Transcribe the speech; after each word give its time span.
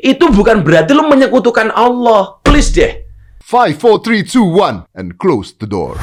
itu 0.00 0.24
bukan 0.32 0.62
berarti 0.66 0.94
lu 0.96 1.06
menyekutukan 1.06 1.70
Allah. 1.74 2.40
Please 2.42 2.70
deh. 2.74 3.04
Five, 3.44 3.76
four, 3.76 4.00
three, 4.00 4.24
two, 4.24 4.42
one, 4.42 4.88
and 4.96 5.20
close 5.20 5.52
the 5.52 5.68
door. 5.68 6.00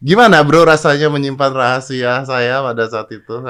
Gimana 0.00 0.40
bro 0.40 0.64
rasanya 0.64 1.12
menyimpan 1.12 1.52
rahasia 1.52 2.24
saya 2.24 2.64
pada 2.64 2.88
saat 2.88 3.12
itu? 3.12 3.36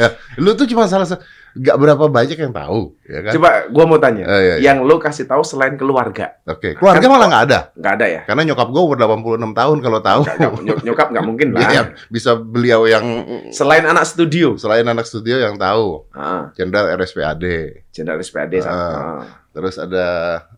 ya, 0.00 0.16
lu 0.40 0.56
tuh 0.56 0.64
cuma 0.64 0.88
salah 0.88 1.04
satu, 1.04 1.20
nggak 1.54 1.76
berapa 1.76 2.04
banyak 2.06 2.34
yang 2.36 2.50
tahu, 2.50 2.98
ya 3.00 3.18
kan? 3.20 3.32
Coba 3.32 3.48
gua 3.68 3.84
mau 3.84 3.96
tanya, 3.96 4.26
Eh, 4.26 4.34
iya, 4.34 4.54
iya. 4.56 4.56
yang 4.66 4.82
lu 4.82 4.96
kasih 4.96 5.22
tahu 5.22 5.40
selain 5.40 5.74
keluarga, 5.74 6.34
Oke, 6.44 6.74
keluarga 6.74 6.98
Kan- 7.00 7.10
malah 7.10 7.26
nggak 7.26 7.44
ada, 7.46 7.58
nggak 7.72 7.92
ada 7.94 8.06
ya? 8.06 8.20
karena 8.24 8.42
nyokap 8.44 8.68
gue 8.68 8.82
umur 8.82 8.96
86 8.96 9.54
tahun 9.54 9.76
kalau 9.78 10.00
tahu. 10.00 10.22
Nggak- 10.26 10.60
nyok- 10.60 10.82
nyokap 10.82 11.06
nggak 11.08 11.24
mungkin 11.24 11.48
lah. 11.50 11.60
Iya, 11.64 11.82
bisa 12.08 12.34
beliau 12.34 12.84
yang 12.84 13.06
Selain 13.50 13.82
anak 13.82 14.02
studio, 14.02 14.54
selain 14.54 14.82
anak 14.82 15.04
studio 15.04 15.38
yang 15.38 15.54
tahu, 15.54 16.10
ah, 16.10 16.50
Jenderal 16.52 16.90
RSPAD. 16.92 17.44
jenderal 17.88 18.18
SPAD 18.18 18.58
sama. 18.58 18.74
Ah. 18.74 18.90
ah. 18.90 19.22
Terus 19.50 19.78
ada 19.78 20.06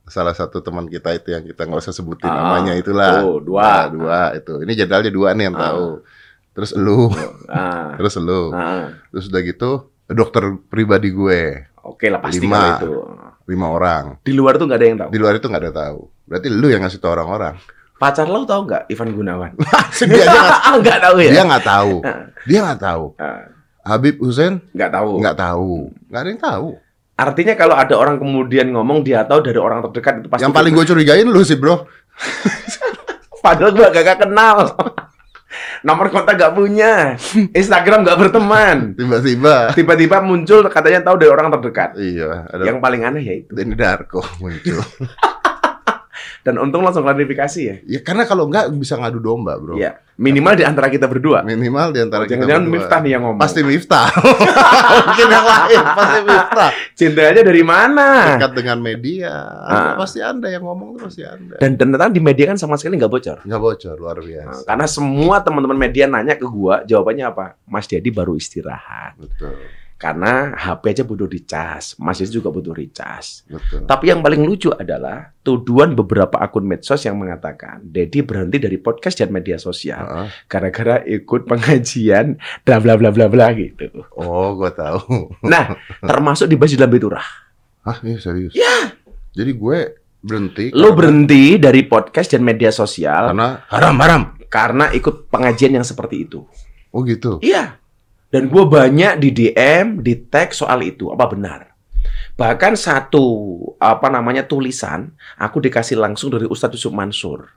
salah 0.04 0.32
satu 0.32 0.58
teman 0.58 0.88
kita 0.88 1.12
itu 1.12 1.28
yang 1.28 1.44
kita 1.44 1.62
nggak 1.62 1.78
usah 1.78 1.92
sebutin 1.92 2.24
Ah. 2.24 2.56
namanya 2.56 2.72
itulah. 2.72 3.20
Oh, 3.20 3.36
dua. 3.36 3.60
Nah, 3.60 3.84
dua 3.86 4.20
itu. 4.32 4.64
Ini 4.64 4.72
jenderalnya 4.74 5.12
dua 5.12 5.28
nih 5.30 5.44
yang 5.46 5.54
Ah. 5.54 5.62
tahu. 5.68 5.86
Terus 6.50 6.72
lu, 6.72 7.12
Ah. 7.46 7.92
terus 8.00 8.16
lu. 8.16 8.48
Ah. 8.50 8.96
Terus 9.12 9.28
udah 9.28 9.42
gitu 9.42 9.92
dokter 10.06 10.42
pribadi 10.66 11.10
gue 11.10 11.40
Oke 11.82 12.10
lah 12.10 12.18
pasti 12.18 12.42
Lima. 12.42 12.78
itu. 12.78 12.92
lima 13.46 13.70
orang. 13.70 14.18
Di 14.26 14.34
luar 14.34 14.58
tuh 14.58 14.66
nggak 14.66 14.74
ada 14.74 14.86
yang 14.86 14.98
tahu. 14.98 15.10
Di 15.14 15.18
luar 15.22 15.32
itu 15.38 15.46
nggak 15.46 15.62
ada 15.62 15.74
tahu. 15.86 15.98
Berarti 16.26 16.48
lu 16.50 16.66
yang 16.66 16.82
ngasih 16.82 16.98
tahu 16.98 17.14
orang-orang. 17.14 17.54
Pacar 17.96 18.26
lo 18.26 18.42
tahu 18.42 18.66
nggak 18.66 18.90
Ivan 18.90 19.10
Gunawan? 19.14 19.50
dia 20.10 20.22
aja 20.26 20.40
nggak- 20.82 21.00
tahu 21.00 21.16
ya? 21.22 21.30
dia 21.30 21.42
nggak 21.46 21.62
tahu. 21.64 21.94
Ah. 22.02 22.26
Dia 22.42 22.58
nggak 22.66 22.80
tahu. 22.82 23.04
Ah, 23.16 23.40
Habib 23.86 24.18
Hussein 24.18 24.58
nggak 24.74 24.90
tahu. 24.90 25.10
nggak 25.22 25.36
tahu. 25.38 25.70
Nggak 26.10 26.20
ada 26.20 26.28
yang 26.28 26.42
tahu. 26.42 26.68
Artinya 27.16 27.54
kalau 27.54 27.74
ada 27.78 27.94
orang 27.94 28.18
kemudian 28.18 28.66
ngomong 28.74 29.00
dia 29.00 29.22
tahu 29.22 29.40
dari 29.40 29.56
orang 29.56 29.78
terdekat 29.86 30.20
itu 30.20 30.28
pasti. 30.28 30.42
yang 30.42 30.52
paling 30.52 30.74
gue 30.74 30.84
curigain 30.84 31.24
lu 31.24 31.40
sih 31.40 31.54
bro. 31.54 31.86
Padahal 33.46 33.70
gua 33.72 33.94
gak 33.94 34.26
kenal. 34.26 34.74
Nomor 35.84 36.08
kontak 36.08 36.38
gak 36.38 36.54
punya. 36.56 37.16
Instagram 37.60 38.06
gak 38.06 38.18
berteman. 38.20 38.94
Tiba-tiba. 38.96 39.74
Tiba-tiba 39.74 40.22
muncul 40.24 40.64
katanya 40.70 41.04
tahu 41.04 41.16
dari 41.20 41.30
orang 41.32 41.52
terdekat. 41.58 41.98
Iya. 41.98 42.48
Ada 42.48 42.62
Yang 42.64 42.78
paling 42.80 43.02
aneh 43.04 43.22
ya 43.24 43.34
itu. 43.44 43.50
Denny 43.52 43.76
Darko 43.76 44.22
muncul. 44.40 44.80
Dan 46.46 46.62
untung 46.62 46.86
langsung 46.86 47.02
klarifikasi 47.02 47.60
ya. 47.60 47.76
ya 47.82 48.00
karena 48.06 48.22
kalau 48.22 48.46
nggak 48.46 48.70
bisa 48.78 48.94
ngadu 48.96 49.18
domba 49.18 49.58
bro. 49.58 49.74
Iya. 49.74 50.05
Minimal 50.16 50.56
di 50.56 50.64
antara 50.64 50.88
kita 50.88 51.04
berdua. 51.04 51.44
Minimal 51.44 51.92
di 51.92 52.00
antara 52.00 52.24
kita 52.24 52.40
Jangan-jangan 52.40 52.64
berdua. 52.64 52.76
Miftah 52.80 52.98
nih 53.04 53.10
yang 53.12 53.22
ngomong. 53.28 53.40
Pasti 53.44 53.60
Miftah. 53.60 54.08
Mungkin 55.12 55.26
yang 55.28 55.44
lain 55.44 55.84
pasti 55.92 56.20
Miftah. 56.24 56.70
Cintanya 56.96 57.42
dari 57.44 57.62
mana? 57.62 58.08
Dekat 58.40 58.52
dengan 58.56 58.78
media. 58.80 59.32
Ah. 59.68 59.92
Pasti 60.00 60.24
Anda 60.24 60.48
yang 60.48 60.64
ngomong 60.64 60.96
itu 60.96 60.98
pasti 61.04 61.22
Anda. 61.22 61.60
Dan 61.60 61.76
ternyata 61.76 62.08
di 62.08 62.24
media 62.24 62.48
kan 62.48 62.56
sama 62.56 62.80
sekali 62.80 62.96
nggak 62.96 63.12
bocor. 63.12 63.38
Nggak 63.44 63.60
bocor 63.60 63.96
luar 64.00 64.16
Nah, 64.16 64.24
biasa. 64.24 64.64
karena 64.64 64.86
semua 64.88 65.36
teman-teman 65.44 65.76
media 65.76 66.08
nanya 66.08 66.34
ke 66.40 66.48
gua, 66.48 66.80
jawabannya 66.88 67.24
apa? 67.28 67.44
Mas 67.68 67.84
Dedi 67.84 68.08
baru 68.08 68.40
istirahat. 68.40 69.20
Betul. 69.20 69.52
Karena 69.96 70.52
HP 70.52 70.92
aja 70.92 71.04
butuh 71.08 71.24
dicas, 71.24 71.96
Mas 71.96 72.20
Dedi 72.20 72.28
juga 72.28 72.52
butuh 72.52 72.76
recas. 72.76 73.48
Betul. 73.48 73.88
Tapi 73.88 74.12
yang 74.12 74.20
paling 74.20 74.44
lucu 74.44 74.68
adalah 74.68 75.32
tuduhan 75.40 75.96
beberapa 75.96 76.36
akun 76.36 76.68
medsos 76.68 77.00
yang 77.00 77.16
mengatakan 77.16 77.80
Dedi 77.80 78.20
berhenti 78.20 78.60
dari 78.60 78.76
podcast 78.76 79.16
dan 79.16 79.32
media 79.32 79.56
sosial 79.56 80.28
gara-gara 80.44 81.00
ikut 81.00 81.48
pengajian 81.48 82.36
bla 82.60 82.76
bla 82.76 83.00
bla 83.00 83.08
bla 83.08 83.24
bla 83.32 83.48
gitu. 83.56 83.88
Oh, 84.12 84.52
gua 84.52 84.68
tahu. 84.68 85.32
Nah, 85.40 85.80
termasuk 86.04 86.44
di 86.44 86.60
dalam 86.60 86.92
Biturah. 86.92 87.24
Hah, 87.80 87.96
iya 88.04 88.20
serius. 88.20 88.52
Ya. 88.52 88.92
Jadi 89.32 89.56
gue 89.56 89.78
berhenti. 90.20 90.76
Lo 90.76 90.92
karena- 90.92 90.96
berhenti 90.98 91.44
dari 91.56 91.80
podcast 91.88 92.36
dan 92.36 92.44
media 92.44 92.68
sosial 92.68 93.32
karena 93.32 93.64
haram 93.72 93.96
haram. 94.04 94.22
karena 94.52 94.84
ikut 94.92 95.32
pengajian 95.32 95.72
yang 95.72 95.86
seperti 95.88 96.28
itu. 96.28 96.44
Oh 96.92 97.00
gitu. 97.00 97.40
Iya. 97.40 97.80
Dan 98.26 98.46
gue 98.46 98.64
banyak 98.64 99.18
di 99.18 99.30
DM, 99.30 100.02
di 100.02 100.26
tag 100.26 100.50
soal 100.50 100.82
itu. 100.82 101.08
Apa 101.08 101.30
benar? 101.30 101.72
Bahkan 102.36 102.76
satu 102.76 103.24
apa 103.76 104.06
namanya 104.06 104.44
tulisan 104.44 105.08
aku 105.34 105.58
dikasih 105.58 105.96
langsung 105.96 106.28
dari 106.28 106.44
Ustadz 106.44 106.76
Yusuf 106.76 106.92
Mansur 106.92 107.48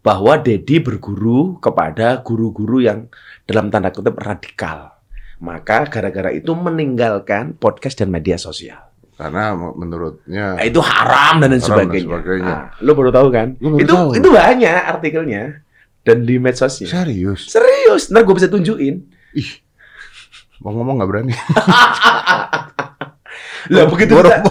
bahwa 0.00 0.34
Dedi 0.34 0.80
berguru 0.80 1.56
kepada 1.58 2.18
guru-guru 2.18 2.80
yang 2.80 3.06
dalam 3.44 3.68
tanda 3.68 3.88
kutip 3.88 4.16
radikal. 4.16 4.98
Maka 5.38 5.86
gara-gara 5.86 6.28
itu 6.28 6.52
meninggalkan 6.52 7.54
podcast 7.54 7.96
dan 7.96 8.10
media 8.10 8.36
sosial. 8.36 8.92
Karena 9.14 9.52
menurutnya 9.52 10.56
Nah, 10.56 10.64
itu 10.64 10.80
haram 10.80 11.38
dan 11.38 11.48
lain 11.48 11.60
Haram 11.60 11.76
dan 11.78 11.86
sebagainya. 11.86 12.04
sebagainya. 12.08 12.48
Nah, 12.50 12.64
lo 12.80 12.92
baru 12.92 13.10
tahu 13.10 13.28
kan? 13.30 13.48
Baru 13.54 13.76
Itu 13.78 13.94
tahu. 13.94 14.08
itu 14.16 14.28
banyak 14.28 14.80
artikelnya 14.90 15.42
dan 16.02 16.24
di 16.24 16.36
medsosnya. 16.36 16.88
serius. 16.88 17.46
Serius, 17.46 18.08
ntar 18.08 18.24
gue 18.24 18.34
bisa 18.34 18.48
tunjukin. 18.48 19.06
Ih. 19.32 19.50
Mau 20.60 20.76
ngomong 20.76 21.00
nggak 21.00 21.10
berani. 21.10 21.32
Lah 23.72 23.84
begitu 23.88 24.12
kita- 24.16 24.44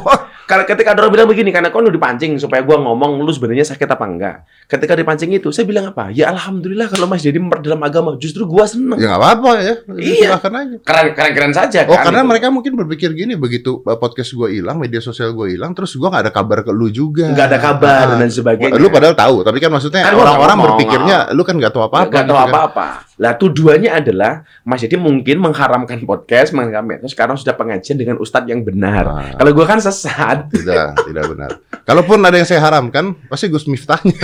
Karena 0.50 0.66
ketika 0.66 0.98
ada 0.98 1.06
orang 1.06 1.14
bilang 1.14 1.30
begini, 1.30 1.54
karena 1.54 1.70
kau 1.70 1.78
lu 1.78 1.94
dipancing 1.94 2.42
supaya 2.42 2.66
gua 2.66 2.82
ngomong 2.82 3.22
lu 3.22 3.30
sebenarnya 3.30 3.70
sakit 3.70 3.86
apa 3.86 4.02
enggak. 4.02 4.36
Ketika 4.66 4.98
dipancing 4.98 5.30
itu, 5.30 5.54
saya 5.54 5.70
bilang 5.70 5.94
apa? 5.94 6.10
Ya 6.10 6.34
alhamdulillah 6.34 6.90
kalau 6.90 7.06
Mas 7.06 7.22
Dedi 7.22 7.38
memperdalam 7.38 7.78
agama, 7.80 8.18
justru 8.18 8.50
gua 8.50 8.66
seneng. 8.66 8.98
Ya 8.98 9.14
nggak 9.14 9.22
apa-apa 9.22 9.52
ya. 9.62 9.74
Iya. 9.94 10.26
Silakan 10.34 10.54
aja. 10.58 10.76
Keren 10.82 11.06
keren 11.14 11.32
keren 11.38 11.54
saja 11.54 11.80
Oh 11.86 11.94
kan. 11.94 12.10
karena 12.10 12.26
gitu. 12.26 12.30
mereka 12.34 12.46
mungkin 12.50 12.74
berpikir 12.74 13.14
gini 13.14 13.38
begitu 13.38 13.86
uh, 13.86 13.94
podcast 13.96 14.34
gue 14.34 14.58
hilang, 14.58 14.82
media 14.82 14.98
sosial 14.98 15.32
gue 15.32 15.54
hilang, 15.54 15.78
terus 15.78 15.94
gue 15.94 16.04
nggak 16.04 16.26
ada 16.26 16.34
kabar 16.34 16.66
ke 16.66 16.74
lu 16.74 16.90
juga. 16.90 17.30
nggak 17.30 17.46
ada 17.46 17.60
kabar 17.62 18.06
Ah. 18.10 18.18
dan 18.18 18.30
sebagainya. 18.34 18.74
Lu 18.74 18.90
padahal 18.90 19.14
tahu, 19.14 19.46
tapi 19.46 19.62
kan 19.62 19.70
maksudnya 19.70 20.02
Kan 20.02 20.18
orang-orang 20.18 20.58
ngomong, 20.58 20.66
berpikirnya 20.74 21.18
lu 21.30 21.46
kan 21.46 21.54
nggak 21.54 21.70
tahu 21.70 21.86
apa-apa. 21.86 22.10
Nggak 22.10 22.26
tahu 22.26 22.34
gitu 22.34 22.42
kan. 22.42 22.50
apa-apa. 22.50 22.88
Lah 23.20 23.34
tujuannya 23.36 23.92
adalah 23.92 24.34
Mas 24.64 24.80
Dedi 24.80 24.96
mungkin 24.96 25.38
mengharamkan 25.38 26.00
podcast, 26.08 26.56
mengharamkan 26.56 27.04
sekarang 27.06 27.36
sudah 27.36 27.54
pengajian 27.54 28.00
dengan 28.00 28.16
ustadz 28.18 28.48
yang 28.48 28.64
benar. 28.64 29.04
Ah. 29.06 29.36
Kalau 29.36 29.52
gua 29.54 29.68
kan 29.68 29.78
sesat. 29.78 30.39
Tidak, 30.48 30.88
tidak 31.12 31.24
benar. 31.28 31.52
Kalaupun 31.84 32.22
ada 32.24 32.38
yang 32.40 32.48
saya 32.48 32.62
haramkan, 32.64 33.18
pasti 33.28 33.52
Gus 33.52 33.68
Miftahnya. 33.68 34.16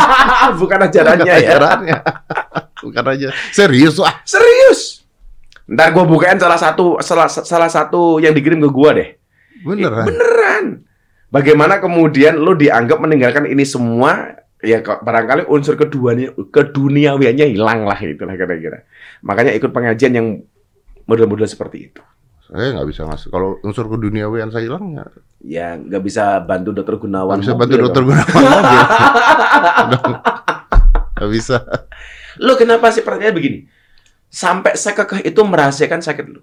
Bukan 0.60 0.78
ajarannya 0.88 1.24
Bukan 1.26 1.36
ya. 1.36 1.36
ajarannya. 1.44 1.96
Bukan 2.80 3.04
aja. 3.04 3.28
Serius 3.52 4.00
wah. 4.00 4.14
Serius. 4.24 5.04
Ntar 5.70 5.94
gua 5.94 6.02
bukain 6.02 6.34
salah 6.34 6.58
satu 6.58 6.98
salah, 6.98 7.30
salah 7.30 7.70
satu 7.70 8.18
yang 8.18 8.34
dikirim 8.34 8.58
ke 8.58 8.70
gua 8.72 8.90
deh. 8.96 9.14
Beneran. 9.62 10.06
Beneran. 10.08 10.64
Bagaimana 11.30 11.78
kemudian 11.78 12.34
lo 12.42 12.58
dianggap 12.58 12.98
meninggalkan 12.98 13.46
ini 13.46 13.62
semua 13.62 14.34
ya 14.58 14.82
barangkali 14.82 15.46
unsur 15.46 15.78
keduanya 15.78 16.34
keduniawiannya 16.34 17.54
hilang 17.54 17.86
lah 17.86 17.98
itulah 18.02 18.34
kira-kira. 18.34 18.82
Makanya 19.22 19.54
ikut 19.54 19.70
pengajian 19.70 20.12
yang 20.16 20.26
model-model 21.06 21.46
seperti 21.46 21.92
itu. 21.92 22.02
Saya 22.50 22.74
nggak 22.74 22.88
bisa 22.90 23.02
ngasih. 23.06 23.28
Kalau 23.30 23.62
unsur 23.62 23.86
keduniawian 23.86 24.50
saya 24.50 24.66
hilang, 24.66 24.84
ya 24.90 25.04
Ya 25.40 25.68
nggak 25.78 26.02
bisa 26.02 26.42
bantu 26.42 26.74
dokter 26.74 26.98
Gunawan. 26.98 27.38
nggak 27.38 27.46
bisa 27.46 27.54
bantu 27.54 27.74
dokter. 27.78 28.02
Gunawan 28.02 28.62
mobil. 29.94 30.14
Nggak 31.14 31.30
bisa. 31.30 31.56
Lo 32.42 32.58
kenapa 32.58 32.90
sih 32.90 33.00
pertanyaan 33.00 33.36
begini? 33.36 33.58
Sampai 34.26 34.74
sekekeh 34.74 35.22
itu 35.22 35.40
merahasiakan 35.40 36.00
sakit 36.00 36.26
lo. 36.26 36.42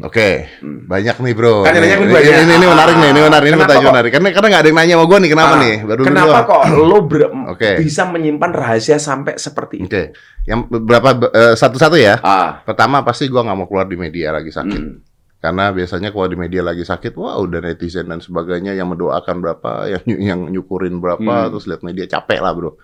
Oke, 0.00 0.48
Hmm. 0.58 0.84
banyak 0.84 1.12
nih 1.14 1.34
bro. 1.34 1.60
Kan 1.60 1.76
ini, 1.76 1.86
gue 1.86 2.08
banyak. 2.08 2.32
ini, 2.34 2.52
ini 2.54 2.66
menarik 2.66 2.96
nih, 2.96 3.08
ini 3.10 3.20
menarik, 3.20 3.46
ini 3.46 3.58
pertanyaan 3.58 3.84
kok? 3.84 3.92
menarik. 3.92 4.10
Karena 4.10 4.28
karena 4.30 4.46
nggak 4.48 4.60
ada 4.60 4.68
yang 4.68 4.78
nanya 4.78 4.94
sama 4.94 5.04
gue 5.04 5.18
nih, 5.18 5.30
kenapa 5.30 5.50
Ah, 5.50 5.60
nih? 5.60 5.74
Baru 5.82 6.00
Kenapa 6.02 6.28
doang. 6.30 6.46
kok 6.46 6.62
lo 6.80 6.98
ber- 7.02 7.32
Oke. 7.48 7.70
bisa 7.78 8.02
menyimpan 8.04 8.50
rahasia 8.50 8.96
sampai 8.96 9.36
seperti 9.36 9.74
itu? 9.78 9.86
Oke, 9.86 10.02
yang 10.44 10.60
berapa 10.64 11.08
eh, 11.30 11.54
satu-satu 11.54 11.96
ya? 11.96 12.16
Ah, 12.20 12.60
Pertama 12.62 13.00
pasti 13.00 13.28
gua 13.28 13.42
nggak 13.42 13.56
mau 13.56 13.66
keluar 13.66 13.84
di 13.84 13.94
media 13.94 14.30
lagi 14.30 14.48
sakit. 14.48 14.80
hmm. 14.82 14.96
Karena 15.36 15.68
biasanya 15.68 16.08
kalau 16.10 16.26
di 16.26 16.36
media 16.38 16.60
lagi 16.60 16.82
sakit, 16.82 17.12
wah 17.14 17.36
udah 17.36 17.60
netizen 17.62 18.04
dan 18.06 18.20
sebagainya 18.20 18.72
yang 18.72 18.88
mendoakan 18.88 19.36
berapa, 19.38 19.70
yang 19.90 20.04
yang 20.28 20.40
nyukurin 20.46 20.96
berapa, 20.96 21.20
Hmm. 21.44 21.48
terus 21.50 21.64
lihat 21.64 21.80
media 21.80 22.04
capek 22.06 22.40
lah 22.40 22.52
bro. 22.52 22.76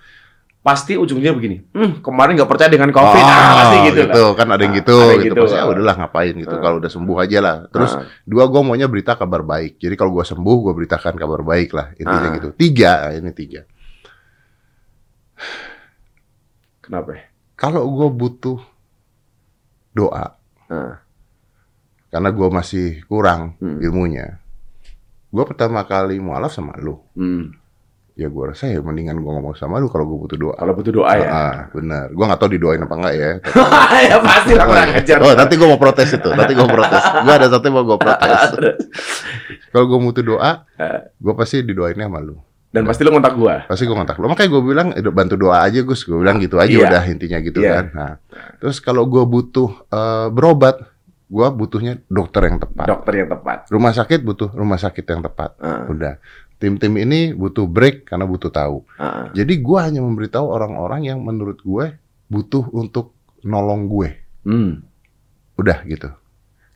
Pasti 0.67 0.99
ujungnya 0.99 1.31
begini. 1.31 1.63
Hmm, 1.71 2.03
kemarin 2.03 2.35
nggak 2.35 2.51
percaya 2.51 2.67
dengan 2.67 2.91
COVID, 2.91 3.23
Oh, 3.23 3.55
pasti 3.55 3.77
gitu. 3.87 4.03
lah. 4.03 4.35
kan 4.35 4.47
ada 4.51 4.63
yang 4.67 4.75
Ah, 4.75 4.79
gitu, 4.83 4.97
ada 4.99 5.07
yang 5.07 5.23
gitu. 5.23 5.35
gitu. 5.39 5.43
Pasti, 5.47 5.59
ah, 5.63 5.67
udahlah 5.71 5.95
ngapain 5.95 6.35
gitu. 6.35 6.55
Ah. 6.59 6.61
Kalau 6.61 6.77
udah 6.83 6.91
sembuh 6.91 7.17
aja 7.23 7.39
lah. 7.39 7.57
Terus 7.71 7.93
Ah. 7.95 8.03
dua 8.27 8.45
gua 8.51 8.61
maunya 8.67 8.91
berita 8.91 9.15
kabar 9.15 9.47
baik. 9.47 9.79
Jadi 9.79 9.95
kalau 9.95 10.11
gua 10.11 10.27
sembuh, 10.27 10.57
gua 10.59 10.75
beritakan 10.75 11.15
kabar 11.15 11.47
baik 11.47 11.71
lah. 11.71 11.95
Intinya 11.95 12.29
Ah. 12.29 12.35
gitu. 12.35 12.49
Tiga, 12.59 13.07
ah, 13.07 13.13
ini 13.15 13.31
tiga. 13.31 13.63
Kenapa? 16.83 17.15
ya? 17.15 17.25
Kalau 17.55 17.87
gua 17.87 18.09
butuh 18.11 18.59
doa, 19.93 20.35
Ah. 20.67 20.99
karena 22.11 22.31
gua 22.31 22.49
masih 22.53 23.07
kurang 23.07 23.55
Hmm. 23.59 23.79
ilmunya, 23.79 24.43
gua 25.31 25.47
pertama 25.47 25.81
kali 25.83 26.19
mualaf 26.19 26.51
sama 26.51 26.75
lu. 26.77 27.01
Hmm. 27.15 27.55
Ya 28.17 28.33
gue 28.33 28.45
rasa 28.49 28.73
ya 28.73 28.81
mendingan 28.81 29.21
gue 29.21 29.29
ngomong 29.29 29.61
sama 29.61 29.77
lu 29.77 29.93
kalau 29.93 30.09
gue 30.09 30.17
butuh 30.17 30.39
doa. 30.41 30.57
Kalau 30.57 30.73
butuh 30.73 30.89
doa 30.89 31.13
ya. 31.21 31.29
Ah, 31.29 31.57
benar. 31.69 32.09
Gue 32.09 32.25
nggak 32.25 32.41
tahu 32.41 32.49
didoain 32.49 32.81
apa 32.81 32.95
enggak 32.97 33.13
ya. 33.13 33.31
ya 34.09 34.17
pasti 34.25 34.53
lah 34.57 34.65
kurang 34.65 34.91
ajar. 34.97 35.17
Oh, 35.21 35.35
nanti 35.37 35.55
gue 35.55 35.69
mau 35.69 35.77
protes 35.77 36.09
itu. 36.17 36.29
Nanti 36.33 36.57
gue 36.57 36.65
protes. 36.65 37.03
Gue 37.21 37.33
ada 37.37 37.47
satu 37.53 37.65
yang 37.69 37.77
mau 37.77 37.85
gue 37.85 37.99
protes. 38.01 38.41
Kalau 39.69 39.85
gue 39.85 39.99
butuh 40.01 40.25
doa, 40.25 40.65
gue 41.13 41.35
pasti 41.37 41.61
didoainnya 41.61 42.09
sama 42.09 42.25
lu. 42.25 42.41
Dan 42.73 42.85
pasti 42.85 43.05
lu 43.05 43.13
kontak 43.13 43.37
gua. 43.37 43.65
Pasti 43.65 43.85
gue 43.85 43.97
kontak 43.97 44.17
lu. 44.17 44.29
Makanya 44.29 44.49
gue 44.53 44.63
bilang, 44.65 44.89
"Eh, 44.93 45.05
bantu 45.05 45.37
doa 45.37 45.65
aja 45.65 45.81
Gus. 45.81 46.05
Gue 46.05 46.21
bilang 46.21 46.37
gitu 46.41 46.57
aja 46.57 46.69
Iya. 46.69 46.89
udah 46.89 47.03
intinya 47.09 47.39
gitu 47.41 47.61
Iya. 47.61 47.73
kan. 47.73 47.85
Nah, 47.93 48.13
terus 48.61 48.81
kalau 48.81 49.05
gue 49.05 49.25
butuh 49.25 49.77
eh, 49.89 50.29
berobat, 50.29 50.81
gue 51.27 51.47
butuhnya 51.53 52.01
dokter 52.07 52.49
yang 52.49 52.61
tepat. 52.61 52.85
Dokter 52.85 53.13
yang 53.17 53.29
tepat. 53.29 53.69
Rumah 53.69 53.93
sakit 53.93 54.21
butuh 54.21 54.49
rumah 54.53 54.77
sakit 54.77 55.05
yang 55.05 55.21
tepat. 55.21 55.57
Ah, 55.57 55.85
Udah. 55.85 56.21
Tim-tim 56.57 56.97
ini 56.97 57.37
butuh 57.37 57.69
break 57.69 58.09
karena 58.09 58.25
butuh 58.25 58.49
tahu. 58.49 58.81
ah. 58.97 59.29
Jadi 59.37 59.61
gue 59.61 59.79
hanya 59.79 60.01
memberitahu 60.01 60.47
orang-orang 60.49 61.05
yang 61.05 61.21
menurut 61.21 61.61
gue 61.61 62.01
butuh 62.27 62.65
untuk 62.73 63.13
nolong 63.45 63.87
gue. 63.87 64.09
Hmm. 64.43 64.81
Udah 65.55 65.85
gitu. 65.85 66.09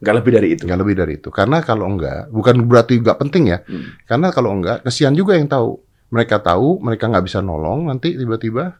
Nggak 0.00 0.14
lebih 0.20 0.32
dari 0.32 0.48
itu. 0.52 0.62
Nggak 0.68 0.80
lebih 0.80 0.94
dari 0.96 1.12
itu. 1.16 1.28
Karena 1.32 1.64
kalau 1.64 1.88
enggak, 1.88 2.28
bukan 2.28 2.64
berarti 2.68 3.00
nggak 3.00 3.18
penting 3.20 3.52
ya. 3.52 3.58
Hmm. 3.64 3.96
Karena 4.04 4.28
kalau 4.32 4.52
enggak, 4.52 4.84
kesian 4.84 5.16
juga 5.16 5.36
yang 5.36 5.48
tahu. 5.48 5.80
Mereka 6.10 6.42
tahu, 6.42 6.82
mereka 6.82 7.06
nggak 7.08 7.24
bisa 7.24 7.40
nolong 7.40 7.88
nanti 7.88 8.16
tiba-tiba. 8.16 8.76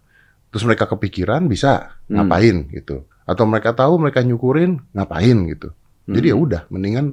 Terus 0.51 0.65
mereka 0.67 0.85
kepikiran 0.85 1.47
bisa 1.47 1.97
Hmm. 2.09 2.25
ngapain 2.27 2.69
gitu. 2.73 3.09
Atau 3.25 3.47
mereka 3.49 3.73
tahu 3.73 3.97
mereka 3.97 4.21
nyukurin 4.21 4.83
ngapain 4.93 5.37
gitu. 5.49 5.73
Jadi 6.11 6.27
ya 6.29 6.37
Hmm. 6.37 6.45
udah, 6.45 6.63
mendingan 6.69 7.07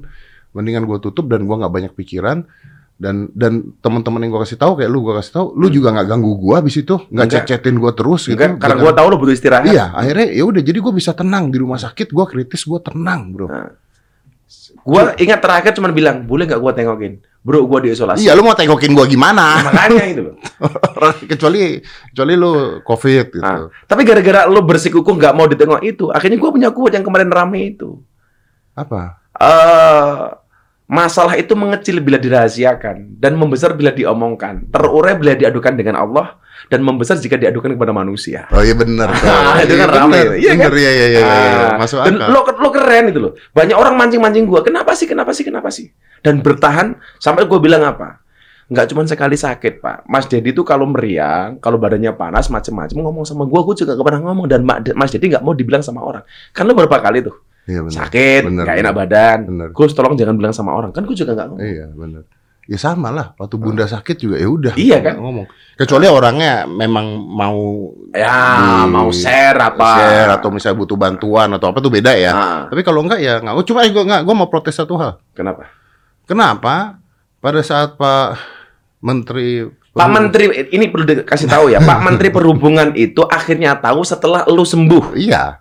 mendingan 0.50 0.84
gue 0.84 0.98
tutup 0.98 1.30
dan 1.30 1.46
gua 1.46 1.60
nggak 1.62 1.70
banyak 1.72 1.92
pikiran. 1.94 2.48
Dan 2.98 3.30
dan 3.30 3.78
teman-teman 3.78 4.26
yang 4.26 4.34
gue 4.34 4.42
kasih 4.42 4.58
tahu 4.58 4.74
kayak 4.82 4.90
lu 4.90 5.06
gue 5.06 5.14
kasih 5.22 5.32
tahu, 5.38 5.46
lu 5.54 5.70
juga 5.70 5.94
nggak 5.94 6.06
ganggu 6.10 6.34
gue 6.34 6.54
abis 6.58 6.82
itu, 6.82 6.98
nggak 6.98 7.26
Enggak. 7.30 7.46
chat-chatin 7.46 7.78
gue 7.78 7.92
terus 7.94 8.26
gitu. 8.26 8.34
Enggak, 8.34 8.58
karena 8.58 8.74
gua 8.82 8.90
tahu 8.90 9.06
lu 9.14 9.16
butuh 9.22 9.34
istirahat. 9.38 9.70
Iya, 9.70 9.94
akhirnya 9.94 10.26
ya 10.34 10.42
udah 10.42 10.62
jadi 10.66 10.78
gue 10.82 10.92
bisa 10.98 11.14
tenang 11.14 11.54
di 11.54 11.62
rumah 11.62 11.78
sakit, 11.78 12.10
gue 12.10 12.24
kritis 12.26 12.66
gue 12.66 12.80
tenang 12.82 13.30
bro. 13.30 13.46
Nah. 13.46 13.70
Gua 14.82 15.12
ingat 15.20 15.44
terakhir 15.44 15.76
cuma 15.76 15.92
bilang, 15.92 16.24
boleh 16.24 16.48
nggak 16.48 16.58
gua 16.58 16.72
tengokin? 16.72 17.20
Bro, 17.44 17.68
gua 17.68 17.84
diisolasi. 17.84 18.24
Iya, 18.24 18.32
lu 18.34 18.42
mau 18.42 18.56
tengokin 18.56 18.96
gue 18.96 19.06
gimana? 19.14 19.62
Makanya 19.68 20.04
itu 20.08 20.24
kecuali 21.30 21.78
kecuali 22.10 22.32
lu 22.34 22.80
covid 22.82 23.26
gitu. 23.30 23.44
Nah, 23.44 23.68
tapi 23.84 24.02
gara-gara 24.08 24.48
lu 24.48 24.58
bersikukuh 24.64 25.14
nggak 25.14 25.34
mau 25.36 25.46
ditengok 25.46 25.80
itu, 25.84 26.08
akhirnya 26.08 26.40
gua 26.40 26.50
punya 26.50 26.68
quote 26.72 26.96
yang 26.96 27.04
kemarin 27.04 27.30
rame 27.30 27.78
itu. 27.78 28.00
Apa? 28.74 29.22
eh 29.38 30.34
masalah 30.88 31.36
itu 31.36 31.52
mengecil 31.52 32.00
bila 32.00 32.16
dirahasiakan 32.16 33.14
dan 33.14 33.36
membesar 33.36 33.76
bila 33.76 33.92
diomongkan, 33.92 34.66
terurai 34.68 35.14
bila 35.14 35.36
diadukan 35.36 35.76
dengan 35.76 35.94
Allah 35.94 36.40
dan 36.66 36.80
membesar 36.80 37.16
jika 37.16 37.36
diadukan 37.36 37.70
kepada 37.70 37.92
manusia. 37.92 38.48
Oh 38.50 38.60
iya 38.60 38.72
bener. 38.72 39.06
tuh. 39.06 39.24
Itu 39.64 39.74
kan 39.76 39.88
Iya, 39.88 39.94
rame, 39.94 40.18
bener, 40.18 40.34
iya 40.34 40.52
kan? 40.54 40.70
iya 40.70 40.90
iya 40.90 41.06
iya, 41.06 41.20
iya. 41.20 41.22
Ah, 41.22 41.76
Masuk 41.76 42.00
dan 42.02 42.14
akal. 42.18 42.28
lo, 42.28 42.40
lo 42.42 42.68
keren 42.68 43.04
itu 43.06 43.18
loh. 43.18 43.32
Banyak 43.50 43.72
orang 43.72 43.94
mancing-mancing 43.94 44.44
gua. 44.44 44.60
Kenapa 44.60 44.92
sih? 44.92 45.04
Kenapa 45.04 45.30
sih? 45.30 45.44
Kenapa 45.44 45.68
sih? 45.68 45.86
Dan 46.20 46.40
bertahan 46.40 46.92
sampai 47.16 47.44
gua 47.44 47.56
bilang 47.58 47.84
apa? 47.84 48.20
Nggak 48.68 48.84
cuma 48.92 49.00
sekali 49.04 49.32
sakit, 49.32 49.80
Pak. 49.80 50.04
Mas 50.04 50.26
Dedi 50.26 50.52
tuh 50.52 50.60
kalau 50.60 50.84
meriang, 50.84 51.56
kalau 51.56 51.76
badannya 51.76 52.12
panas, 52.12 52.48
macem-macem 52.48 52.96
ngomong 52.96 53.24
sama 53.24 53.48
gua, 53.48 53.64
gua 53.64 53.72
juga 53.72 53.96
gak 53.96 54.04
pernah 54.04 54.20
ngomong. 54.28 54.44
Dan 54.44 54.60
Ma- 54.60 54.76
Mas 54.92 55.08
Dedi 55.08 55.32
nggak 55.32 55.40
mau 55.40 55.52
dibilang 55.52 55.80
sama 55.80 56.00
orang. 56.00 56.20
Kan 56.50 56.68
lo 56.68 56.76
berapa 56.76 57.00
kali 57.00 57.24
tuh? 57.24 57.32
Iya 57.68 57.80
bener. 57.82 57.94
Sakit, 57.94 58.42
Bener, 58.42 58.64
nggak 58.64 58.78
enak 58.78 58.90
bener. 58.90 59.02
badan. 59.04 59.38
Bener. 59.44 59.68
Gus, 59.70 59.92
tolong 59.92 60.16
jangan 60.16 60.34
bilang 60.34 60.50
sama 60.50 60.72
orang. 60.72 60.88
Kan 60.88 61.04
gua 61.04 61.12
juga 61.12 61.36
nggak 61.36 61.46
ngomong. 61.46 61.60
Iya 61.62 61.86
bener. 61.92 62.22
Ya 62.64 62.76
sama 62.76 63.08
lah. 63.08 63.32
Waktu 63.34 63.56
bunda 63.56 63.84
sakit 63.84 64.16
juga 64.18 64.36
ya 64.36 64.44
udah. 64.44 64.72
Iya 64.74 65.00
kan? 65.00 65.16
Ngomong. 65.16 65.48
Kecuali 65.74 66.04
orangnya 66.04 66.64
memang 66.64 67.04
mau 67.22 67.92
Ya, 68.10 68.60
Di- 68.84 68.88
mau 68.88 69.08
share 69.08 69.56
apa? 69.58 69.88
share 69.96 70.30
atau 70.32 70.48
misalnya 70.48 70.76
butuh 70.78 70.96
bantuan 70.96 71.48
atau 71.50 71.68
apa 71.68 71.78
tuh 71.78 71.88
beda 71.88 72.12
ya. 72.12 72.28
Ah, 72.30 72.60
Tapi 72.66 72.80
kalau 72.82 73.00
enggak 73.00 73.20
ya 73.20 73.36
nggak. 73.38 73.52
Oh, 73.52 73.62
Cuma 73.62 73.84
gue 73.84 74.00
nggak. 74.02 74.20
Gue 74.22 74.34
mau 74.34 74.48
protes 74.48 74.72
satu 74.74 74.96
hal. 74.96 75.20
kenapa? 75.30 75.68
Kenapa 76.24 77.00
pada 77.38 77.60
saat 77.60 77.94
Pak 77.94 78.36
Menteri 78.98 79.64
Pak 79.88 80.08
Menteri, 80.08 80.44
ini 80.70 80.86
perlu 80.86 81.02
dikasih 81.04 81.48
tahu 81.48 81.68
ya. 81.68 81.80
Pak 81.80 81.98
Menteri 82.00 82.28
Perhubungan 82.36 82.94
itu 82.94 83.24
akhirnya 83.24 83.74
tahu 83.74 84.02
setelah 84.02 84.46
lu 84.46 84.62
sembuh. 84.62 85.12
Iya, 85.12 85.58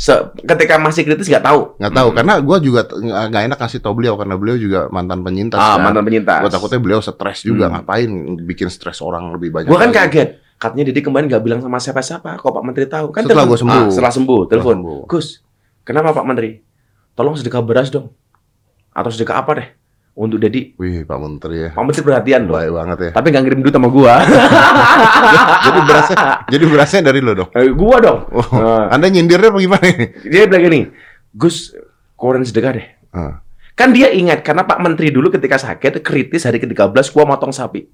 Se- 0.00 0.24
ketika 0.40 0.80
masih 0.80 1.04
kritis 1.04 1.28
nggak 1.28 1.44
tahu. 1.44 1.76
nggak 1.76 1.92
tahu 1.92 2.08
karena 2.16 2.34
gue 2.40 2.56
juga 2.64 2.88
nggak 3.28 3.42
enak 3.52 3.58
kasih 3.60 3.84
tahu 3.84 4.00
beliau 4.00 4.16
karena 4.16 4.40
beliau 4.40 4.56
juga 4.56 4.88
mantan 4.88 5.20
penyintas. 5.20 5.60
Ah, 5.60 5.76
kan. 5.76 5.84
mantan 5.84 6.08
penyintas. 6.08 6.40
Gue 6.40 6.48
takutnya 6.48 6.80
beliau 6.80 7.00
stres 7.04 7.44
juga 7.44 7.68
Hmm. 7.68 7.84
ngapain 7.84 8.08
bikin 8.40 8.72
stres 8.72 9.04
orang 9.04 9.28
lebih 9.30 9.52
banyak. 9.52 9.68
Gua 9.68 9.76
kan 9.76 9.92
lagi. 9.92 10.00
kaget. 10.08 10.28
Katanya 10.56 10.84
Didi 10.88 11.00
kemarin 11.00 11.28
nggak 11.28 11.40
bilang 11.40 11.60
sama 11.60 11.76
siapa-siapa. 11.76 12.36
Kok 12.36 12.48
Pak 12.50 12.64
Menteri 12.64 12.84
tahu? 12.84 13.12
Kan 13.12 13.28
Setelah 13.28 13.44
gua 13.44 13.58
sembuh. 13.58 13.76
Ah, 13.78 13.88
setelah 13.92 14.12
sembuh, 14.12 14.40
telepon. 14.48 14.76
Gus, 15.04 15.44
kenapa 15.80 16.12
Pak 16.12 16.24
Menteri? 16.24 16.50
Tolong 17.12 17.36
sedekah 17.36 17.60
beras 17.60 17.88
dong. 17.88 18.08
Atau 18.90 19.08
sedekah 19.08 19.36
apa 19.38 19.52
deh? 19.52 19.68
Untuk 20.20 20.36
Dedi. 20.36 20.76
Wih 20.76 21.08
Pak 21.08 21.16
Menteri 21.16 21.56
ya, 21.64 21.68
Pak 21.72 21.80
Menteri 21.80 22.04
perhatian 22.04 22.44
loh. 22.44 22.60
baik 22.60 22.72
banget 22.76 22.98
ya. 23.00 23.10
Tapi 23.16 23.26
nggak 23.32 23.42
ngirim 23.48 23.60
duit 23.64 23.72
sama 23.72 23.88
gua. 23.88 24.14
jadi 25.64 25.78
berasnya, 25.80 26.16
jadi 26.44 26.64
berasnya 26.68 27.00
dari 27.00 27.20
lo 27.24 27.32
dong. 27.32 27.48
Eh, 27.56 27.72
gua 27.72 27.96
dong. 28.04 28.20
Oh, 28.28 28.44
Nah, 28.52 28.92
Anda 28.92 29.08
nyindirnya 29.08 29.48
apa 29.48 29.58
gimana 29.58 29.86
ini? 29.88 30.06
dia 30.28 30.44
bilang 30.44 30.68
gini, 30.68 30.80
Gus, 31.32 31.72
keluarin 32.20 32.44
sedekah 32.44 32.72
deh. 32.76 32.86
Ah. 33.16 33.40
Kan 33.72 33.96
dia 33.96 34.12
ingat 34.12 34.44
karena 34.44 34.68
Pak 34.68 34.76
Menteri 34.84 35.08
dulu 35.08 35.32
ketika 35.32 35.56
sakit 35.56 36.04
kritis 36.04 36.44
hari 36.44 36.60
ke-13 36.60 36.92
gua 37.16 37.24
motong 37.24 37.48
sapi. 37.48 37.88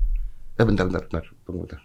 Eh 0.56 0.64
bentar, 0.66 0.90
bentar, 0.90 1.06
bentar, 1.06 1.22
tunggu 1.46 1.62
bentar. 1.62 1.78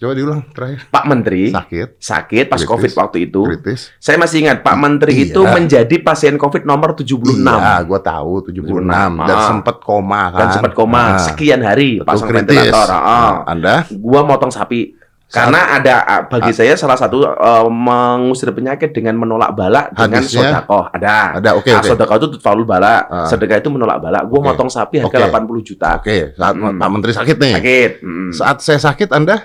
Coba 0.00 0.16
diulang 0.16 0.40
terakhir. 0.48 0.88
Pak 0.88 1.04
Menteri 1.04 1.52
Sakit, 1.52 1.88
sakit 1.94 2.44
pas 2.48 2.56
Kritis. 2.56 2.64
Covid 2.66 2.92
waktu 2.96 3.18
itu. 3.22 3.42
kritis. 3.44 3.92
Saya 3.96 4.16
masih 4.16 4.40
ingat 4.40 4.64
Pak 4.64 4.72
Menteri 4.74 5.12
Iya. 5.12 5.24
itu 5.28 5.40
menjadi 5.42 5.96
pasien 6.00 6.34
Covid 6.34 6.64
nomor 6.64 6.96
76 6.96 7.36
Iya, 7.36 7.84
gue 7.84 8.00
tahu 8.00 8.32
76 8.42 8.88
dan 9.20 9.36
Ah. 9.36 9.44
sempat 9.46 9.76
koma 9.78 10.22
kan. 10.26 10.38
dan 10.38 10.48
sempat 10.50 10.72
koma 10.72 11.00
Ah, 11.12 11.20
sekian 11.20 11.60
hari 11.60 12.00
betul, 12.00 12.08
pasang 12.08 12.26
kritis. 12.26 12.48
ventilator. 12.48 12.88
Ah. 12.90 12.96
Nah, 12.96 13.32
Anda 13.46 13.74
Gua 13.90 14.20
motong 14.22 14.48
sapi. 14.48 14.96
Karena 15.28 15.76
ada 15.76 15.94
ah, 16.02 16.20
bagi 16.24 16.50
saya 16.50 16.74
salah 16.74 16.96
satu 16.96 17.22
eh, 17.22 17.66
mengusir 17.70 18.48
penyakit 18.48 18.90
dengan 18.90 19.14
menolak 19.14 19.52
bala 19.52 19.86
dengan 19.90 20.24
sodakoh. 20.24 20.88
Ada. 20.90 21.38
ada 21.38 21.50
oke 21.54 21.68
Nah, 21.68 21.78
oke. 21.78 21.86
sodakoh 21.86 22.16
itu 22.16 22.28
faul 22.38 22.64
bala. 22.64 23.04
Ah. 23.04 23.28
Sedekah 23.28 23.60
itu 23.60 23.68
menolak 23.68 24.00
bala. 24.00 24.24
Gua 24.24 24.40
Oke. 24.40 24.48
motong 24.48 24.66
sapi 24.66 24.96
harga 24.98 25.12
Oke. 25.20 25.28
80 25.28 25.60
juta. 25.62 25.90
Oke, 25.94 26.32
saat 26.32 26.56
Hmm. 26.56 26.74
Pak 26.74 26.88
Menteri 26.88 27.12
sakit 27.12 27.36
nih. 27.36 27.52
Sakit. 27.54 27.90
Mm. 28.00 28.30
Saat 28.32 28.56
saya 28.58 28.80
sakit 28.80 29.12
Anda 29.12 29.36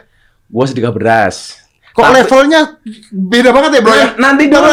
Gua 0.46 0.66
sedekah 0.66 0.92
beras. 0.92 1.62
kok 1.90 2.04
Tapi- 2.04 2.16
levelnya 2.20 2.62
beda 3.08 3.50
banget 3.56 3.72
ya, 3.72 3.82
Bro 3.82 3.96
ya? 3.96 4.08
Nanti 4.20 4.44
dulu. 4.52 4.68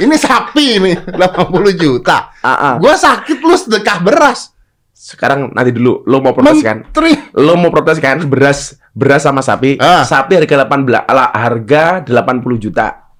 Ini 0.00 0.16
sapi 0.16 0.64
ini 0.80 0.92
80 1.20 1.76
juta. 1.76 2.32
Ah. 2.40 2.80
Gua 2.80 2.96
sakit 2.96 3.36
lu 3.38 3.52
sedekah 3.52 4.00
beras. 4.00 4.48
Sekarang 4.96 5.52
nanti 5.52 5.76
dulu, 5.76 6.00
lo 6.08 6.24
mau 6.24 6.32
protes 6.32 6.64
kan? 6.64 6.80
Menteri. 6.88 7.12
Lo 7.36 7.52
mau 7.54 7.68
protes 7.68 8.00
kan 8.00 8.16
beras 8.24 8.74
beras 8.90 9.28
sama 9.28 9.44
sapi? 9.44 9.76
Ah. 9.76 10.02
Sapi 10.02 10.40
harga 10.40 10.64
18 10.64 11.04
ala, 11.04 11.28
harga 11.30 12.00
80 12.00 12.56
juta. 12.56 13.12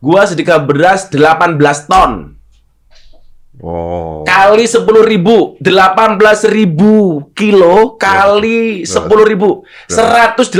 Gua 0.00 0.24
sedekah 0.24 0.56
beras 0.58 1.12
18 1.12 1.84
ton. 1.84 2.37
Oh. 3.58 4.22
Kali 4.22 4.70
10 4.70 4.86
ribu 5.02 5.58
18 5.58 6.14
ribu 6.46 7.26
kilo 7.34 7.98
Kali 7.98 8.86
10 8.86 9.02
ribu 9.26 9.66
180 9.90 10.54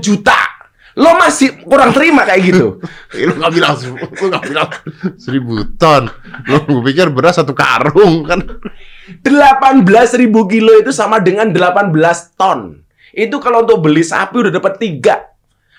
juta. 0.00 0.38
Lo 0.98 1.14
masih 1.14 1.62
kurang 1.62 1.94
terima 1.94 2.26
kayak 2.26 2.42
gitu. 2.42 2.82
Eh, 3.14 3.22
Lu 3.28 3.38
gak 3.38 3.52
bilang 3.54 3.74
lu 3.94 4.26
gak 4.32 4.44
bilang 4.50 4.68
seribu 5.14 5.62
ton. 5.78 6.10
Lu 6.50 6.58
gue 6.66 6.82
pikir 6.90 7.14
beras 7.14 7.38
satu 7.38 7.54
karung 7.54 8.26
kan. 8.26 8.42
18 9.22 9.86
ribu 10.18 10.50
kilo 10.50 10.74
itu 10.74 10.90
sama 10.90 11.22
dengan 11.22 11.54
18 11.54 11.94
ton. 12.34 12.82
Itu 13.14 13.38
kalau 13.38 13.62
untuk 13.62 13.86
beli 13.86 14.02
sapi 14.02 14.42
udah 14.42 14.52
dapat 14.52 14.74
tiga. 14.80 15.22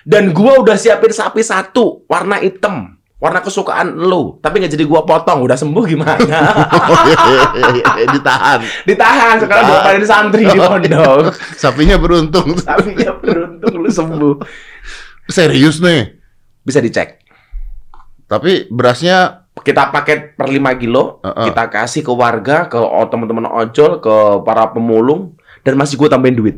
Dan 0.07 0.31
gua 0.31 0.63
udah 0.63 0.79
siapin 0.79 1.11
sapi 1.11 1.43
satu 1.43 2.07
Warna 2.07 2.39
hitam 2.39 2.98
Warna 3.19 3.43
kesukaan 3.43 3.99
lo 3.99 4.39
Tapi 4.39 4.63
nggak 4.63 4.79
jadi 4.79 4.87
gua 4.87 5.03
potong 5.03 5.43
Udah 5.43 5.59
sembuh 5.59 5.83
gimana 5.83 6.15
Oh, 6.15 6.97
iya, 7.03 7.19
iya, 7.19 7.43
iya, 7.51 7.67
iya, 7.99 8.05
ditahan. 8.15 8.59
Ditahan 8.87 9.35
sekarang 9.43 9.65
Ditahan. 9.67 9.83
bapakin 9.83 10.05
santri 10.07 10.43
di 10.47 10.55
pondok 10.55 11.35
Sapinya 11.59 11.99
beruntung. 11.99 12.47
Sapinya 12.55 13.11
beruntung 13.19 13.73
lu 13.75 13.91
sembuh 13.91 14.35
Serius 15.27 15.83
nih. 15.83 16.15
Bisa 16.63 16.79
dicek 16.79 17.19
Tapi 18.23 18.71
berasnya 18.71 19.49
kita 19.59 19.91
paket 19.91 20.39
per 20.39 20.47
5 20.47 20.55
kilo, 20.79 21.19
Heeh. 21.19 21.51
kita 21.51 21.67
kasih 21.67 22.01
ke 22.05 22.13
warga, 22.15 22.71
ke 22.71 22.79
oh, 22.79 23.03
teman-teman 23.11 23.43
ojol, 23.43 23.99
ke 23.99 24.15
para 24.47 24.71
pemulung, 24.71 25.35
dan 25.67 25.75
masih 25.75 25.99
gue 25.99 26.07
tambahin 26.07 26.37
duit. 26.39 26.57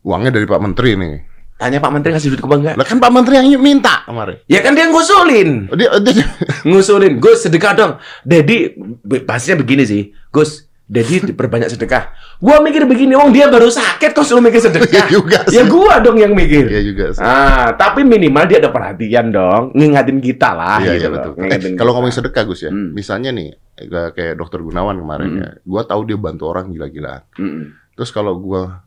uangnya 0.00 0.32
dari 0.32 0.48
Pak 0.48 0.60
Menteri 0.64 0.96
nih. 0.96 1.14
Tanya 1.60 1.76
Pak 1.76 1.92
Menteri 1.92 2.10
ngasih 2.10 2.32
duit 2.32 2.40
ke 2.40 2.48
bangga. 2.48 2.72
Lah 2.72 2.82
kan 2.82 2.96
Pak 2.96 3.12
Menteri 3.12 3.36
yang 3.36 3.60
minta 3.60 4.00
kemarin. 4.02 4.40
Ya 4.48 4.64
kan 4.64 4.72
dia 4.72 4.88
ngusulin. 4.88 5.68
Oh, 5.68 5.76
Dia, 5.76 5.92
dia 6.00 6.24
Ngusulin, 6.66 7.20
Gus 7.20 7.44
sedekah 7.44 7.72
dong. 7.74 7.92
Dedi, 8.22 8.72
bahasanya 9.20 9.60
begini 9.60 9.84
sih, 9.84 10.02
Gus, 10.28 10.64
Jadi 10.90 11.30
berbanyak 11.30 11.70
sedekah. 11.70 12.10
Gua 12.42 12.58
mikir 12.58 12.82
begini, 12.82 13.14
wong 13.14 13.30
dia 13.30 13.46
baru 13.46 13.70
sakit 13.70 14.10
kok 14.10 14.26
suruh 14.26 14.42
mikir 14.42 14.58
sedekah. 14.58 15.06
juga 15.14 15.46
ya 15.46 15.62
sih. 15.62 15.70
gua 15.70 16.02
dong 16.02 16.18
yang 16.18 16.34
mikir. 16.34 16.66
Iya 16.66 16.82
juga 16.82 17.04
sih. 17.14 17.22
Ah, 17.22 17.70
tapi 17.70 18.02
minimal 18.02 18.42
dia 18.44 18.58
ada 18.58 18.74
perhatian 18.74 19.30
dong, 19.30 19.70
ngingatin 19.70 20.18
kita 20.18 20.50
lah. 20.50 20.82
Iya, 20.82 20.98
gitu 20.98 20.98
iya 20.98 21.08
betul. 21.08 21.32
Eh, 21.46 21.78
kalau 21.78 21.94
ngomongin 21.94 22.16
sedekah 22.16 22.42
Gus 22.42 22.66
ya, 22.66 22.74
Hmm. 22.74 22.90
misalnya 22.90 23.30
nih 23.30 23.54
kayak 23.78 24.18
kayak 24.18 24.34
dokter 24.34 24.58
Gunawan 24.58 24.98
kemarin 24.98 25.28
Hmm. 25.30 25.38
ya, 25.38 25.50
gua 25.62 25.82
tahu 25.86 26.00
dia 26.02 26.18
bantu 26.18 26.44
orang 26.48 26.66
gila-gilaan. 26.68 27.22
Mm-mm. 27.38 27.64
Terus 27.94 28.10
kalau 28.10 28.34
gua 28.34 28.82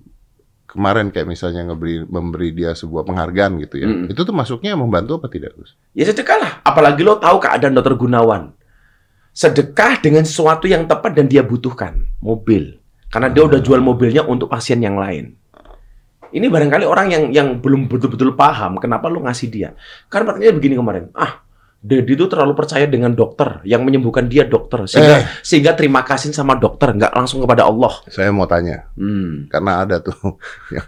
kemarin 0.73 1.13
kayak 1.13 1.29
misalnya 1.29 1.69
ngeberi 1.69 2.03
memberi 2.09 2.49
dia 2.51 2.73
sebuah 2.73 3.05
penghargaan 3.05 3.61
gitu 3.61 3.75
ya, 3.77 3.87
Mm. 3.87 4.09
itu 4.09 4.21
tuh 4.25 4.33
masuknya 4.33 4.73
membantu 4.73 5.21
apa 5.21 5.29
tidak 5.29 5.53
Gus? 5.53 5.77
Ya 5.93 6.09
sedekah 6.09 6.37
lah. 6.41 6.51
Apalagi 6.65 7.05
lo 7.05 7.21
tahu 7.21 7.37
keadaan 7.37 7.77
dokter 7.77 7.93
Gunawan. 7.93 8.49
Sedekah 9.33 10.01
dengan 10.01 10.25
sesuatu 10.25 10.65
yang 10.65 10.89
tepat 10.89 11.13
dan 11.13 11.29
dia 11.29 11.45
butuhkan. 11.45 12.05
Mobil. 12.21 12.81
Karena 13.13 13.29
dia 13.29 13.45
udah 13.45 13.61
jual 13.61 13.77
mobilnya 13.77 14.25
untuk 14.25 14.49
pasien 14.49 14.81
yang 14.81 14.97
lain. 14.97 15.37
Ini 16.33 16.49
barangkali 16.49 16.85
orang 16.89 17.13
yang 17.13 17.23
yang 17.29 17.47
belum 17.61 17.85
betul-betul 17.85 18.33
paham 18.33 18.81
kenapa 18.81 19.05
lu 19.05 19.21
ngasih 19.21 19.53
dia. 19.53 19.77
Karena 20.09 20.33
pertanyaannya 20.33 20.57
begini 20.57 20.73
kemarin. 20.81 21.03
Ah, 21.13 21.42
Dedi 21.83 22.15
itu 22.15 22.31
terlalu 22.31 22.55
percaya 22.55 22.87
dengan 22.87 23.11
dokter. 23.11 23.59
Yang 23.67 23.81
menyembuhkan 23.83 24.31
dia 24.31 24.47
dokter. 24.47 24.87
Sehingga, 24.87 25.19
Eh. 25.19 25.23
sehingga 25.43 25.75
terima 25.75 25.99
kasih 25.99 26.31
sama 26.31 26.55
dokter. 26.55 26.95
Nggak 26.95 27.11
langsung 27.11 27.43
kepada 27.43 27.67
Allah. 27.67 27.91
Saya 28.07 28.31
mau 28.31 28.47
tanya, 28.47 28.87
Hmm. 28.95 29.51
karena 29.51 29.83
ada 29.83 29.99
tuh 29.99 30.15
yang 30.79 30.87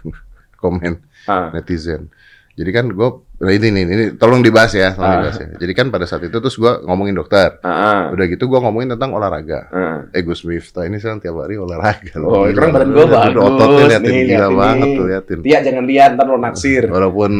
komen 0.56 1.04
Ah. 1.28 1.52
netizen. 1.52 2.08
Jadi 2.56 2.70
kan 2.72 2.88
gue, 2.88 3.08
nah 3.36 3.52
ini 3.52 3.68
nih, 3.68 3.82
ini 3.84 4.04
tolong 4.14 4.40
dibahas 4.40 4.72
ya, 4.72 4.90
tolong 4.90 5.04
Ah. 5.06 5.16
dibahas 5.20 5.36
ya. 5.36 5.48
Jadi 5.54 5.72
kan 5.72 5.86
pada 5.88 6.02
saat 6.02 6.24
itu 6.24 6.32
terus 6.32 6.56
gue 6.56 6.72
ngomongin 6.82 7.12
dokter. 7.12 7.60
Ah, 7.60 7.68
ah. 7.68 8.02
Udah 8.08 8.24
gitu 8.24 8.44
gue 8.46 8.56
ngomongin 8.56 8.88
tentang 8.90 9.12
olahraga. 9.12 9.68
Ah. 9.68 9.98
Eh 10.08 10.24
Gus 10.24 10.40
Miftah 10.40 10.82
ini 10.82 10.96
sekarang 10.96 11.20
tiap 11.20 11.36
hari 11.36 11.54
olahraga. 11.54 12.16
Oh, 12.16 12.48
Gila. 12.48 12.48
sekarang 12.50 12.70
badan 12.72 12.88
Liatin 12.88 13.12
bagus. 13.12 13.44
Ototnya 13.44 13.84
liatin 13.86 14.08
Nih, 14.08 14.22
gila 14.24 14.32
liatin 14.40 14.56
banget 14.56 14.80
nih. 14.82 14.96
tuh 14.96 15.04
liatin. 15.04 15.38
Tia 15.44 15.58
jangan 15.60 15.84
lihat, 15.84 16.10
ntar 16.16 16.26
lo 16.26 16.38
naksir. 16.38 16.82
Walaupun 16.86 17.32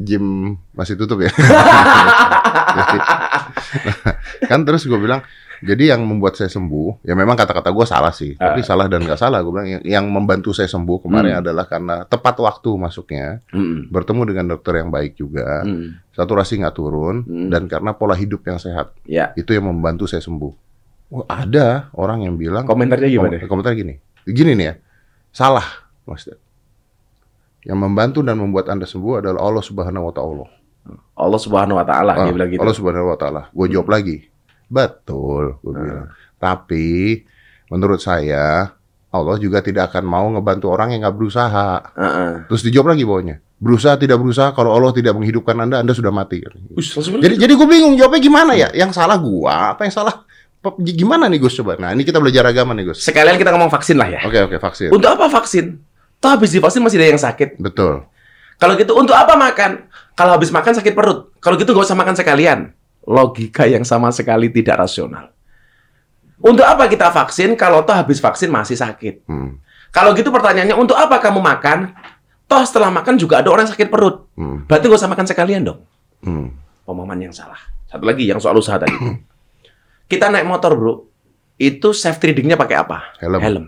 gym 0.00 0.24
masih 0.72 0.94
tutup 0.94 1.18
ya. 1.18 1.30
Kan 4.48 4.62
terus 4.62 4.84
gue 4.84 4.96
bilang, 4.96 5.26
jadi 5.62 5.96
yang 5.96 6.04
membuat 6.04 6.34
saya 6.34 6.48
sembuh, 6.48 7.00
ya 7.00 7.14
memang 7.14 7.34
kata-kata 7.34 7.70
gue 7.70 7.86
salah 7.86 8.10
sih, 8.10 8.34
tapi 8.34 8.60
salah 8.60 8.86
dan 8.86 9.04
nggak 9.04 9.16
salah. 9.16 9.40
Gue 9.40 9.52
bilang 9.54 9.68
yang, 9.68 9.82
yang 9.84 10.04
membantu 10.06 10.52
saya 10.52 10.66
sembuh 10.66 11.00
kemarin 11.00 11.36
Hmm. 11.36 11.42
adalah 11.44 11.64
karena 11.64 12.02
tepat 12.02 12.36
waktu 12.38 12.70
masuknya, 12.74 13.40
Mm-mm. 13.50 13.88
bertemu 13.88 14.22
dengan 14.26 14.44
dokter 14.52 14.80
yang 14.80 14.90
baik 14.90 15.14
juga, 15.14 15.64
Mm. 15.64 16.12
saturasi 16.12 16.60
nggak 16.60 16.74
turun, 16.74 17.24
Hmm. 17.24 17.48
dan 17.48 17.66
karena 17.66 17.92
pola 17.92 18.12
hidup 18.12 18.44
yang 18.44 18.56
sehat, 18.56 18.92
Ya. 19.04 19.32
itu 19.34 19.52
yang 19.52 19.64
membantu 19.64 20.04
saya 20.04 20.20
sembuh. 20.20 20.52
Wah, 21.06 21.24
ada 21.30 21.88
orang 21.94 22.26
yang 22.26 22.34
bilang, 22.34 22.66
Komentarnya 22.66 23.06
gimana? 23.06 23.38
Kom- 23.40 23.58
komentar 23.58 23.72
gini. 23.72 23.94
Gini 24.26 24.58
nih 24.58 24.66
ya. 24.66 24.74
Salah, 25.30 25.86
Mas. 26.02 26.26
Dad. 26.26 26.40
Yang 27.62 27.78
membantu 27.82 28.18
dan 28.22 28.38
membuat 28.38 28.70
Anda 28.70 28.86
sembuh 28.86 29.22
adalah 29.22 29.42
Allah 29.42 29.62
Subhanahu 29.62 30.06
wa 30.06 30.14
taala. 30.14 30.46
Allah 31.18 31.40
Subhanahu 31.42 31.78
wa 31.78 31.86
taala 31.86 32.14
Ah, 32.14 32.24
dia 32.26 32.34
bilang 32.34 32.50
gitu. 32.50 32.62
Allah 32.62 32.76
Subhanahu 32.78 33.10
wa 33.10 33.18
taala. 33.18 33.42
Gue 33.50 33.66
jawab 33.66 33.90
lagi. 33.90 34.22
Betul, 34.66 35.58
gue 35.60 35.72
Ah. 35.72 35.78
bilang. 35.78 36.06
Tapi 36.36 36.86
menurut 37.68 37.98
saya 37.98 38.74
Allah 39.08 39.36
juga 39.38 39.64
tidak 39.64 39.90
akan 39.90 40.04
mau 40.04 40.26
ngebantu 40.28 40.68
orang 40.68 40.92
yang 40.92 41.00
nggak 41.00 41.16
berusaha. 41.16 41.68
Heeh. 41.96 42.32
Terus 42.46 42.62
dijawab 42.62 42.92
lagi 42.92 43.08
bawahnya. 43.08 43.36
Berusaha 43.56 43.96
tidak 43.96 44.20
berusaha 44.20 44.52
kalau 44.52 44.76
Allah 44.76 44.92
tidak 44.92 45.16
menghidupkan 45.16 45.56
Anda, 45.56 45.80
Anda 45.80 45.96
sudah 45.96 46.12
mati. 46.12 46.44
Us, 46.76 46.92
langsung 46.92 47.24
Jadi 47.24 47.40
jadi 47.40 47.52
gue 47.56 47.64
bingung 47.64 47.96
jawabnya 47.96 48.20
gimana 48.20 48.52
ya? 48.52 48.68
Yang 48.76 49.00
salah 49.00 49.16
gua, 49.16 49.72
apa 49.72 49.88
yang 49.88 49.94
salah? 49.94 50.28
Gimana 50.76 51.30
nih 51.30 51.38
Gus 51.40 51.54
coba? 51.54 51.78
Nah, 51.78 51.94
ini 51.94 52.02
kita 52.02 52.18
belajar 52.18 52.42
agama 52.44 52.74
nih 52.74 52.90
Gus. 52.90 52.98
sekalian 53.00 53.38
kita 53.38 53.54
ngomong 53.54 53.70
vaksin 53.70 53.96
lah 53.96 54.10
ya. 54.10 54.20
Oke, 54.26 54.44
oke, 54.44 54.56
vaksin. 54.58 54.90
Untuk 54.90 55.08
apa 55.08 55.30
vaksin? 55.30 55.78
Toh 56.18 56.28
habis 56.28 56.50
divaksin 56.50 56.82
masih 56.82 56.98
ada 57.00 57.14
yang 57.14 57.22
sakit. 57.22 57.56
Betul. 57.56 58.02
Kalau 58.58 58.74
gitu 58.74 58.92
untuk 58.92 59.14
apa 59.14 59.38
makan? 59.38 59.86
Kalau 60.12 60.34
habis 60.34 60.50
makan 60.50 60.72
sakit 60.74 60.92
perut. 60.92 61.32
Kalau 61.38 61.54
gitu 61.56 61.70
nggak 61.70 61.86
usah 61.86 61.96
makan 61.96 62.16
sekalian. 62.18 62.72
Logika 63.06 63.64
yang 63.70 63.86
sama 63.86 64.10
sekali 64.10 64.50
tidak 64.50 64.82
rasional. 64.82 65.30
Untuk 66.42 66.66
apa 66.66 66.90
kita 66.90 67.08
vaksin 67.14 67.56
kalau 67.56 67.86
toh 67.86 67.96
habis 67.96 68.20
vaksin 68.20 68.50
masih 68.52 68.76
sakit? 68.76 69.24
Hmm. 69.24 69.62
Kalau 69.94 70.12
gitu 70.12 70.28
pertanyaannya 70.28 70.76
untuk 70.76 70.98
apa 70.98 71.22
kamu 71.22 71.40
makan? 71.40 71.94
Toh 72.46 72.62
setelah 72.66 72.92
makan 72.92 73.16
juga 73.16 73.40
ada 73.40 73.48
orang 73.48 73.66
sakit 73.66 73.88
perut. 73.88 74.28
Hmm. 74.36 74.66
Berarti 74.68 74.90
nggak 74.90 75.00
usah 75.00 75.10
makan 75.10 75.26
sekalian 75.26 75.62
dong. 75.64 75.80
Hmm. 76.20 76.52
Pemahaman 76.84 77.30
yang 77.30 77.34
salah. 77.34 77.58
Satu 77.86 78.04
lagi 78.04 78.26
yang 78.26 78.42
soal 78.42 78.58
usaha 78.58 78.76
tadi. 78.76 78.94
Kita 80.10 80.30
naik 80.30 80.46
motor, 80.46 80.74
Bro. 80.76 80.94
Itu 81.56 81.96
safety 81.96 82.30
readingnya 82.30 82.54
pakai 82.60 82.76
apa? 82.76 83.16
Helm. 83.18 83.40
Helm. 83.40 83.66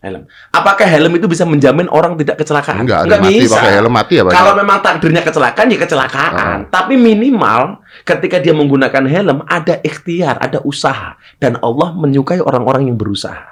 Helm. 0.00 0.24
Apakah 0.48 0.88
helm 0.88 1.12
itu 1.20 1.28
bisa 1.28 1.44
menjamin 1.44 1.84
orang 1.92 2.16
tidak 2.16 2.40
kecelakaan? 2.40 2.88
Enggak, 2.88 3.04
ada 3.04 3.20
mati 3.20 3.44
bisa. 3.44 3.60
pakai 3.60 3.72
helm 3.76 3.92
mati 3.92 4.12
ya 4.16 4.24
Pak? 4.24 4.32
Kalau 4.32 4.52
memang 4.56 4.78
takdirnya 4.80 5.20
kecelakaan, 5.20 5.66
ya 5.68 5.76
kecelakaan. 5.76 6.58
Tapi 6.72 6.94
minimal 6.96 7.84
ketika 8.08 8.40
dia 8.40 8.56
menggunakan 8.56 9.04
helm, 9.04 9.44
ada 9.44 9.76
ikhtiar, 9.84 10.40
ada 10.40 10.64
usaha. 10.64 11.20
Dan 11.36 11.60
Allah 11.60 11.92
menyukai 11.92 12.40
orang-orang 12.40 12.88
yang 12.88 12.96
berusaha. 12.96 13.44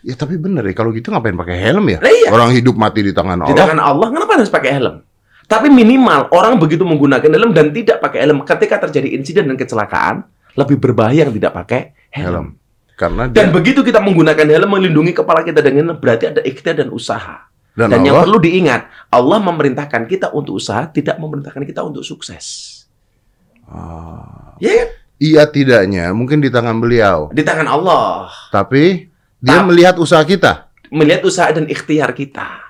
Ya 0.00 0.16
tapi 0.16 0.40
bener 0.40 0.64
ya, 0.64 0.72
kalau 0.72 0.96
gitu 0.96 1.12
ngapain 1.12 1.36
pakai 1.36 1.60
helm 1.60 1.84
ya? 1.92 2.00
Lah 2.00 2.08
iya. 2.08 2.32
Orang 2.32 2.56
hidup 2.56 2.72
mati 2.80 3.04
di 3.04 3.12
tangan 3.12 3.44
Di 3.44 3.52
Allah. 3.52 3.58
tangan 3.60 3.78
Allah, 3.84 4.06
kenapa 4.08 4.32
harus 4.40 4.48
pakai 4.48 4.70
helm? 4.80 5.04
Tapi 5.44 5.68
minimal 5.68 6.32
orang 6.32 6.56
begitu 6.56 6.88
menggunakan 6.88 7.28
helm 7.28 7.52
dan 7.52 7.76
tidak 7.76 8.00
pakai 8.00 8.24
helm 8.24 8.40
ketika 8.48 8.88
terjadi 8.88 9.12
insiden 9.20 9.52
dan 9.52 9.60
kecelakaan, 9.60 10.24
lebih 10.56 10.80
berbahaya 10.80 11.28
yang 11.28 11.34
tidak 11.36 11.52
pakai 11.52 11.92
helm. 12.16 12.56
Helm. 12.56 12.59
Karena 13.00 13.32
Dan 13.32 13.48
dia, 13.48 13.56
begitu 13.56 13.80
kita 13.80 13.96
menggunakan 13.96 14.44
helm 14.44 14.76
melindungi 14.76 15.16
kepala 15.16 15.40
kita 15.40 15.64
dengan 15.64 15.96
berarti 15.96 16.36
ada 16.36 16.44
ikhtiar 16.44 16.84
dan 16.84 16.92
usaha. 16.92 17.48
dan, 17.72 17.88
Dan 17.88 18.04
yang 18.04 18.20
Allah, 18.20 18.28
perlu 18.28 18.38
diingat, 18.44 18.92
Allah 19.08 19.40
memerintahkan 19.40 20.04
kita 20.04 20.36
untuk 20.36 20.60
usaha, 20.60 20.84
tidak 20.84 21.16
memerintahkan 21.16 21.64
kita 21.64 21.80
untuk 21.80 22.04
sukses. 22.04 22.76
Ah. 23.64 24.52
Ya 24.60 24.84
kan? 24.84 24.88
iya 25.16 25.42
tidaknya 25.48 26.12
mungkin 26.12 26.44
di 26.44 26.52
tangan 26.52 26.76
beliau. 26.76 27.32
Di 27.32 27.40
tangan 27.40 27.64
Allah. 27.72 28.28
Tapi 28.52 29.08
dia 29.40 29.64
Tapi- 29.64 29.66
melihat 29.72 29.96
usaha 29.96 30.20
kita. 30.20 30.68
Melihat 30.92 31.24
usaha 31.24 31.48
dan 31.56 31.64
ikhtiar 31.72 32.12
kita. 32.12 32.68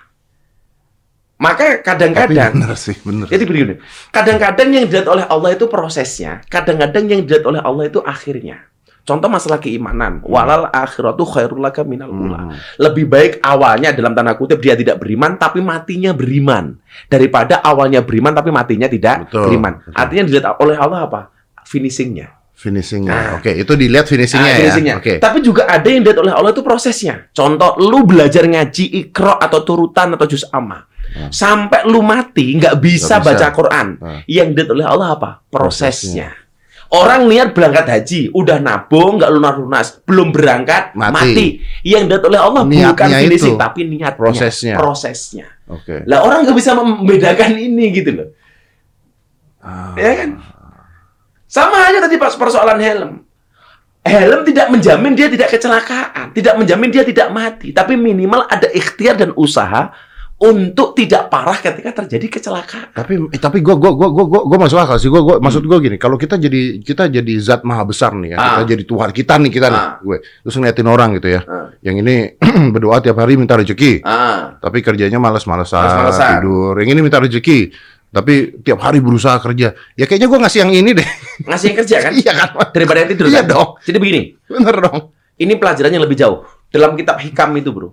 Maka 1.40 1.82
kadang-kadang 1.82 2.52
bener 2.52 2.76
sih, 2.78 2.94
bener. 3.00 3.26
Jadi 3.26 3.48
begini, 3.48 3.74
kadang-kadang 4.12 4.68
yang 4.76 4.84
dilihat 4.86 5.08
oleh 5.08 5.24
Allah 5.24 5.56
itu 5.56 5.66
prosesnya, 5.72 6.44
kadang-kadang 6.52 7.08
yang 7.08 7.24
dilihat 7.24 7.48
oleh 7.48 7.64
Allah 7.64 7.88
itu 7.88 7.98
akhirnya. 8.04 8.69
Contoh 9.10 9.26
masalah 9.26 9.58
keimanan, 9.58 10.22
walal 10.22 10.70
akhiratu 10.70 11.26
khairul 11.26 11.58
laka 11.58 11.82
minal 11.82 12.14
ula. 12.14 12.46
Hmm. 12.46 12.54
Lebih 12.78 13.10
baik 13.10 13.32
awalnya 13.42 13.90
dalam 13.90 14.14
tanda 14.14 14.38
kutip 14.38 14.62
dia 14.62 14.78
tidak 14.78 15.02
beriman 15.02 15.34
tapi 15.34 15.58
matinya 15.58 16.14
beriman 16.14 16.78
daripada 17.10 17.58
awalnya 17.58 18.06
beriman 18.06 18.30
tapi 18.30 18.54
matinya 18.54 18.86
tidak 18.86 19.26
Betul, 19.26 19.50
beriman. 19.50 19.72
betul. 19.82 19.98
Artinya 19.98 20.22
dilihat 20.30 20.44
oleh 20.62 20.76
Allah 20.78 21.10
apa? 21.10 21.20
Finishingnya. 21.66 22.38
Finishingnya. 22.54 23.10
Nah. 23.10 23.30
Oke, 23.40 23.50
itu 23.56 23.72
dilihat 23.74 24.06
finishingnya 24.06 24.46
Ah, 24.46 24.54
ya. 24.54 24.58
finishingnya. 24.62 24.94
Oke. 25.00 25.12
Tapi 25.18 25.38
juga 25.40 25.66
ada 25.66 25.88
yang 25.88 26.04
dilihat 26.06 26.20
oleh 26.20 26.30
Allah 26.30 26.52
itu 26.54 26.62
prosesnya. 26.62 27.26
Contoh, 27.32 27.74
lu 27.82 28.04
belajar 28.06 28.46
ngaji 28.46 28.84
ikro 29.00 29.34
atau 29.34 29.64
turutan 29.64 30.12
atau 30.14 30.28
juz 30.28 30.44
amma. 30.52 30.86
Hmm. 31.10 31.32
Sampai 31.34 31.82
lu 31.90 32.04
mati 32.06 32.54
nggak 32.54 32.78
bisa, 32.78 33.18
bisa. 33.18 33.26
baca 33.26 33.46
Quran. 33.50 33.86
Hmm. 33.98 34.20
Yang 34.28 34.48
dilihat 34.54 34.70
oleh 34.70 34.86
Allah 34.86 35.08
apa? 35.18 35.30
Prosesnya. 35.48 36.30
Prosesnya. 36.30 36.39
Orang 36.90 37.30
niat 37.30 37.54
berangkat 37.54 37.86
haji, 37.86 38.34
udah 38.34 38.58
nabung, 38.58 39.22
nggak 39.22 39.30
lunas-lunas, 39.30 40.02
belum 40.02 40.34
berangkat, 40.34 40.90
Mati. 40.98 41.14
mati. 41.14 41.46
Yang 41.86 42.02
dilihat 42.10 42.24
oleh 42.26 42.40
Allah 42.42 42.62
bukan 42.66 42.82
Niatnya 42.82 43.18
finishing, 43.22 43.54
itu. 43.54 43.62
tapi 43.62 43.80
niatnya. 43.86 44.18
Prosesnya. 44.18 44.74
Prosesnya. 44.74 45.46
Oke. 45.70 46.02
Lah 46.10 46.26
orang 46.26 46.42
nggak 46.42 46.56
bisa 46.58 46.74
membedakan 46.74 47.54
ini 47.62 47.84
gitu 47.94 48.10
loh. 48.10 48.28
Ah. 49.62 49.94
Ya 49.94 50.12
kan? 50.18 50.30
Sama 51.46 51.78
aja 51.86 52.02
tadi 52.02 52.18
pas 52.18 52.34
persoalan 52.34 52.82
helm. 52.82 53.12
Helm 54.02 54.40
tidak 54.42 54.66
menjamin 54.74 55.12
dia 55.14 55.30
tidak 55.30 55.46
kecelakaan, 55.52 56.34
tidak 56.34 56.58
menjamin 56.58 56.90
dia 56.90 57.04
tidak 57.06 57.28
mati, 57.30 57.70
tapi 57.70 57.94
minimal 57.94 58.50
ada 58.50 58.66
ikhtiar 58.66 59.14
dan 59.14 59.30
usaha 59.38 59.94
untuk 60.40 60.96
tidak 60.96 61.28
parah 61.28 61.52
ketika 61.54 61.92
terjadi 61.94 62.26
kecelakaan. 62.32 62.90
Tapi 62.90 63.28
eh, 63.28 63.36
tapi 63.36 63.60
gua 63.60 63.76
gua 63.76 63.92
gua 63.92 64.08
gua 64.08 64.24
gua, 64.24 64.40
gua 64.42 64.58
masuk 64.58 64.80
akal 64.80 64.96
sih. 64.96 65.06
Gua, 65.06 65.20
gua 65.20 65.36
maksud 65.36 65.60
gua 65.62 65.76
gini, 65.78 65.94
kalau 65.94 66.16
kita 66.16 66.34
jadi 66.34 66.80
kita 66.80 67.06
jadi 67.06 67.32
zat 67.36 67.60
maha 67.60 67.84
besar 67.84 68.16
nih 68.16 68.32
ya, 68.32 68.36
Ah. 68.36 68.48
kita 68.56 68.72
jadi 68.72 68.84
Tuhan 68.84 69.08
kita 69.12 69.34
nih 69.36 69.50
kita 69.50 69.66
nih, 69.68 69.76
Ah. 69.78 69.92
gue. 70.00 70.16
Terus 70.40 70.54
ngeliatin 70.56 70.88
orang 70.88 71.10
gitu 71.14 71.28
ya. 71.28 71.40
Ah. 71.44 71.68
Yang 71.80 71.96
ini 72.00 72.14
berdoa 72.72 72.98
tiap 72.98 73.16
hari 73.16 73.36
minta 73.36 73.52
rezeki, 73.54 74.00
Ah, 74.00 74.56
tapi 74.56 74.80
kerjanya 74.80 75.20
males-malesan, 75.20 75.76
Males-malesan. 75.76 76.28
tidur. 76.40 76.72
Yang 76.80 76.88
ini 76.88 77.00
minta 77.00 77.18
rezeki, 77.20 77.58
tapi 78.08 78.34
tiap 78.60 78.80
hari 78.80 78.98
berusaha 78.98 79.36
kerja. 79.38 79.76
Ya 79.92 80.04
kayaknya 80.04 80.26
gua 80.26 80.40
ngasih 80.40 80.64
yang 80.64 80.72
ini 80.72 80.90
deh. 80.96 81.08
ngasih 81.44 81.66
yang 81.68 81.76
kerja 81.78 81.96
kan 82.00 82.12
iya 82.20 82.32
kan? 82.34 82.48
daripada 82.72 83.04
yang 83.04 83.10
tidur 83.12 83.28
Iya 83.28 83.44
kan? 83.44 83.52
dong. 83.52 83.68
Jadi 83.84 83.96
begini, 84.00 84.20
Bener 84.48 84.76
dong. 84.80 84.98
ini 85.36 85.52
pelajarannya 85.54 86.00
lebih 86.00 86.16
jauh. 86.16 86.48
Dalam 86.70 86.96
kitab 86.96 87.20
hikam 87.20 87.52
itu, 87.54 87.70
Bro. 87.70 87.92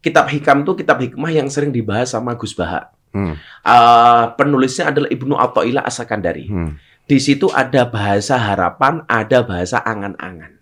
Kitab 0.00 0.32
hikam 0.32 0.64
itu 0.64 0.72
kitab 0.80 0.96
hikmah 0.96 1.28
yang 1.28 1.52
sering 1.52 1.68
dibahas 1.68 2.16
sama 2.16 2.32
Gus 2.36 2.56
Baha. 2.56 2.88
Hmm. 3.12 3.36
Ah, 3.60 4.32
penulisnya 4.38 4.88
adalah 4.88 5.12
Ibnu 5.12 5.36
Athaillah 5.36 5.84
As-Sakandari. 5.84 6.48
Hmm. 6.48 6.80
Di 7.04 7.18
situ 7.18 7.50
ada 7.50 7.84
bahasa 7.84 8.38
harapan, 8.38 9.02
ada 9.10 9.42
bahasa 9.44 9.82
angan-angan. 9.82 10.56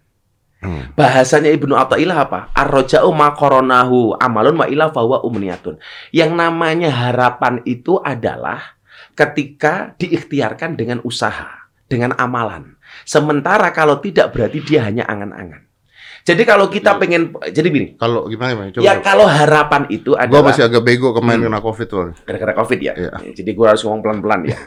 Hmm. 0.59 0.90
Bahasanya 0.99 1.54
Ibnu 1.54 1.76
Athaillah 1.76 2.18
apa? 2.25 2.50
Ar-raja'u 2.57 3.14
ma 3.14 3.30
qoronahu 3.37 4.18
amalun 4.18 4.59
wa 4.59 4.66
ila 4.66 4.90
umniyatun. 5.23 5.78
Yang 6.11 6.30
namanya 6.35 6.90
harapan 6.90 7.62
itu 7.62 8.00
adalah 8.02 8.80
ketika 9.14 9.95
diikhtiarkan 10.00 10.75
dengan 10.75 10.99
usaha, 11.07 11.71
dengan 11.87 12.16
amalan. 12.18 12.75
Sementara 13.07 13.71
kalau 13.71 14.00
tidak 14.02 14.35
berarti 14.35 14.59
dia 14.64 14.88
hanya 14.88 15.07
angan-angan. 15.07 15.67
Jadi 16.28 16.42
kalau 16.44 16.68
kita 16.68 16.92
Iya. 16.92 17.00
pengen 17.00 17.23
jadi 17.49 17.68
gini, 17.68 17.87
Kalau 17.97 18.28
gimana 18.28 18.52
gimana? 18.52 18.68
Coba. 18.68 18.85
ya 18.85 18.94
kalau 19.00 19.25
harapan 19.25 19.82
itu 19.88 20.12
Gua 20.12 20.20
adalah 20.20 20.52
masih 20.52 20.68
agak 20.68 20.82
bego 20.82 21.16
kemarin 21.16 21.40
Hmm. 21.40 21.47
kena 21.49 21.61
covid 21.61 21.87
tuh. 21.88 22.12
gara-gara 22.23 22.52
Covid 22.52 22.78
ya. 22.78 22.92
Iya. 22.92 23.12
Jadi 23.32 23.50
gua 23.52 23.73
harus 23.73 23.80
ngomong 23.80 24.04
pelan-pelan 24.04 24.40
ya. 24.44 24.58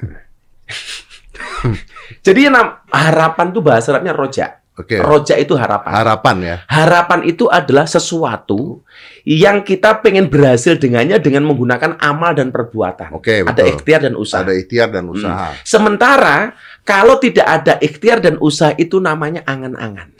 Jadi 2.21 2.39
yang 2.43 2.53
nam- 2.53 2.81
harapan 2.89 3.45
tuh 3.49 3.61
bahasa 3.61 3.93
Arabnya 3.93 4.13
roja. 4.13 4.57
Oke. 4.71 4.97
Roja 4.97 5.35
itu 5.35 5.53
harapan. 5.53 5.91
Harapan 5.93 6.35
ya. 6.41 6.55
Harapan 6.65 7.27
itu 7.27 7.45
adalah 7.45 7.85
sesuatu 7.85 8.81
yang 9.21 9.61
kita 9.61 9.99
pengen 9.99 10.25
berhasil 10.25 10.79
dengannya 10.79 11.19
dengan 11.19 11.45
menggunakan 11.45 11.99
amal 11.99 12.31
dan 12.33 12.49
perbuatan. 12.49 13.11
Oke, 13.13 13.43
Ada 13.43 13.51
betul. 13.51 13.67
ikhtiar 13.77 13.99
dan 14.01 14.13
usaha. 14.15 14.41
Ada 14.41 14.53
ikhtiar 14.55 14.89
dan 14.89 15.05
usaha. 15.11 15.53
Sementara 15.61 16.55
kalau 16.81 17.19
tidak 17.19 17.45
ada 17.45 17.77
ikhtiar 17.77 18.23
dan 18.23 18.39
usaha 18.39 18.73
itu 18.73 18.97
namanya 18.97 19.43
angan-angan. 19.45 20.15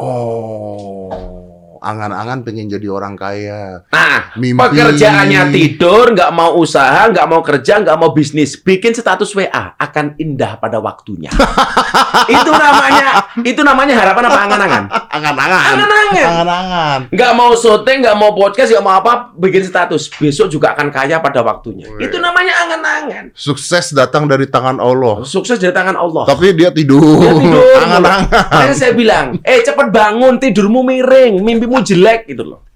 Oh, 0.00 1.57
angan-angan 1.80 2.44
pengen 2.44 2.68
jadi 2.68 2.86
orang 2.90 3.14
kaya. 3.14 3.86
Nah, 3.90 4.34
Mimpi. 4.36 4.58
pekerjaannya 4.58 5.50
tidur, 5.54 6.12
nggak 6.14 6.30
mau 6.34 6.58
usaha, 6.58 7.08
nggak 7.10 7.26
mau 7.26 7.40
kerja, 7.40 7.80
nggak 7.82 7.96
mau 7.98 8.10
bisnis, 8.12 8.58
bikin 8.58 8.92
status 8.94 9.32
WA 9.34 9.74
akan 9.78 10.18
indah 10.18 10.58
pada 10.58 10.78
waktunya. 10.82 11.30
itu 12.38 12.50
namanya, 12.50 13.06
itu 13.40 13.62
namanya 13.64 13.94
harapan 13.96 14.22
apa 14.28 14.38
angan-angan? 14.44 14.84
Angan-angan. 15.08 15.62
Angan-angan. 15.74 16.26
Angan-angan. 16.28 16.98
Nggak 17.14 17.32
mau 17.34 17.50
syuting, 17.54 17.98
nggak 18.04 18.16
mau 18.18 18.30
podcast, 18.34 18.68
nggak 18.74 18.84
mau 18.84 18.94
apa, 18.98 19.12
bikin 19.34 19.62
status. 19.64 20.10
Besok 20.18 20.52
juga 20.52 20.74
akan 20.76 20.90
kaya 20.90 21.22
pada 21.22 21.40
waktunya. 21.40 21.88
Wih. 21.88 22.10
Itu 22.10 22.18
namanya 22.18 22.52
angan-angan. 22.66 23.24
Sukses 23.32 23.94
datang 23.94 24.26
dari 24.26 24.50
tangan 24.50 24.82
Allah. 24.82 25.22
Sukses 25.24 25.56
dari 25.56 25.72
tangan 25.72 25.96
Allah. 25.96 26.24
Tapi 26.26 26.52
dia 26.54 26.74
tidur. 26.74 27.22
Dia 27.22 27.32
tidur. 27.34 27.78
Angan-angan. 27.86 28.28
Makanya 28.28 28.76
saya 28.76 28.92
bilang, 28.92 29.26
eh 29.46 29.60
cepet 29.62 29.88
bangun, 29.88 30.36
tidurmu 30.40 30.80
miring, 30.82 31.40
mimpimu 31.68 31.84
jelek 31.84 32.20
gitu 32.32 32.42
loh. 32.48 32.60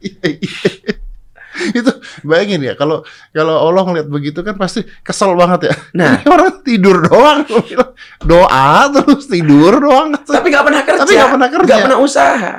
itu 1.53 1.93
bayangin 2.25 2.65
ya 2.65 2.73
kalau 2.81 3.05
kalau 3.29 3.61
Allah 3.69 3.85
ngeliat 3.85 4.09
begitu 4.09 4.41
kan 4.41 4.57
pasti 4.57 4.85
kesel 5.01 5.33
banget 5.33 5.73
ya. 5.73 5.75
Nah. 5.97 6.21
Ini 6.21 6.29
orang 6.37 6.53
tidur 6.65 6.97
doang, 7.05 7.45
doa 8.25 8.89
terus 8.93 9.25
tidur 9.29 9.81
doang. 9.81 10.13
Tapi 10.21 10.47
nggak 10.53 10.65
pernah 10.65 10.83
kerja. 10.85 11.01
Tapi 11.05 11.13
nggak 11.17 11.33
pernah 11.33 11.49
kerja. 11.49 11.67
Nggak 11.69 11.85
pernah 11.89 12.01
usaha. 12.01 12.55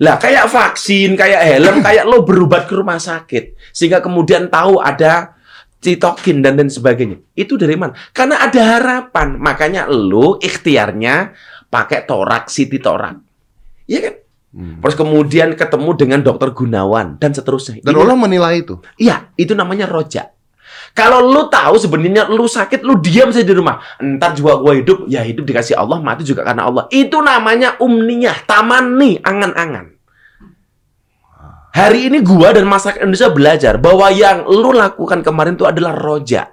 Lah 0.00 0.16
kayak 0.16 0.48
vaksin, 0.48 1.12
kayak 1.12 1.40
helm, 1.44 1.76
kayak 1.86 2.04
lo 2.08 2.24
berobat 2.24 2.66
ke 2.66 2.74
rumah 2.74 2.96
sakit. 2.96 3.74
Sehingga 3.74 4.00
kemudian 4.00 4.48
tahu 4.48 4.80
ada 4.80 5.36
citokin 5.80 6.40
dan 6.40 6.56
dan 6.56 6.70
sebagainya. 6.70 7.20
Itu 7.36 7.58
dari 7.60 7.76
mana? 7.76 7.92
Karena 8.14 8.40
ada 8.40 8.60
harapan. 8.78 9.36
Makanya 9.36 9.90
lo 9.90 10.40
ikhtiarnya 10.40 11.34
pakai 11.68 12.06
torak, 12.08 12.48
siti 12.48 12.80
torak. 12.80 13.18
Iya 13.90 14.00
kan? 14.06 14.14
Hmm. 14.50 14.82
Terus 14.82 14.98
kemudian 14.98 15.54
ketemu 15.54 15.90
dengan 15.94 16.20
dokter 16.26 16.50
Gunawan 16.50 17.22
dan 17.22 17.30
seterusnya. 17.30 17.78
Dan 17.86 17.94
Allah 17.94 18.18
menilai 18.18 18.66
itu. 18.66 18.82
Iya, 18.98 19.30
itu 19.38 19.54
namanya 19.54 19.86
roja. 19.86 20.34
Kalau 20.90 21.22
lu 21.22 21.46
tahu 21.46 21.78
sebenarnya 21.78 22.26
lu 22.26 22.50
sakit, 22.50 22.82
lu 22.82 22.98
diam 22.98 23.30
saja 23.30 23.46
di 23.46 23.54
rumah. 23.54 23.78
Entar 24.02 24.34
juga 24.34 24.58
gua 24.58 24.74
hidup, 24.74 25.06
ya 25.06 25.22
hidup 25.22 25.46
dikasih 25.46 25.78
Allah, 25.78 26.02
mati 26.02 26.26
juga 26.26 26.42
karena 26.42 26.66
Allah. 26.66 26.90
Itu 26.90 27.22
namanya 27.22 27.78
umniyah, 27.78 28.42
tamani, 28.42 29.22
angan-angan. 29.22 29.94
Hari 31.70 32.10
ini 32.10 32.18
gua 32.26 32.50
dan 32.50 32.66
masyarakat 32.66 33.06
Indonesia 33.06 33.30
belajar 33.30 33.74
bahwa 33.78 34.10
yang 34.10 34.42
lu 34.50 34.74
lakukan 34.74 35.22
kemarin 35.22 35.54
itu 35.54 35.62
adalah 35.62 35.94
roja. 35.94 36.50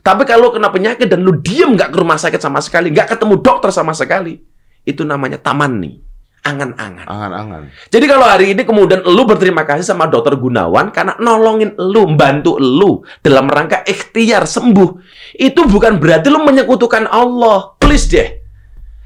Tapi 0.00 0.24
kalau 0.24 0.48
kena 0.48 0.72
penyakit 0.72 1.04
dan 1.04 1.20
lu 1.20 1.36
diam 1.36 1.76
nggak 1.76 1.92
ke 1.92 1.96
rumah 2.00 2.16
sakit 2.16 2.40
sama 2.40 2.64
sekali, 2.64 2.88
nggak 2.88 3.12
ketemu 3.12 3.44
dokter 3.44 3.68
sama 3.68 3.92
sekali, 3.92 4.40
itu 4.88 5.04
namanya 5.04 5.36
tamani, 5.36 6.00
angan-angan. 6.48 7.04
Angan-angan. 7.04 7.62
Jadi 7.92 8.04
kalau 8.08 8.24
hari 8.24 8.56
ini 8.56 8.62
kemudian 8.64 9.04
lu 9.04 9.22
berterima 9.28 9.68
kasih 9.68 9.84
sama 9.84 10.08
dokter 10.08 10.34
Gunawan 10.34 10.88
karena 10.88 11.14
nolongin 11.20 11.76
lu, 11.76 12.08
membantu 12.08 12.56
lu 12.56 13.04
dalam 13.20 13.46
rangka 13.46 13.84
ikhtiar 13.84 14.48
sembuh. 14.48 14.88
Itu 15.36 15.68
bukan 15.68 16.00
berarti 16.00 16.32
lu 16.32 16.40
menyekutukan 16.42 17.06
Allah. 17.12 17.76
Please 17.76 18.08
deh. 18.08 18.28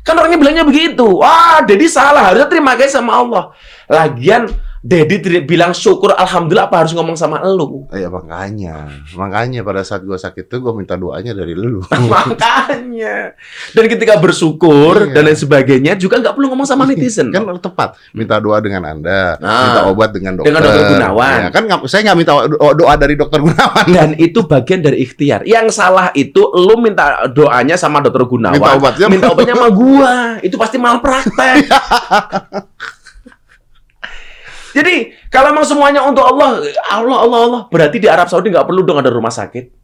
Kan 0.02 0.18
orangnya 0.18 0.38
bilangnya 0.38 0.64
begitu. 0.66 1.07
Wah, 1.07 1.62
Dedi 1.62 1.87
salah. 1.87 2.31
Harusnya 2.31 2.50
terima 2.50 2.74
kasih 2.74 2.98
sama 3.02 3.22
Allah. 3.22 3.55
Lagian 3.87 4.50
Dedi 4.83 5.23
tidak 5.23 5.47
bilang 5.47 5.71
syukur 5.71 6.11
alhamdulillah 6.11 6.66
apa 6.66 6.83
harus 6.83 6.90
ngomong 6.90 7.14
sama 7.14 7.38
lu. 7.40 7.87
Ya 7.88 8.11
makanya, 8.11 8.90
makanya 9.14 9.62
pada 9.62 9.81
saat 9.81 10.03
gua 10.03 10.18
sakit 10.18 10.45
tuh 10.45 10.59
gua 10.59 10.75
minta 10.75 10.99
doanya 10.99 11.31
dari 11.31 11.55
lu. 11.55 11.79
Makanya. 12.11 13.38
Dan 13.71 13.85
ketika 13.87 14.18
bersyukur 14.18 15.07
Iya. 15.07 15.14
dan 15.14 15.23
lain 15.23 15.38
sebagainya 15.38 15.92
juga 15.95 16.18
nggak 16.18 16.35
perlu 16.35 16.51
ngomong 16.51 16.66
sama 16.66 16.83
netizen. 16.90 17.31
kan 17.31 17.47
tepat 17.57 17.95
minta 18.11 18.37
doa 18.37 18.59
dengan 18.59 18.83
anda 18.85 19.38
Ah. 19.38 19.62
minta 19.64 19.81
obat 19.87 20.11
dengan 20.11 20.33
dokter 20.35 20.51
Dengan 20.51 20.61
dokter 20.66 20.85
Gunawan. 20.90 21.38
Ya, 21.38 21.49
kan 21.49 21.62
saya 21.87 22.01
nggak 22.03 22.18
minta 22.18 22.33
do- 22.42 22.75
doa 22.75 22.95
dari 22.99 23.14
dokter 23.14 23.38
Gunawan 23.38 23.85
Dan 23.87 24.09
itu 24.18 24.42
bagian 24.42 24.83
dari 24.83 24.99
ikhtiar. 25.01 25.47
Yang 25.47 25.66
salah 25.73 26.11
itu 26.12 26.42
lu 26.53 26.75
minta 26.77 27.23
doanya 27.29 27.79
sama 27.79 28.03
dokter 28.03 28.27
Gunawan. 28.27 28.59
Minta 28.59 28.75
obatnya- 28.75 29.07
minta 29.07 29.27
obatnya 29.31 29.55
sama 29.55 29.71
gua. 29.71 30.12
Itu 30.42 30.59
pasti 30.59 30.75
malpraktek. 30.77 31.71
Jadi 34.72 34.94
kalau 35.28 35.52
emang 35.52 35.68
semuanya 35.68 36.00
untuk 36.02 36.24
Allah, 36.24 36.64
Allah, 36.88 37.18
Allah, 37.22 37.40
Allah, 37.44 37.62
berarti 37.68 38.00
di 38.00 38.08
Arab 38.08 38.26
Saudi 38.26 38.48
nggak 38.48 38.64
perlu 38.64 38.82
dong 38.82 38.98
ada 38.98 39.12
rumah 39.12 39.32
sakit. 39.32 39.80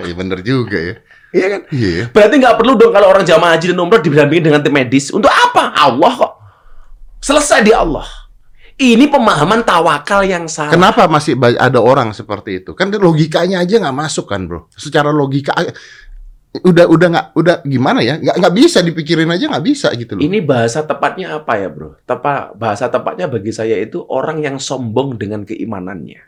Iya 0.00 0.14
bener 0.16 0.40
juga 0.40 0.78
ya 0.80 0.94
Iya 1.30 1.46
kan? 1.46 1.60
iya 1.70 2.02
Berarti 2.10 2.34
nggak 2.42 2.56
perlu 2.58 2.74
dong 2.74 2.90
kalau 2.90 3.06
orang 3.12 3.22
jamaah 3.22 3.54
haji 3.54 3.70
dan 3.70 3.78
umroh 3.78 4.02
didampingi 4.02 4.42
dengan 4.50 4.60
tim 4.64 4.74
medis. 4.74 5.14
Untuk 5.14 5.30
apa? 5.30 5.70
Allah 5.76 6.10
kok. 6.10 6.32
Selesai 7.22 7.62
di 7.62 7.70
Allah. 7.70 8.06
Ini 8.80 9.12
pemahaman 9.12 9.60
tawakal 9.60 10.24
yang 10.24 10.48
salah. 10.48 10.72
kenapa 10.72 11.04
masih 11.04 11.36
ada 11.36 11.84
orang 11.84 12.16
seperti 12.16 12.64
itu 12.64 12.72
kan 12.72 12.88
logikanya 12.88 13.60
aja 13.60 13.76
nggak 13.76 13.92
masuk 13.92 14.24
kan 14.24 14.48
bro 14.48 14.72
secara 14.72 15.12
logika 15.12 15.52
udah 16.50 16.90
udah 16.90 17.08
nggak 17.14 17.26
udah 17.38 17.56
gimana 17.62 18.02
ya 18.02 18.18
nggak 18.18 18.36
nggak 18.42 18.54
bisa 18.58 18.82
dipikirin 18.82 19.30
aja 19.30 19.46
nggak 19.46 19.62
bisa 19.62 19.94
gitu 19.94 20.18
loh 20.18 20.22
Ini 20.26 20.42
bahasa 20.42 20.82
tepatnya 20.82 21.38
apa 21.38 21.54
ya, 21.54 21.70
Bro? 21.70 22.02
Tepa, 22.02 22.50
bahasa 22.58 22.90
tepatnya 22.90 23.30
bagi 23.30 23.54
saya 23.54 23.78
itu 23.78 24.02
orang 24.10 24.42
yang 24.42 24.58
sombong 24.58 25.14
dengan 25.14 25.46
keimanannya. 25.46 26.18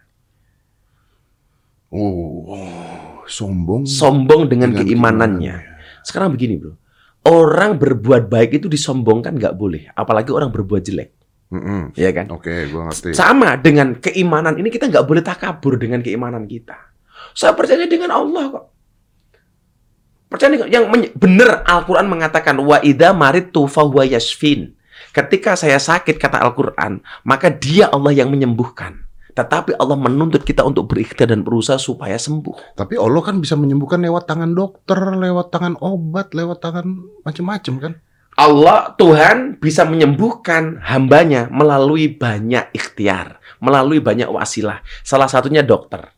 oh 1.90 3.22
sombong 3.26 3.82
Sombong 3.84 4.46
dengan, 4.46 4.70
Dengan 4.72 4.86
keimanannya. 4.86 5.56
Sekarang 6.06 6.30
begini, 6.30 6.58
Bro. 6.58 6.78
Orang 7.22 7.78
berbuat 7.78 8.26
baik 8.26 8.58
itu 8.62 8.66
disombongkan 8.66 9.38
nggak 9.38 9.54
boleh, 9.54 9.86
apalagi 9.94 10.34
orang 10.34 10.50
berbuat 10.50 10.82
jelek, 10.82 11.14
Mm-mm. 11.54 11.94
ya 11.94 12.10
kan? 12.10 12.26
oke 12.26 12.50
gua 12.66 12.90
ngerti 12.90 13.14
Sama 13.14 13.54
dengan 13.62 13.94
keimanan 14.02 14.58
ini 14.58 14.66
kita 14.74 14.90
nggak 14.90 15.06
boleh 15.06 15.22
takabur 15.22 15.78
dengan 15.78 16.02
keimanan 16.02 16.50
kita. 16.50 16.74
Saya 17.30 17.54
percaya 17.54 17.86
dengan 17.86 18.10
Allah 18.10 18.44
kok. 18.50 18.71
Percaya 20.32 20.48
dengan 20.56 20.68
yang 20.72 20.88
benar 21.12 21.60
Al-Qur'an 21.68 22.08
mengatakan 22.08 22.56
wa 22.64 22.80
idza 22.80 23.12
maridtu 23.12 23.68
fahuwa 23.68 24.08
yashfin. 24.08 24.72
Ketika 25.12 25.60
saya 25.60 25.76
sakit 25.76 26.16
kata 26.16 26.40
Al-Qur'an, 26.40 27.04
maka 27.28 27.52
Dia 27.52 27.92
Allah 27.92 28.16
yang 28.16 28.32
menyembuhkan. 28.32 29.04
Tetapi 29.36 29.76
Allah 29.76 29.96
menuntut 29.96 30.40
kita 30.40 30.64
untuk 30.64 30.88
berikhtiar 30.88 31.32
dan 31.32 31.44
berusaha 31.44 31.80
supaya 31.80 32.16
sembuh. 32.16 32.76
tapi 32.76 33.00
Allah 33.00 33.20
kan 33.24 33.40
bisa 33.40 33.56
menyembuhkan 33.56 34.00
lewat 34.04 34.28
tangan 34.28 34.52
dokter 34.52 34.96
lewat 34.96 35.48
tangan 35.48 35.80
obat 35.80 36.36
lewat 36.36 36.60
tangan 36.60 36.84
macem-macem 37.24 37.74
kan 37.80 37.92
Allah 38.36 38.92
Tuhan 38.96 39.60
bisa 39.60 39.84
menyembuhkan 39.84 40.80
hambanya 40.80 41.52
melalui 41.52 42.08
banyak 42.08 42.72
ikhtiar, 42.72 43.36
melalui 43.60 44.00
banyak 44.00 44.24
wasilah. 44.32 44.80
Salah 45.04 45.28
satunya 45.28 45.60
dokter. 45.60 46.08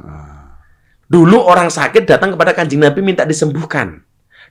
Ah. 0.00 0.41
Dulu 1.12 1.44
orang 1.44 1.68
sakit 1.68 2.08
datang 2.08 2.32
kepada 2.32 2.56
kanjeng 2.56 2.80
Nabi 2.80 3.04
minta 3.04 3.28
disembuhkan. 3.28 4.00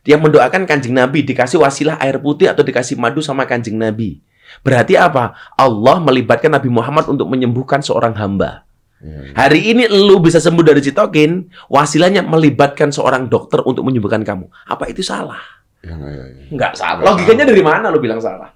Dia 0.05 0.21
mendoakan 0.21 0.69
kanjeng 0.69 0.93
Nabi 0.93 1.25
dikasih 1.25 1.57
wasilah 1.57 1.97
air 1.97 2.21
putih 2.21 2.53
atau 2.53 2.61
dikasih 2.61 3.01
madu 3.01 3.17
sama 3.25 3.49
kanjeng 3.49 3.81
Nabi. 3.81 4.21
Berarti 4.61 4.93
apa? 4.93 5.33
Allah 5.57 5.97
melibatkan 5.97 6.53
Nabi 6.53 6.69
Muhammad 6.69 7.09
untuk 7.09 7.25
menyembuhkan 7.33 7.81
seorang 7.81 8.13
hamba. 8.13 8.69
Iya, 9.01 9.33
iya. 9.33 9.33
Hari 9.33 9.59
ini 9.73 9.83
lu 9.89 10.21
bisa 10.21 10.37
sembuh 10.37 10.61
dari 10.61 10.85
citokin, 10.85 11.49
wasilahnya 11.65 12.21
melibatkan 12.21 12.93
seorang 12.93 13.25
dokter 13.25 13.65
untuk 13.65 13.81
menyembuhkan 13.81 14.21
kamu. 14.21 14.45
Apa 14.69 14.85
itu 14.85 15.01
salah? 15.01 15.41
Ya, 15.81 15.97
ya, 15.97 16.09
ya, 16.13 16.25
ya. 16.29 16.45
Enggak 16.53 16.73
salah. 16.77 17.01
Logikanya 17.01 17.49
dari 17.49 17.63
mana 17.65 17.89
lu 17.89 17.97
bilang 17.97 18.21
salah? 18.21 18.53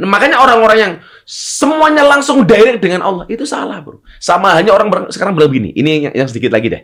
Nah, 0.00 0.08
makanya 0.08 0.40
orang-orang 0.40 0.78
yang 0.78 0.92
semuanya 1.28 2.06
langsung 2.06 2.48
direct 2.48 2.80
dengan 2.80 3.04
Allah 3.04 3.24
itu 3.28 3.44
salah, 3.44 3.84
bro. 3.84 4.00
Sama 4.16 4.56
hanya 4.56 4.72
orang 4.72 4.88
ber- 4.88 5.10
sekarang 5.12 5.36
bilang 5.36 5.52
begini. 5.52 5.74
Ini 5.76 5.90
yang, 6.08 6.14
yang 6.24 6.28
sedikit 6.28 6.52
lagi 6.52 6.72
deh. 6.72 6.82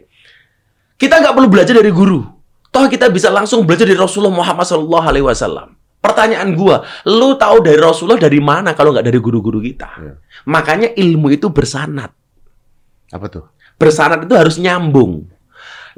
Kita 0.99 1.23
nggak 1.23 1.33
perlu 1.33 1.49
belajar 1.49 1.79
dari 1.79 1.89
guru. 1.95 2.21
Toh 2.69 2.85
kita 2.85 3.09
bisa 3.09 3.33
langsung 3.33 3.65
belajar 3.65 3.89
dari 3.89 3.97
Rasulullah 3.97 4.35
Muhammad 4.35 4.69
Shallallahu 4.69 5.07
Alaihi 5.09 5.25
Wasallam. 5.25 5.73
Pertanyaan 5.99 6.55
gua, 6.55 6.87
lu 7.09 7.35
tahu 7.35 7.65
dari 7.65 7.81
Rasulullah 7.81 8.21
dari 8.21 8.39
mana 8.39 8.77
kalau 8.77 8.95
nggak 8.95 9.07
dari 9.09 9.19
guru-guru 9.19 9.59
kita? 9.59 9.89
Iya. 9.99 10.15
Makanya 10.47 10.89
ilmu 10.95 11.33
itu 11.33 11.51
bersanat. 11.51 12.13
Apa 13.09 13.27
tuh? 13.27 13.45
Bersanat 13.81 14.23
itu 14.23 14.35
harus 14.37 14.61
nyambung. 14.61 15.27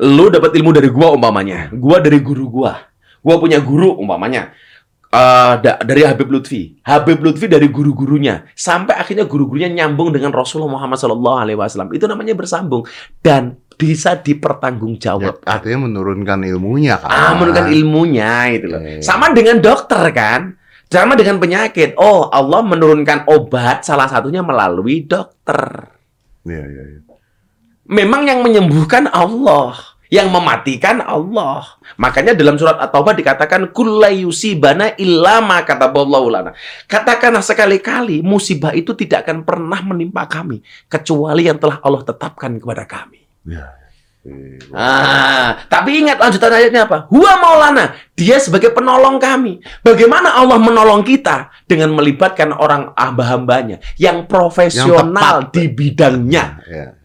Lu 0.00 0.32
dapat 0.32 0.56
ilmu 0.56 0.72
dari 0.72 0.88
gua 0.88 1.12
umpamanya, 1.12 1.68
gua 1.74 2.00
dari 2.00 2.16
guru 2.22 2.48
gua. 2.48 2.80
Gua 3.20 3.36
punya 3.36 3.60
guru 3.60 4.00
umpamanya. 4.00 4.54
Eh, 5.10 5.54
da- 5.58 5.80
dari 5.80 6.02
Habib 6.02 6.30
Lutfi, 6.30 6.78
Habib 6.82 7.18
Lutfi 7.18 7.46
dari 7.46 7.66
guru-gurunya, 7.66 8.46
sampai 8.52 8.94
akhirnya 8.94 9.26
guru-gurunya 9.26 9.66
nyambung 9.68 10.10
dengan 10.10 10.30
Rasulullah 10.30 10.78
Muhammad 10.78 10.96
SAW. 10.96 11.90
Itu 11.90 12.06
namanya 12.06 12.32
bersambung 12.32 12.86
dan 13.18 13.58
bisa 13.74 14.12
Ya, 14.12 14.20
dipertanggungjawab. 14.20 15.40
artinya 15.42 15.88
menurunkan 15.88 16.44
ilmunya 16.44 17.00
kan. 17.00 17.08
Ah, 17.08 17.32
menurunkan 17.32 17.72
ilmunya 17.72 18.30
itu 18.52 18.68
loh. 18.68 18.76
Iya. 18.78 19.00
Sama 19.00 19.32
dengan 19.32 19.58
dokter 19.58 20.04
kan. 20.12 20.54
Sama 20.86 21.14
dengan 21.14 21.38
penyakit. 21.38 21.94
Oh, 21.96 22.28
Allah 22.28 22.60
menurunkan 22.60 23.24
obat 23.24 23.86
salah 23.86 24.04
satunya 24.04 24.42
melalui 24.42 25.06
dokter. 25.06 25.86
Iya, 26.44 26.60
iya, 26.60 26.82
iya. 26.88 27.00
Memang 27.86 28.22
yang 28.22 28.42
menyembuhkan 28.42 29.06
Allah, 29.06 29.74
yang 30.10 30.28
mematikan 30.28 31.00
Allah. 31.00 31.78
Makanya 31.96 32.34
dalam 32.34 32.58
surat 32.58 32.76
At-Taubah 32.82 33.14
dikatakan 33.14 33.70
kullayusibana 33.70 34.98
illa 34.98 35.38
ma 35.38 35.62
kataballahu 35.62 36.26
lana. 36.28 36.50
Katakanlah 36.90 37.40
sekali-kali 37.40 38.20
musibah 38.20 38.74
itu 38.74 38.92
tidak 38.98 39.24
akan 39.24 39.46
pernah 39.46 39.80
menimpa 39.86 40.26
kami 40.26 40.60
kecuali 40.90 41.46
yang 41.46 41.62
telah 41.62 41.78
Allah 41.80 42.02
tetapkan 42.02 42.58
kepada 42.58 42.84
kami. 42.84 43.22
Iya. 43.46 43.80
Ah, 44.76 45.64
tapi 45.72 46.04
ingat 46.04 46.20
lanjutan 46.20 46.52
ayatnya 46.52 46.84
apa? 46.84 47.08
Huwa 47.08 47.40
maulana, 47.40 47.96
dia 48.12 48.36
sebagai 48.36 48.68
penolong 48.68 49.16
kami. 49.16 49.64
Bagaimana 49.80 50.36
Allah 50.36 50.60
menolong 50.60 51.00
kita 51.00 51.48
dengan 51.64 51.96
melibatkan 51.96 52.52
orang 52.52 52.92
hamba-hambanya 53.00 53.80
yang 53.96 54.28
profesional 54.28 55.48
tepat. 55.48 55.56
di 55.56 55.64
bidangnya. 55.72 56.44
Iya. 56.68 56.99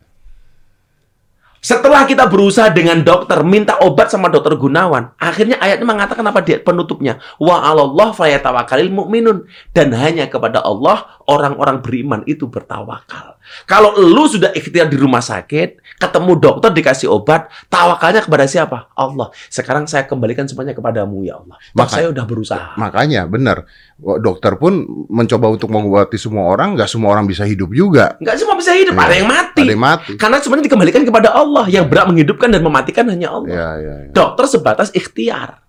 Setelah 1.65 2.05
kita 2.05 2.29
berusaha 2.29 2.69
dengan 2.69 3.01
dokter, 3.01 3.41
minta 3.41 3.81
obat 3.81 4.13
sama 4.13 4.29
dokter 4.29 4.53
Gunawan, 4.53 5.17
akhirnya 5.17 5.57
ayatnya 5.57 5.89
mengatakan 5.89 6.21
apa 6.21 6.45
dia 6.45 6.61
penutupnya? 6.61 7.17
Wa 7.41 7.65
'alallah 7.65 8.13
fayatawakkalul 8.13 8.93
mu'minun 8.93 9.49
dan 9.73 9.89
hanya 9.97 10.29
kepada 10.29 10.61
Allah 10.61 11.17
orang-orang 11.25 11.81
beriman 11.81 12.21
itu 12.29 12.45
bertawakal. 12.45 13.41
Kalau 13.65 13.97
lu 13.97 14.29
sudah 14.29 14.53
ikhtiar 14.53 14.93
di 14.93 14.97
rumah 14.97 15.25
sakit, 15.25 15.97
ketemu 15.97 16.37
dokter 16.37 16.69
dikasih 16.69 17.09
obat, 17.09 17.49
tawakalnya 17.65 18.21
kepada 18.21 18.45
siapa? 18.45 18.93
Allah. 18.93 19.33
Sekarang 19.49 19.89
saya 19.89 20.05
kembalikan 20.05 20.45
semuanya 20.45 20.77
kepadamu 20.77 21.25
ya 21.25 21.41
Allah. 21.41 21.57
Maka- 21.73 21.97
saya 21.97 22.13
udah 22.13 22.25
berusaha. 22.29 22.77
Makanya 22.77 23.25
benar. 23.25 23.65
Dokter 23.95 24.59
pun 24.59 24.83
mencoba 25.07 25.47
untuk 25.47 25.71
mengobati 25.71 26.19
semua 26.19 26.51
orang, 26.51 26.75
nggak 26.75 26.91
semua 26.91 27.15
orang 27.15 27.23
bisa 27.23 27.47
hidup 27.47 27.71
juga. 27.71 28.19
Enggak 28.19 28.35
semua 28.35 28.59
bisa 28.59 28.75
hidup, 28.75 28.91
Iya. 28.91 29.07
ada 29.07 29.15
yang 29.15 29.29
mati. 29.31 29.61
Ada 29.63 29.71
yang 29.71 29.83
mati. 29.87 30.11
Karena 30.19 30.37
sebenarnya 30.37 30.65
dikembalikan 30.67 31.03
kepada 31.07 31.29
Allah 31.31 31.65
yang 31.71 31.87
berhak 31.87 32.11
menghidupkan 32.11 32.51
dan 32.51 32.59
mematikan 32.59 33.07
hanya 33.07 33.31
Allah. 33.31 33.55
Iya, 33.55 33.69
iya, 33.79 33.93
iya. 34.03 34.11
Dokter 34.11 34.51
sebatas 34.51 34.91
ikhtiar. 34.91 35.63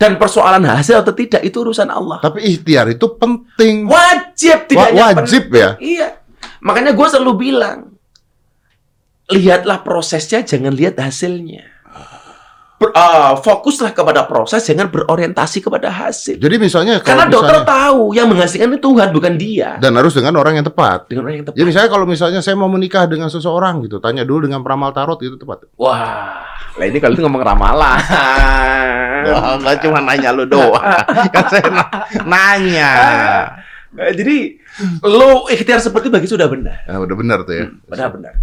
Dan 0.00 0.16
persoalan 0.16 0.64
hasil 0.64 0.98
atau 0.98 1.12
tidak 1.12 1.44
itu 1.44 1.60
urusan 1.60 1.86
Allah. 1.86 2.18
Tapi 2.18 2.40
ikhtiar 2.42 2.88
itu 2.88 3.06
penting. 3.14 3.84
Wajib 3.84 4.66
tidak 4.66 4.88
Wa- 4.90 5.12
wajib 5.12 5.42
pen- 5.46 5.54
ya. 5.54 5.70
Iya. 5.76 6.08
Makanya 6.58 6.96
gue 6.96 7.06
selalu 7.06 7.32
bilang, 7.36 7.92
lihatlah 9.28 9.84
prosesnya, 9.84 10.40
jangan 10.40 10.72
lihat 10.72 10.96
hasilnya. 10.96 11.68
Ah, 12.90 13.34
fokuslah 13.34 13.90
kepada 13.90 14.26
proses, 14.26 14.60
jangan 14.62 14.88
berorientasi 14.88 15.60
kepada 15.60 15.86
hasil. 15.86 16.36
Jadi 16.36 16.56
misalnya 16.58 16.98
Karena 16.98 17.24
kalau 17.24 17.34
dokter 17.38 17.56
misalnya, 17.56 17.74
tahu 17.86 18.02
yang 18.12 18.26
menghasilkan 18.26 18.68
itu 18.68 18.80
Tuhan 18.82 19.08
bukan 19.10 19.32
dia. 19.36 19.78
dan 19.78 19.94
harus 19.94 20.12
dengan 20.12 20.34
orang 20.34 20.58
yang 20.58 20.66
tepat. 20.66 21.06
Dengan 21.06 21.22
orang 21.24 21.34
yang 21.36 21.46
tepat. 21.46 21.56
Jadi 21.56 21.66
misalnya 21.66 21.90
kalau 21.90 22.06
misalnya 22.06 22.40
saya 22.40 22.56
mau 22.56 22.66
menikah 22.66 23.06
dengan 23.06 23.28
seseorang 23.28 23.82
gitu, 23.82 23.98
tanya 23.98 24.22
dulu 24.22 24.46
dengan 24.46 24.60
peramal 24.60 24.90
tarot 24.90 25.20
itu 25.20 25.38
tepat. 25.38 25.70
Wah, 25.76 26.42
lah 26.74 26.84
ini 26.84 26.98
kalau 26.98 27.14
itu 27.14 27.22
ngomong 27.22 27.42
ramalan. 27.42 27.98
Enggak 29.22 29.78
cuma 29.80 30.02
nanya 30.02 30.34
lu 30.34 30.44
doang. 30.44 30.82
kan 31.34 31.44
saya 31.46 31.66
na- 31.70 31.90
nanya. 32.24 32.90
Eh, 33.92 34.12
Jadi 34.16 34.36
lo 35.04 35.46
ikhtiar 35.46 35.78
seperti 35.78 36.08
bagi 36.08 36.26
sudah 36.26 36.48
benar. 36.48 36.82
Ya, 36.84 36.96
udah 36.96 37.16
benar 37.16 37.38
tuh 37.44 37.54
ya. 37.54 37.66
Benar-benar. 37.86 38.34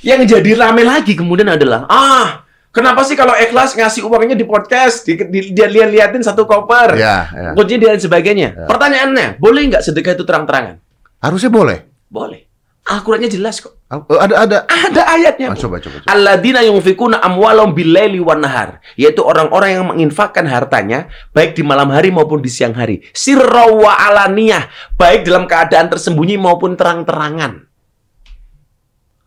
Yang 0.00 0.36
jadi 0.36 0.50
rame 0.58 0.82
lagi 0.82 1.12
kemudian 1.14 1.48
adalah 1.48 1.86
ah 1.86 2.44
kenapa 2.74 3.06
sih 3.06 3.14
kalau 3.14 3.32
ikhlas 3.32 3.72
ngasih 3.72 4.02
uangnya 4.02 4.34
di 4.34 4.42
podcast 4.42 5.06
di, 5.06 5.14
di- 5.30 5.54
dia 5.54 5.70
lihat-liatin 5.70 6.20
satu 6.20 6.42
koper, 6.44 6.98
Ya, 6.98 7.30
ya. 7.30 7.50
kuncinya 7.54 7.94
dan 7.94 8.00
sebagainya. 8.02 8.48
Ya. 8.52 8.66
Pertanyaannya, 8.66 9.38
boleh 9.38 9.62
nggak 9.70 9.82
sedekah 9.82 10.12
itu 10.12 10.26
terang-terangan? 10.26 10.82
Harusnya 11.22 11.48
boleh. 11.48 11.78
Boleh. 12.10 12.44
Al-Qur'annya 12.84 13.32
jelas 13.32 13.64
kok. 13.64 13.80
Oh, 13.88 14.04
Ada 14.20 14.44
ada. 14.44 14.58
Ada 14.68 15.02
ayatnya. 15.16 15.48
Ah, 15.48 15.56
coba 15.56 15.80
coba. 15.80 16.04
coba. 16.04 16.08
Alladzina 16.12 16.60
yunfikuna 16.60 17.16
amwalahum 17.16 17.72
billaili 17.72 18.20
wan 18.20 18.44
nahar, 18.44 18.76
yaitu 19.00 19.24
orang-orang 19.24 19.70
yang 19.80 19.84
menginfakkan 19.88 20.44
hartanya 20.44 21.08
baik 21.32 21.56
di 21.56 21.64
malam 21.64 21.88
hari 21.88 22.12
maupun 22.12 22.44
di 22.44 22.52
siang 22.52 22.76
hari. 22.76 23.00
Sirra 23.16 23.72
wa 23.72 23.88
alaniyah, 23.88 24.68
baik 25.00 25.24
dalam 25.24 25.48
keadaan 25.48 25.88
tersembunyi 25.88 26.36
maupun 26.36 26.76
terang-terangan. 26.76 27.64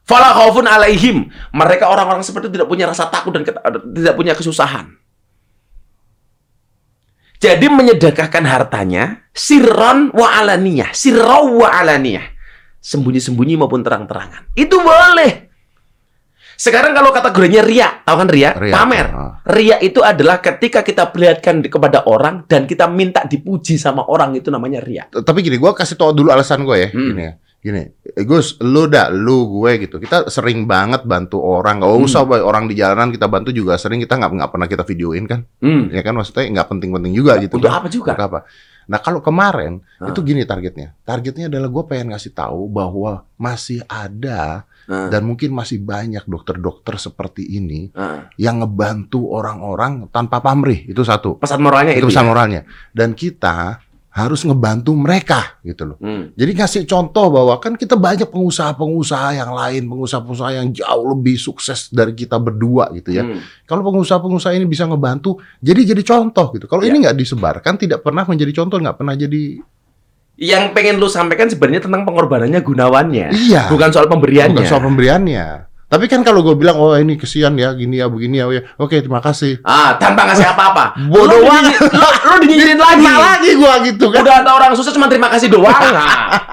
Fala 0.07 0.31
khaufun 0.31 0.65
alaihim. 0.65 1.27
Mereka 1.51 1.83
orang-orang 1.83 2.23
seperti 2.23 2.47
itu 2.47 2.55
tidak 2.55 2.71
punya 2.71 2.87
rasa 2.87 3.11
takut 3.11 3.35
dan 3.35 3.43
tidak 3.43 4.15
punya 4.15 4.31
kesusahan. 4.31 4.87
Jadi 7.37 7.69
menyedekahkan 7.69 8.41
hartanya 8.49 9.29
sirron 9.35 10.09
wa 10.15 10.41
alaniyah, 10.41 10.95
sirra 10.95 11.43
wa 11.43 11.69
alaniyah. 11.69 12.33
Sembunyi-sembunyi 12.81 13.59
maupun 13.59 13.83
terang-terangan. 13.83 14.55
Itu 14.55 14.79
boleh. 14.79 15.51
Sekarang 16.57 16.97
kalau 16.97 17.13
kategorinya 17.13 17.61
ria, 17.61 18.01
tahu 18.01 18.25
kan 18.25 18.29
ria? 18.33 18.49
Ria. 18.57 18.73
Pamer. 18.73 19.07
Ah. 19.13 19.31
Ria 19.45 19.77
itu 19.77 20.01
adalah 20.01 20.41
ketika 20.41 20.81
kita 20.81 21.13
perlihatkan 21.13 21.61
kepada 21.69 22.09
orang 22.09 22.49
dan 22.49 22.65
kita 22.65 22.89
minta 22.89 23.21
dipuji 23.29 23.77
sama 23.77 24.09
orang 24.09 24.33
itu 24.33 24.49
namanya 24.49 24.81
ria. 24.81 25.05
Tapi 25.05 25.45
gini, 25.45 25.61
gua 25.61 25.77
kasih 25.77 25.93
tau 25.93 26.09
dulu 26.09 26.33
alasan 26.33 26.65
gue 26.65 26.77
ya. 26.79 26.89
Hmm. 26.89 27.13
Gini 27.13 27.23
ya. 27.29 27.33
Gini, 27.67 27.83
Gus, 28.23 28.55
lu 28.59 28.87
dah, 28.87 29.11
lu 29.11 29.51
gue 29.51 29.83
gitu. 29.83 29.99
Kita 29.99 30.31
sering 30.31 30.63
banget 30.63 31.03
bantu 31.03 31.37
orang. 31.37 31.83
Gak 31.83 31.91
usah 31.99 32.23
Hmm. 32.23 32.29
Boy. 32.29 32.39
orang 32.39 32.63
di 32.65 32.73
jalanan 32.73 33.11
kita 33.11 33.27
bantu 33.27 33.51
juga 33.51 33.75
sering. 33.75 33.99
Kita 33.99 34.15
nggak 34.15 34.31
nggak 34.31 34.49
pernah 34.49 34.67
kita 34.67 34.83
videoin 34.83 35.27
kan? 35.27 35.43
Hmm. 35.59 35.91
Ya 35.91 35.99
kan 35.99 36.15
maksudnya 36.15 36.47
nggak 36.47 36.67
penting-penting 36.69 37.11
juga 37.11 37.35
gitu. 37.37 37.59
Untuk 37.59 37.67
kan? 37.67 37.77
apa 37.77 37.87
juga? 37.89 38.11
Untuk 38.15 38.23
apa? 38.25 38.39
Nah 38.87 38.99
kalau 38.99 39.19
kemarin 39.19 39.83
Ah. 39.99 40.07
itu 40.07 40.23
gini 40.23 40.47
targetnya. 40.47 40.95
Targetnya 41.03 41.51
adalah 41.51 41.67
gue 41.67 41.83
pengen 41.85 42.15
ngasih 42.15 42.31
tahu 42.31 42.71
bahwa 42.71 43.27
masih 43.35 43.83
ada 43.83 44.63
Ah, 44.87 45.11
dan 45.11 45.27
mungkin 45.27 45.51
masih 45.51 45.83
banyak 45.83 46.23
dokter-dokter 46.23 46.95
seperti 46.95 47.43
ini 47.43 47.91
ah. 47.91 48.31
yang 48.39 48.63
ngebantu 48.63 49.27
orang-orang 49.27 50.07
tanpa 50.07 50.39
pamrih. 50.39 50.87
Itu 50.87 51.03
satu. 51.03 51.35
Pesan 51.35 51.59
moralnya 51.59 51.91
Itu 51.91 52.07
itu. 52.07 52.15
pesan 52.15 52.23
ya? 52.23 52.29
moralnya. 52.31 52.61
Dan 52.95 53.11
kita 53.11 53.83
harus 54.17 54.41
ngebantu 54.41 54.97
mereka 54.97 55.61
gitu 55.61 55.93
loh. 55.93 55.97
Hmm. 56.01 56.33
Jadi 56.33 56.51
ngasih 56.57 56.81
contoh 56.89 57.29
bahwa 57.29 57.53
kan 57.61 57.77
kita 57.77 57.93
banyak 57.93 58.25
pengusaha-pengusaha 58.33 59.37
yang 59.37 59.53
lain, 59.53 59.85
pengusaha-pengusaha 59.85 60.51
yang 60.57 60.73
jauh 60.73 61.05
lebih 61.13 61.37
sukses 61.37 61.93
dari 61.93 62.17
kita 62.17 62.41
berdua 62.41 62.89
gitu 62.97 63.13
ya. 63.13 63.21
Hmm. 63.21 63.37
Kalau 63.69 63.85
pengusaha-pengusaha 63.85 64.57
ini 64.57 64.65
bisa 64.65 64.89
ngebantu, 64.89 65.37
jadi 65.61 65.93
jadi 65.93 66.01
contoh 66.01 66.49
gitu. 66.57 66.65
Kalau 66.65 66.81
Ya. 66.81 66.89
ini 66.89 67.05
nggak 67.05 67.13
disebarkan, 67.13 67.77
tidak 67.77 68.01
pernah 68.01 68.25
menjadi 68.25 68.57
contoh, 68.57 68.81
nggak 68.81 68.97
pernah 68.97 69.13
jadi. 69.13 69.61
Yang 70.37 70.63
pengen 70.73 70.97
lu 70.97 71.09
sampaikan 71.09 71.45
sebenarnya 71.49 71.85
tentang 71.85 72.01
pengorbanannya 72.01 72.61
gunawannya. 72.65 73.37
Iya. 73.37 73.69
Bukan 73.69 73.93
soal 73.93 74.09
pemberiannya. 74.09 74.65
Bukan 74.65 74.65
soal 74.65 74.81
pemberiannya. 74.81 75.45
Tapi 75.87 76.05
kan 76.11 76.19
kalau 76.19 76.43
gue 76.43 76.51
bilang, 76.59 76.75
oh 76.75 76.91
ini 76.99 77.15
kesian 77.15 77.55
ya, 77.55 77.71
gini 77.71 78.03
ya, 78.03 78.11
begini 78.11 78.43
ya, 78.43 78.51
ya. 78.51 78.61
oke 78.75 78.91
terima 78.91 79.23
kasih. 79.23 79.63
Ah, 79.63 79.95
tanpa 79.95 80.27
ngasih 80.27 80.43
apa-apa. 80.51 80.99
Bodoh 81.07 81.47
banget. 81.47 81.79
Lu, 81.79 82.07
lu 82.27 82.35
dinyinyirin 82.43 82.75
lagi. 82.75 83.07
Lagi 83.07 83.51
gue 83.55 83.73
gitu 83.95 84.11
kan. 84.11 84.19
Udah 84.27 84.35
ada 84.43 84.51
orang 84.51 84.75
sukses 84.75 84.91
cuma 84.91 85.07
terima 85.07 85.31
kasih 85.31 85.47
doang. 85.47 85.75
Nah. 85.97 86.43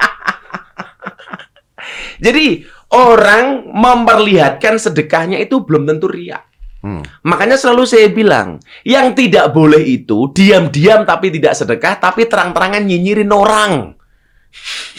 Jadi 2.22 2.62
orang 2.94 3.74
memperlihatkan 3.74 4.78
sedekahnya 4.78 5.42
itu 5.42 5.66
belum 5.66 5.84
tentu 5.84 6.06
ria. 6.06 6.40
Hmm. 6.84 7.02
Makanya 7.26 7.56
selalu 7.56 7.84
saya 7.88 8.08
bilang, 8.12 8.62
yang 8.86 9.16
tidak 9.16 9.50
boleh 9.50 9.82
itu 9.82 10.30
diam-diam 10.30 11.02
tapi 11.02 11.32
tidak 11.32 11.58
sedekah, 11.58 11.96
tapi 11.96 12.28
terang-terangan 12.28 12.84
nyinyirin 12.84 13.32
orang. 13.32 13.96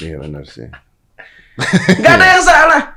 Iya 0.02 0.18
benar 0.20 0.44
sih. 0.50 0.68
Nggak 2.02 2.14
ada 2.20 2.26
yang 2.26 2.44
salah. 2.44 2.95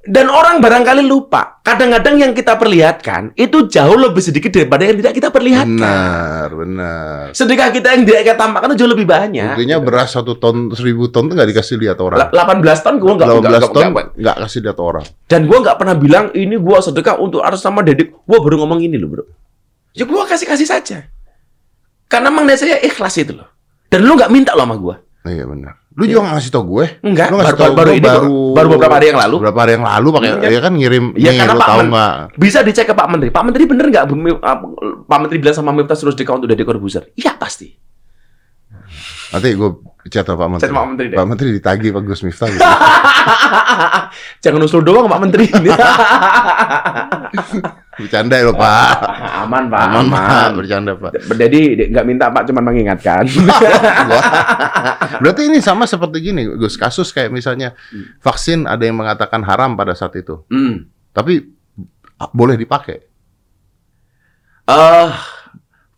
Dan 0.00 0.32
orang 0.32 0.64
barangkali 0.64 1.04
lupa, 1.04 1.60
kadang-kadang 1.60 2.16
yang 2.16 2.32
kita 2.32 2.56
perlihatkan 2.56 3.36
itu 3.36 3.68
jauh 3.68 4.00
lebih 4.00 4.24
sedikit 4.24 4.48
daripada 4.48 4.88
yang 4.88 4.96
tidak 4.96 5.12
kita 5.12 5.28
perlihatkan. 5.28 5.76
Benar, 5.76 6.48
benar. 6.56 7.24
Sedekah 7.36 7.68
kita 7.68 7.92
yang 7.92 8.08
tidak 8.08 8.24
kita 8.24 8.36
tampakkan 8.40 8.72
itu 8.72 8.80
jauh 8.80 8.92
lebih 8.96 9.04
banyak. 9.04 9.60
Buktinya 9.60 9.76
beras 9.76 10.16
satu 10.16 10.40
ton, 10.40 10.72
seribu 10.72 11.12
ton 11.12 11.28
tuh 11.28 11.36
nggak 11.36 11.52
dikasih 11.52 11.76
lihat 11.76 12.00
orang. 12.00 12.16
La- 12.16 12.32
18 12.32 12.80
ton 12.80 12.96
gue 12.96 13.12
nggak 13.12 13.28
18 13.28 13.44
nggak- 13.44 13.74
ton 13.76 13.84
nggak- 14.16 14.38
kasih 14.48 14.60
lihat 14.64 14.78
orang. 14.80 15.04
Dan 15.28 15.40
gue 15.44 15.58
nggak 15.60 15.76
pernah 15.76 15.96
bilang 16.00 16.24
ini 16.32 16.56
gue 16.56 16.78
sedekah 16.80 17.20
untuk 17.20 17.44
atas 17.44 17.60
sama 17.60 17.84
Dedik. 17.84 18.16
Gue 18.24 18.38
baru 18.40 18.56
ngomong 18.64 18.80
ini 18.80 18.96
loh 18.96 19.08
bro. 19.12 19.24
Ya 19.92 20.08
gue 20.08 20.22
kasih 20.24 20.48
kasih 20.48 20.64
saja. 20.64 21.12
Karena 22.08 22.32
emang 22.32 22.48
saya 22.56 22.80
ikhlas 22.80 23.20
itu 23.20 23.36
loh. 23.36 23.52
Dan 23.92 24.08
lu 24.08 24.16
nggak 24.16 24.32
minta 24.32 24.56
loh 24.56 24.64
sama 24.64 24.80
gua. 24.80 24.96
Iya 25.20 25.44
benar. 25.44 25.74
Lu 26.00 26.08
juga 26.08 26.24
nggak 26.24 26.34
ngasih 26.40 26.52
tau 26.54 26.64
gue. 26.64 26.84
Enggak, 27.04 27.28
Lu 27.28 27.36
ngasih 27.36 27.52
baru, 27.52 27.60
tau 27.60 27.72
baru 27.76 27.90
gue 27.90 27.98
ini 27.98 28.08
kok. 28.08 28.14
baru 28.56 28.68
beberapa 28.72 28.94
hari 28.96 29.06
yang 29.12 29.20
lalu. 29.20 29.36
Beberapa 29.36 29.60
hari 29.60 29.72
yang 29.76 29.84
lalu 29.84 30.08
pakai 30.16 30.30
Iya. 30.30 30.48
ya 30.48 30.60
kan 30.62 30.72
ngirim 30.78 31.04
Iya, 31.12 31.30
nih, 31.30 31.38
karena 31.38 31.52
lu 31.52 31.60
Pak 31.60 31.68
tahu 31.68 31.80
nggak? 31.84 32.12
Bisa 32.40 32.58
dicek 32.64 32.86
ke 32.88 32.94
Pak 32.96 33.06
Menteri. 33.10 33.28
Pak 33.28 33.42
Menteri 33.44 33.62
bener 33.68 33.84
nggak 33.90 34.04
Pak 35.04 35.18
Menteri 35.20 35.38
bilang 35.42 35.56
sama 35.56 35.70
Miftah 35.76 35.98
terus 35.98 36.16
di 36.16 36.24
account 36.24 36.46
udah? 36.46 36.56
Iya 37.12 37.36
pasti. 37.36 37.89
Nanti 39.30 39.48
gue 39.54 39.70
chat 40.08 40.26
sama 40.26 40.36
Pak 40.36 40.48
Menteri. 40.50 40.66
Chat 40.66 40.74
Pak 40.74 40.86
Menteri 40.86 41.06
deh. 41.06 41.16
Pak 41.16 41.26
Menteri 41.26 41.48
ditagih 41.54 41.90
Pak 41.92 42.02
Gus 42.02 42.22
Miftah 42.22 42.48
gitu. 42.48 42.60
Jangan 44.42 44.60
usul 44.62 44.82
doang 44.82 45.06
Pak 45.06 45.20
Menteri. 45.22 45.46
Bercanda 48.00 48.34
ya 48.34 48.50
Pak. 48.56 48.90
aman 49.44 49.64
Pak, 49.68 49.80
Aman, 49.82 50.04
aman. 50.08 50.10
Pak. 50.10 50.48
Bercanda 50.56 50.92
Pak. 50.96 51.10
Jadi 51.30 51.60
nggak 51.90 52.06
minta 52.06 52.26
Pak, 52.26 52.48
cuma 52.48 52.60
mengingatkan. 52.60 53.22
Berarti 55.20 55.42
ini 55.46 55.60
sama 55.60 55.84
seperti 55.84 56.20
gini, 56.22 56.48
Gus. 56.48 56.74
Kasus 56.74 57.12
kayak 57.12 57.30
misalnya 57.30 57.76
vaksin 58.18 58.64
ada 58.64 58.82
yang 58.82 58.96
mengatakan 58.96 59.44
haram 59.44 59.76
pada 59.76 59.92
saat 59.92 60.16
itu, 60.16 60.42
Hmm. 60.48 60.88
tapi 61.12 61.44
boleh 62.32 62.56
dipakai. 62.56 63.06
eh 64.64 65.10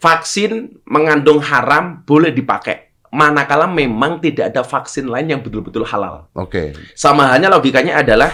vaksin 0.00 0.80
mengandung 0.88 1.38
haram 1.38 2.00
boleh 2.02 2.32
dipakai. 2.32 2.91
Manakala 3.12 3.68
memang 3.68 4.24
tidak 4.24 4.56
ada 4.56 4.64
vaksin 4.64 5.04
lain 5.04 5.28
yang 5.28 5.40
betul-betul 5.44 5.84
halal. 5.84 6.32
Oke. 6.32 6.72
Sama 6.96 7.28
halnya 7.28 7.52
logikanya 7.52 8.00
adalah 8.00 8.32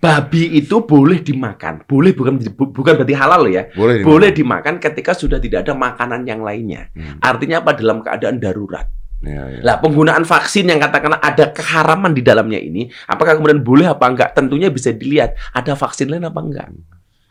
babi 0.00 0.56
itu 0.56 0.80
boleh 0.80 1.20
dimakan. 1.20 1.84
Boleh 1.84 2.16
bukan 2.16 2.40
bu- 2.40 2.72
bukan 2.72 2.96
berarti 2.96 3.12
halal 3.12 3.44
ya. 3.48 3.68
Boleh. 3.76 4.00
dimakan. 4.00 4.08
Boleh 4.08 4.30
dimakan 4.32 4.74
ketika 4.80 5.12
sudah 5.12 5.36
tidak 5.36 5.68
ada 5.68 5.76
makanan 5.76 6.24
yang 6.24 6.40
lainnya. 6.40 6.88
Hmm. 6.96 7.20
Artinya 7.20 7.60
apa 7.60 7.76
dalam 7.76 8.00
keadaan 8.00 8.40
darurat. 8.40 8.88
Ya, 9.24 9.48
ya. 9.48 9.60
Lah 9.64 9.76
penggunaan 9.80 10.28
vaksin 10.28 10.68
yang 10.68 10.76
katakanlah 10.76 11.20
ada 11.24 11.48
keharaman 11.48 12.12
di 12.12 12.20
dalamnya 12.20 12.60
ini, 12.60 12.92
apakah 13.08 13.40
kemudian 13.40 13.64
boleh 13.64 13.88
apa 13.88 14.04
enggak? 14.12 14.36
Tentunya 14.36 14.68
bisa 14.68 14.92
dilihat 14.92 15.36
ada 15.56 15.72
vaksin 15.72 16.12
lain 16.12 16.28
apa 16.28 16.40
enggak. 16.40 16.68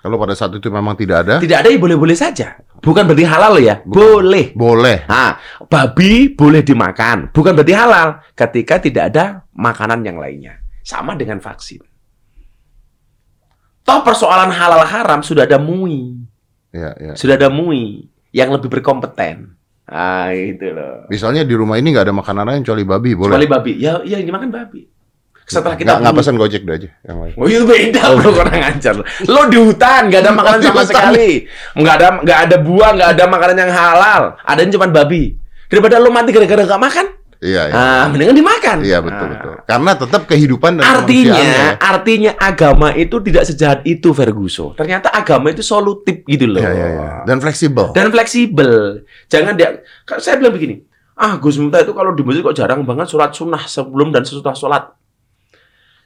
Kalau 0.05 0.21
pada 0.21 0.37
saat 0.37 0.53
itu 0.53 0.69
memang 0.69 0.93
tidak 0.93 1.25
ada, 1.25 1.35
Tidak 1.41 1.65
ada 1.65 1.65
ya 1.65 1.81
boleh-boleh 1.81 2.13
saja. 2.13 2.61
Bukan 2.77 3.09
berarti 3.09 3.25
halal 3.25 3.57
loh 3.57 3.63
ya. 3.65 3.81
Bukan. 3.81 3.97
Boleh. 4.21 4.45
boleh. 4.53 4.97
Nah, 5.09 5.41
babi 5.65 6.29
boleh 6.29 6.61
dimakan, 6.61 7.33
bukan 7.33 7.57
berarti 7.57 7.73
halal 7.73 8.21
ketika 8.37 8.77
tidak 8.77 9.09
ada 9.09 9.49
makanan 9.57 10.05
yang 10.05 10.21
lainnya. 10.21 10.61
Sama 10.85 11.17
dengan 11.17 11.41
vaksin. 11.41 11.81
Toh 13.81 13.99
persoalan 14.05 14.53
halal 14.53 14.85
haram 14.85 15.25
sudah 15.25 15.49
ada 15.49 15.57
MUI, 15.57 16.21
Ya, 16.69 16.93
ya. 17.01 17.13
sudah 17.17 17.41
ada 17.41 17.49
MUI 17.49 18.05
yang 18.29 18.53
lebih 18.53 18.69
berkompeten. 18.69 19.57
Ah, 19.89 20.29
itu 20.37 20.69
loh. 20.69 21.09
Misalnya 21.09 21.41
di 21.41 21.57
rumah 21.57 21.81
ini 21.81 21.89
nggak 21.89 22.09
ada 22.09 22.13
makanan 22.13 22.45
lain 22.45 22.61
kecuali 22.61 22.85
babi, 22.85 23.11
boleh. 23.17 23.33
Kecuali 23.33 23.49
babi, 23.49 23.73
ya, 23.81 24.05
ya 24.05 24.21
ini 24.21 24.29
makan 24.29 24.53
babi. 24.53 24.85
Setelah 25.45 25.77
kita 25.77 26.01
nggak 26.01 26.15
pesan 26.15 26.35
gojek 26.35 26.61
deh 26.61 26.73
aja 26.73 26.89
yang 27.05 27.17
lain. 27.21 27.33
Oh 27.37 27.45
itu 27.45 27.63
beda 27.63 28.17
bro, 28.17 28.29
kurang 28.33 28.57
ajar 28.57 28.93
lo. 28.97 29.03
Lo 29.25 29.45
di 29.45 29.57
hutan 29.57 30.09
nggak 30.09 30.21
ada 30.21 30.31
makanan 30.41 30.59
Di 30.59 30.67
sama 30.67 30.81
sekali, 30.83 31.29
nggak 31.73 31.95
ada 31.95 32.07
nggak 32.19 32.39
ada 32.49 32.57
buah, 32.57 32.89
nggak 32.93 33.09
ada 33.13 33.23
makanan 33.29 33.57
yang 33.61 33.71
halal, 33.71 34.21
adanya 34.41 34.71
cuma 34.73 34.89
babi. 34.89 35.37
Daripada 35.65 35.97
lo 35.97 36.09
mati 36.09 36.29
gara-gara 36.29 36.65
nggak 36.65 36.81
makan, 36.81 37.05
Iya, 37.45 37.61
iya. 37.67 37.73
ah 37.75 38.05
mendingan 38.09 38.33
dimakan. 38.33 38.77
Iya 38.81 38.97
betul 38.99 39.21
Ah. 39.21 39.31
betul. 39.37 39.53
Karena 39.65 39.91
tetap 39.93 40.21
kehidupan 40.25 40.71
dan 40.77 40.83
Artinya, 40.83 41.35
kemanusiaannya. 41.35 41.69
artinya 41.77 42.31
agama 42.35 42.87
itu 42.95 43.15
tidak 43.21 43.43
sejahat 43.43 43.79
itu 43.83 44.09
Ferguso. 44.11 44.73
Ternyata 44.73 45.13
agama 45.13 45.49
itu 45.49 45.61
solutif 45.61 46.23
gitu 46.23 46.45
loh. 46.47 46.57
Iya, 46.57 46.71
iya, 46.71 46.87
iya. 46.91 47.07
Dan 47.23 47.37
fleksibel. 47.37 47.93
Dan 47.93 48.09
fleksibel. 48.09 49.03
Jangan 49.27 49.53
dia. 49.53 49.77
Saya 50.17 50.37
bilang 50.37 50.53
begini. 50.53 50.81
Ah, 51.13 51.37
Gus 51.37 51.55
Miftah 51.55 51.79
itu 51.79 51.93
kalau 51.93 52.11
di 52.11 52.21
masjid 52.21 52.41
kok 52.41 52.55
jarang 52.55 52.81
banget 52.81 53.07
sholat 53.07 53.29
sunnah 53.31 53.61
sebelum 53.61 54.09
dan 54.09 54.25
sesudah 54.25 54.51
sholat. 54.51 54.83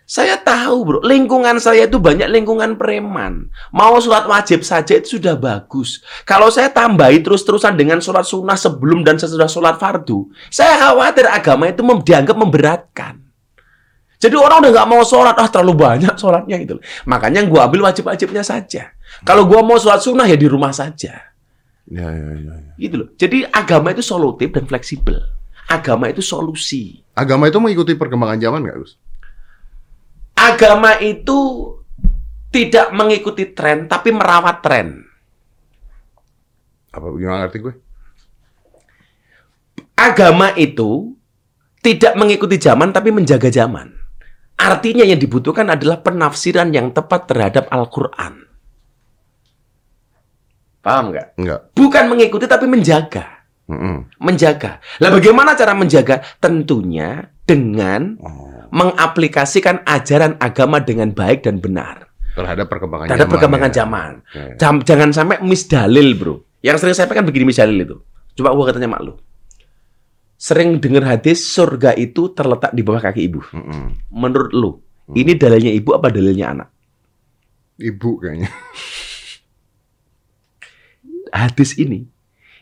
Saya 0.10 0.42
tahu 0.42 0.78
bro, 0.90 1.00
lingkungan 1.06 1.62
saya 1.62 1.86
itu 1.86 2.02
banyak 2.02 2.34
lingkungan 2.34 2.82
preman. 2.82 3.46
Mau 3.70 3.94
sholat 4.02 4.26
wajib 4.26 4.66
saja 4.66 4.98
itu 4.98 5.22
sudah 5.22 5.38
bagus. 5.38 6.02
Kalau 6.26 6.50
saya 6.50 6.74
tambahi 6.74 7.22
terus-terusan 7.22 7.78
dengan 7.78 8.02
sholat 8.02 8.26
sunnah 8.26 8.58
sebelum 8.58 9.06
dan 9.06 9.22
sesudah 9.22 9.46
sholat 9.46 9.78
fardu, 9.78 10.26
saya 10.50 10.82
khawatir 10.82 11.30
agama 11.30 11.70
itu 11.70 11.86
dianggap 11.86 12.34
memberatkan. 12.42 13.22
Jadi 14.18 14.34
orang 14.34 14.66
udah 14.66 14.72
nggak 14.82 14.90
mau 14.90 15.06
sholat, 15.06 15.38
ah 15.38 15.46
terlalu 15.46 15.78
banyak 15.78 16.18
sholatnya 16.18 16.58
gitu. 16.58 16.82
Makanya 17.06 17.46
gua 17.46 17.70
ambil 17.70 17.86
wajib-wajibnya 17.86 18.42
saja. 18.42 18.90
Kalau 19.22 19.46
gua 19.46 19.62
mau 19.62 19.78
sholat 19.78 20.02
sunnah 20.02 20.26
ya 20.26 20.42
di 20.42 20.50
rumah 20.50 20.74
saja. 20.74 21.22
Iya, 21.86 22.10
iya, 22.10 22.30
iya. 22.34 22.56
iya. 22.58 22.74
Gitu 22.82 22.96
loh. 22.98 23.14
Jadi 23.14 23.46
agama 23.46 23.94
itu 23.94 24.02
solutif 24.02 24.50
dan 24.58 24.66
fleksibel. 24.66 25.22
Agama 25.70 26.10
itu 26.10 26.26
solusi. 26.26 26.98
Agama 27.14 27.46
itu 27.46 27.62
mengikuti 27.62 27.94
perkembangan 27.94 28.42
zaman 28.42 28.66
nggak, 28.66 28.78
Gus? 28.82 28.98
Agama 30.40 30.96
itu 31.04 31.68
tidak 32.50 32.96
mengikuti 32.96 33.52
tren, 33.52 33.92
tapi 33.92 34.16
merawat 34.16 34.64
tren. 34.64 35.04
Apa 36.96 37.06
gimana 37.14 37.46
ngerti 37.46 37.58
gue? 37.60 37.76
Agama 40.00 40.56
itu 40.56 41.14
tidak 41.84 42.16
mengikuti 42.16 42.56
zaman, 42.56 42.96
tapi 42.96 43.12
menjaga 43.12 43.52
zaman. 43.52 43.92
Artinya 44.60 45.04
yang 45.04 45.20
dibutuhkan 45.20 45.68
adalah 45.72 46.00
penafsiran 46.00 46.72
yang 46.72 46.92
tepat 46.96 47.28
terhadap 47.28 47.68
Al-Quran. 47.72 48.48
Paham 50.80 51.12
nggak? 51.12 51.28
Enggak. 51.36 51.60
Bukan 51.76 52.04
mengikuti, 52.08 52.48
tapi 52.48 52.66
menjaga. 52.68 53.44
Mm-mm. 53.70 54.10
Menjaga. 54.18 54.82
Lah 54.98 55.14
bagaimana 55.14 55.54
cara 55.54 55.78
menjaga? 55.78 56.26
Tentunya 56.42 57.30
dengan 57.46 58.18
Oh. 58.24 58.49
Mengaplikasikan 58.70 59.82
ajaran 59.84 60.38
agama 60.38 60.78
dengan 60.78 61.10
baik 61.10 61.44
dan 61.44 61.58
benar 61.58 62.10
Terhadap 62.30 62.66
perkembangan 62.68 63.06
terhadap 63.06 63.26
zaman. 63.26 63.34
perkembangan 63.36 63.70
ya. 63.70 63.76
zaman. 63.76 64.12
Oke. 64.24 64.52
Jam- 64.56 64.84
jangan 64.84 65.10
sampai 65.12 65.38
misdalil, 65.42 66.10
bro. 66.14 66.36
Yang 66.60 66.78
sering 66.80 66.94
saya 66.94 67.04
sampaikan 67.04 67.24
begini 67.24 67.44
misdalil 67.46 67.76
itu. 67.78 67.98
Coba 68.34 68.54
gua 68.54 68.66
katanya 68.66 68.88
mak 68.88 69.02
lu. 69.02 69.14
Sering 70.36 70.80
dengar 70.80 71.04
hadis 71.06 71.44
surga 71.44 71.92
itu 71.94 72.32
terletak 72.32 72.72
di 72.72 72.80
bawah 72.80 73.02
kaki 73.02 73.28
ibu. 73.28 73.44
Mm-mm. 73.50 74.08
Menurut 74.10 74.52
lu, 74.52 74.72
Hmm. 75.04 75.18
ini 75.18 75.34
dalilnya 75.34 75.74
ibu 75.74 75.90
apa 75.92 76.08
dalilnya 76.08 76.46
anak? 76.50 76.68
Ibu 77.76 78.10
kayaknya. 78.20 78.48
Hadis 81.32 81.76
ini 81.76 82.06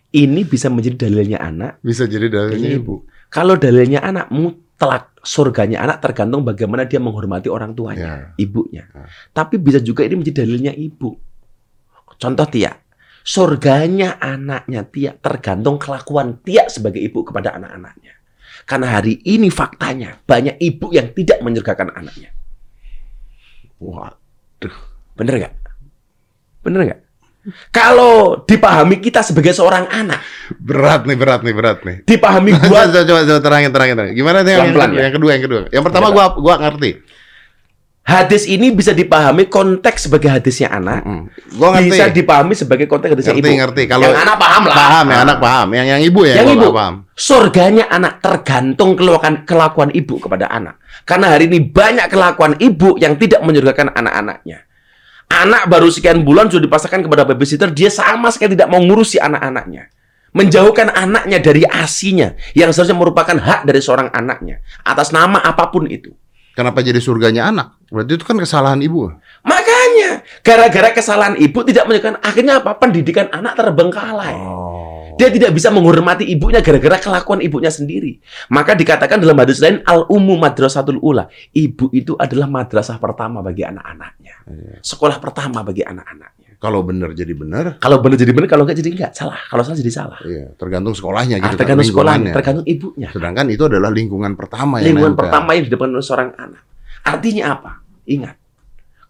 ini 0.10 0.42
bisa 0.42 0.68
menjadi 0.68 1.06
dalilnya 1.06 1.38
anak. 1.38 1.80
Bisa 1.80 2.04
jadi 2.04 2.28
dalilnya 2.28 2.68
Ini 2.68 2.80
ibu. 2.80 3.04
Kalau 3.28 3.56
dalilnya 3.56 4.00
anak 4.00 4.32
mutlak 4.32 5.17
surganya 5.28 5.84
anak 5.84 6.00
tergantung 6.00 6.48
bagaimana 6.48 6.88
dia 6.88 7.04
menghormati 7.04 7.52
orang 7.52 7.76
tuanya. 7.76 8.08
Ya. 8.08 8.16
ibunya. 8.40 8.88
Ya. 8.88 9.06
Tapi 9.36 9.60
bisa 9.60 9.84
juga 9.84 10.08
ini 10.08 10.24
menjadi 10.24 10.48
dalilnya 10.48 10.72
ibu. 10.72 11.20
Contoh 12.18 12.48
Tia, 12.48 12.72
surganya 13.28 14.16
anaknya 14.24 14.88
Tia 14.88 15.12
tergantung 15.20 15.76
kelakuan 15.76 16.40
Tia 16.40 16.72
sebagai 16.72 17.04
ibu 17.04 17.28
kepada 17.28 17.60
anak-anaknya. 17.60 18.16
Karena 18.64 18.88
hari 19.00 19.20
ini 19.28 19.52
faktanya 19.52 20.16
banyak 20.24 20.58
ibu 20.64 20.96
yang 20.96 21.12
tidak 21.12 21.44
menyurgakan 21.44 21.92
anaknya. 21.92 22.32
Waduh. 23.84 24.76
Bener 25.20 25.34
nggak? 25.44 25.54
Bener 26.64 26.82
nggak? 26.88 27.02
Kalau 27.70 28.44
dipahami 28.44 29.00
kita 29.00 29.24
sebagai 29.24 29.52
seorang 29.52 29.88
anak, 29.88 30.20
Berat 30.54 31.04
nih, 31.04 31.16
berat 31.16 31.42
nih, 31.42 31.56
berat 31.56 31.80
nih. 31.82 31.98
dipahami 32.04 32.52
gua 32.68 32.86
coba, 32.86 33.04
coba, 33.04 33.22
coba 33.24 33.40
terangin, 33.40 33.72
terangin, 33.72 33.96
terangin. 33.96 34.14
Gimana 34.14 34.38
nih 34.44 34.52
yang, 34.54 34.68
yang, 34.70 34.92
ya. 34.92 35.02
yang 35.08 35.14
kedua, 35.16 35.30
yang 35.32 35.44
kedua. 35.44 35.62
Yang 35.70 35.84
pertama 35.88 36.08
gua 36.12 36.26
gua 36.36 36.56
ngerti. 36.60 36.92
hadis 38.04 38.48
ini 38.48 38.72
bisa 38.72 38.92
dipahami 38.92 39.48
konteks 39.48 40.08
sebagai 40.08 40.32
hadisnya 40.32 40.72
anak, 40.72 41.04
Mm. 41.04 41.24
Gua 41.56 41.76
ngerti. 41.76 41.88
bisa 41.88 42.04
dipahami 42.08 42.54
sebagai 42.56 42.88
konteks 42.88 43.12
hadisnya 43.12 43.36
ngerti, 43.36 43.52
ibu. 43.52 43.60
ngerti. 43.60 43.84
Kalau 43.84 44.04
yang 44.08 44.16
anak 44.18 44.38
paham 44.38 44.64
lah. 44.64 44.76
paham, 44.76 45.06
yang 45.08 45.22
anak 45.24 45.38
paham. 45.38 45.68
Yang 45.76 45.88
yang 45.88 46.02
ibu 46.04 46.20
ya, 46.24 46.34
Yang 46.40 46.48
ibu. 46.56 46.68
paham. 46.72 46.96
Surganya 47.14 47.86
anak 47.88 48.14
tergantung 48.20 48.96
kelakuan, 48.96 49.44
kelakuan 49.44 49.90
ibu 49.92 50.20
kepada 50.20 50.48
anak. 50.48 50.80
Karena 51.04 51.32
hari 51.32 51.48
ini 51.48 51.64
banyak 51.64 52.08
kelakuan 52.08 52.56
ibu 52.60 52.96
yang 52.96 53.16
tidak 53.16 53.40
menyurgakan 53.40 53.92
anak-anaknya. 53.92 54.67
Anak 55.28 55.68
baru 55.68 55.92
sekian 55.92 56.24
bulan 56.24 56.48
sudah 56.48 56.66
dipasarkan 56.66 57.04
kepada 57.04 57.28
babysitter, 57.28 57.70
dia 57.76 57.92
sama 57.92 58.32
sekali 58.32 58.56
tidak 58.56 58.72
mau 58.72 58.80
ngurusi 58.80 59.20
anak-anaknya. 59.20 59.92
Menjauhkan 60.32 60.92
anaknya 60.92 61.40
dari 61.44 61.68
asinya, 61.68 62.32
yang 62.56 62.72
seharusnya 62.72 62.96
merupakan 62.96 63.36
hak 63.36 63.68
dari 63.68 63.80
seorang 63.84 64.08
anaknya. 64.12 64.64
Atas 64.88 65.12
nama 65.12 65.44
apa 65.44 65.68
pun 65.68 65.88
itu. 65.88 66.16
Kenapa 66.58 66.82
jadi 66.82 66.98
surganya 66.98 67.54
anak? 67.54 67.78
Berarti 67.94 68.18
itu 68.18 68.26
kan 68.26 68.38
kesalahan 68.42 68.82
ibu. 68.82 69.14
Makanya, 69.46 70.26
gara-gara 70.42 70.90
kesalahan 70.90 71.38
ibu 71.38 71.62
tidak 71.62 71.86
menyurgakan, 71.86 72.18
akhirnya 72.24 72.64
apa? 72.66 72.74
Pendidikan 72.82 73.30
anak 73.30 73.54
terbengkalai. 73.54 74.34
Oh. 74.42 74.97
Dia 75.18 75.30
tidak 75.34 75.52
bisa 75.52 75.74
menghormati 75.74 76.24
ibunya 76.30 76.62
gara-gara 76.62 77.02
kelakuan 77.02 77.42
ibunya 77.42 77.74
sendiri. 77.74 78.22
Maka 78.54 78.78
dikatakan 78.78 79.18
dalam 79.18 79.38
hadis 79.42 79.58
lain 79.58 79.82
al-ummu 79.82 80.38
madrasatul 80.38 81.02
ula. 81.02 81.26
Ibu 81.52 81.90
itu 81.92 82.14
adalah 82.16 82.46
madrasah 82.46 83.02
pertama 83.02 83.42
bagi 83.42 83.66
anak-anaknya. 83.66 84.36
Iya. 84.46 84.78
Sekolah 84.86 85.18
pertama 85.18 85.66
bagi 85.66 85.82
anak-anaknya. 85.82 86.58
Kalau 86.58 86.82
benar 86.82 87.14
jadi 87.14 87.38
benar, 87.38 87.78
Kalau 87.78 88.02
benar 88.02 88.18
jadi 88.18 88.34
benar, 88.34 88.50
kalau 88.50 88.66
nggak 88.66 88.78
jadi 88.82 88.90
nggak. 88.90 89.12
Salah. 89.14 89.38
Kalau 89.46 89.62
salah 89.62 89.78
jadi 89.78 89.94
salah. 89.94 90.18
iya, 90.26 90.50
tergantung 90.58 90.98
sekolahnya 90.98 91.38
Ah, 91.38 91.42
gitu. 91.46 91.54
kan, 91.54 91.60
tergantung 91.62 91.86
sekolahnya, 91.86 92.32
tergantung 92.34 92.66
ibunya. 92.66 93.10
Sedangkan 93.14 93.46
itu 93.54 93.64
adalah 93.70 93.94
lingkungan 93.94 94.34
pertama 94.34 94.82
yang 94.82 94.98
Lingkungan 94.98 95.14
pertama 95.14 95.54
yang 95.54 95.70
di 95.70 95.72
depan 95.74 95.94
oleh 95.94 96.02
seorang 96.02 96.34
anak. 96.34 96.62
Artinya 97.06 97.44
apa? 97.54 97.72
Ingat. 98.10 98.36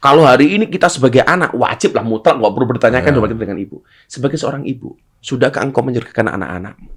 Kalau 0.07 0.23
hari 0.23 0.55
ini 0.55 0.71
kita 0.71 0.87
sebagai 0.87 1.19
anak 1.19 1.51
wajib 1.51 1.91
lah 1.91 1.99
mutlak 1.99 2.39
nggak 2.39 2.53
perlu 2.55 2.67
bertanyakan 2.71 3.11
Ya. 3.11 3.15
berbagai 3.19 3.35
dengan 3.35 3.59
ibu. 3.59 3.83
Sebagai 4.07 4.39
seorang 4.39 4.63
ibu, 4.63 4.95
sudahkah 5.19 5.67
engkau 5.67 5.83
menyerahkan 5.83 6.31
anak-anakmu? 6.31 6.95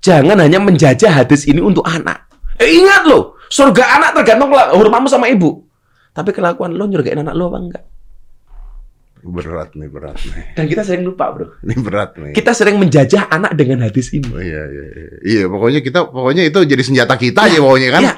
Jangan 0.00 0.40
hanya 0.40 0.56
menjajah 0.56 1.12
hadis 1.20 1.44
ini 1.44 1.60
untuk 1.60 1.84
anak. 1.84 2.32
Eh, 2.56 2.80
ingat 2.80 3.04
loh, 3.04 3.36
surga 3.52 4.00
anak 4.00 4.10
tergantung 4.16 4.48
hormatmu 4.56 5.12
sama 5.12 5.28
ibu. 5.28 5.68
Tapi 6.16 6.32
kelakuan 6.32 6.72
lo 6.72 6.88
nyurgain 6.88 7.20
anak 7.20 7.36
lo 7.36 7.52
apa 7.52 7.58
enggak? 7.60 7.84
Berat 9.20 9.76
nih, 9.76 9.88
berat 9.92 10.16
nih. 10.16 10.56
Dan 10.56 10.64
kita 10.64 10.80
sering 10.80 11.04
lupa, 11.04 11.28
bro. 11.28 11.60
Ini 11.60 11.76
berat 11.76 12.16
nih. 12.16 12.32
Kita 12.32 12.56
sering 12.56 12.80
menjajah 12.80 13.28
anak 13.28 13.52
dengan 13.52 13.84
hadis 13.84 14.16
ini. 14.16 14.24
Oh, 14.32 14.40
iya, 14.40 14.64
iya, 14.64 14.84
iya. 14.96 15.08
Iya, 15.20 15.44
pokoknya 15.52 15.84
kita, 15.84 16.08
pokoknya 16.08 16.48
itu 16.48 16.56
jadi 16.64 16.80
senjata 16.80 17.20
kita 17.20 17.52
aja 17.52 17.60
pokoknya 17.60 17.88
kan. 17.92 18.00
Iya. 18.08 18.14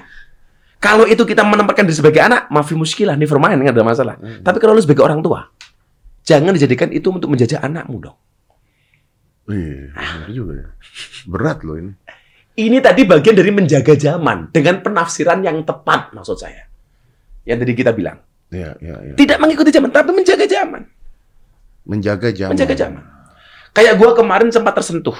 Kalau 0.83 1.07
itu 1.07 1.23
kita 1.23 1.47
menempatkan 1.47 1.87
diri 1.87 1.95
sebagai 1.95 2.19
anak, 2.19 2.51
maafi 2.51 2.75
muskilah, 2.75 3.15
never 3.15 3.39
mind, 3.39 3.63
nggak 3.63 3.79
ada 3.79 3.87
masalah. 3.87 4.15
Hmm. 4.19 4.43
Tapi 4.43 4.59
kalau 4.59 4.75
lu 4.75 4.83
sebagai 4.83 5.07
orang 5.07 5.23
tua, 5.23 5.47
jangan 6.27 6.51
dijadikan 6.51 6.91
itu 6.91 7.07
untuk 7.07 7.31
menjajah 7.31 7.63
anakmu 7.63 8.03
dong. 8.03 8.19
Iya, 9.47 9.95
benar 9.95 10.31
juga 10.35 10.53
ya. 10.59 10.69
Berat 11.31 11.63
loh 11.63 11.79
ini. 11.79 11.95
Ini 12.53 12.83
tadi 12.83 13.07
bagian 13.07 13.39
dari 13.39 13.55
menjaga 13.55 13.95
zaman 13.95 14.51
dengan 14.51 14.83
penafsiran 14.83 15.41
yang 15.47 15.63
tepat 15.63 16.11
maksud 16.13 16.37
saya. 16.37 16.67
Yang 17.47 17.59
tadi 17.63 17.73
kita 17.79 17.91
bilang. 17.95 18.19
Iya, 18.53 18.77
iya, 18.83 18.97
iya. 19.07 19.15
Tidak 19.15 19.39
mengikuti 19.39 19.71
zaman, 19.73 19.89
tapi 19.89 20.11
menjaga 20.13 20.45
zaman. 20.51 20.83
Menjaga 21.89 22.29
zaman. 22.35 22.53
Menjaga 22.53 22.75
zaman. 22.75 23.03
Kayak 23.73 23.95
gua 23.97 24.11
kemarin 24.13 24.53
sempat 24.53 24.77
tersentuh 24.77 25.17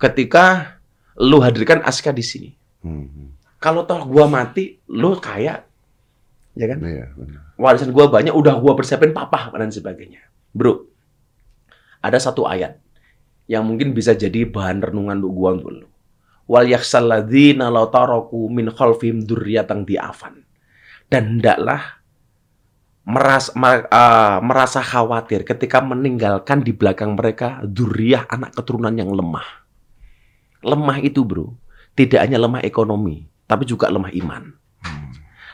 ketika 0.00 0.76
lu 1.20 1.38
hadirkan 1.38 1.84
Aska 1.86 2.10
di 2.10 2.24
sini. 2.26 2.50
Hmm, 2.82 3.38
Kalau 3.62 3.86
toh 3.86 4.02
gua 4.10 4.26
mati, 4.26 4.82
lu 4.90 5.14
kaya. 5.22 5.62
Ya 6.58 6.66
kan? 6.66 6.82
Iya, 6.82 7.14
benar. 7.14 7.54
warisan 7.54 7.94
gua 7.94 8.10
banyak, 8.10 8.34
udah 8.34 8.58
gua 8.58 8.74
persiapin 8.74 9.14
papa 9.14 9.54
dan 9.54 9.70
sebagainya. 9.70 10.18
Bro, 10.50 10.90
ada 12.02 12.18
satu 12.18 12.42
ayat 12.44 12.82
yang 13.46 13.62
mungkin 13.62 13.94
bisa 13.94 14.18
jadi 14.18 14.50
bahan 14.50 14.82
renungan 14.82 15.22
untuk 15.22 15.32
gua 15.32 15.50
untuk 15.54 15.70
lu. 15.86 15.88
Wal 16.50 16.66
yakhsal 16.74 17.06
ladzina 17.06 17.70
law 17.70 17.86
taraku 17.86 18.50
min 18.50 18.66
khalfihim 18.68 19.22
dzurriyyatan 19.22 19.86
di'afan. 19.86 20.42
Dan 21.06 21.38
hendaklah 21.38 22.02
merasa, 23.06 23.54
mer- 23.54 23.86
ah, 23.94 24.42
merasa 24.42 24.82
khawatir 24.82 25.46
ketika 25.46 25.78
meninggalkan 25.78 26.66
di 26.66 26.74
belakang 26.74 27.14
mereka 27.14 27.62
dzurriyyah 27.62 28.26
anak 28.26 28.58
keturunan 28.58 28.92
yang 28.92 29.14
lemah. 29.14 29.46
Lemah 30.66 30.98
itu, 30.98 31.22
Bro, 31.22 31.54
tidak 31.94 32.26
hanya 32.26 32.42
lemah 32.42 32.62
ekonomi, 32.62 33.26
tapi 33.52 33.68
juga 33.68 33.92
lemah 33.92 34.08
iman. 34.16 34.48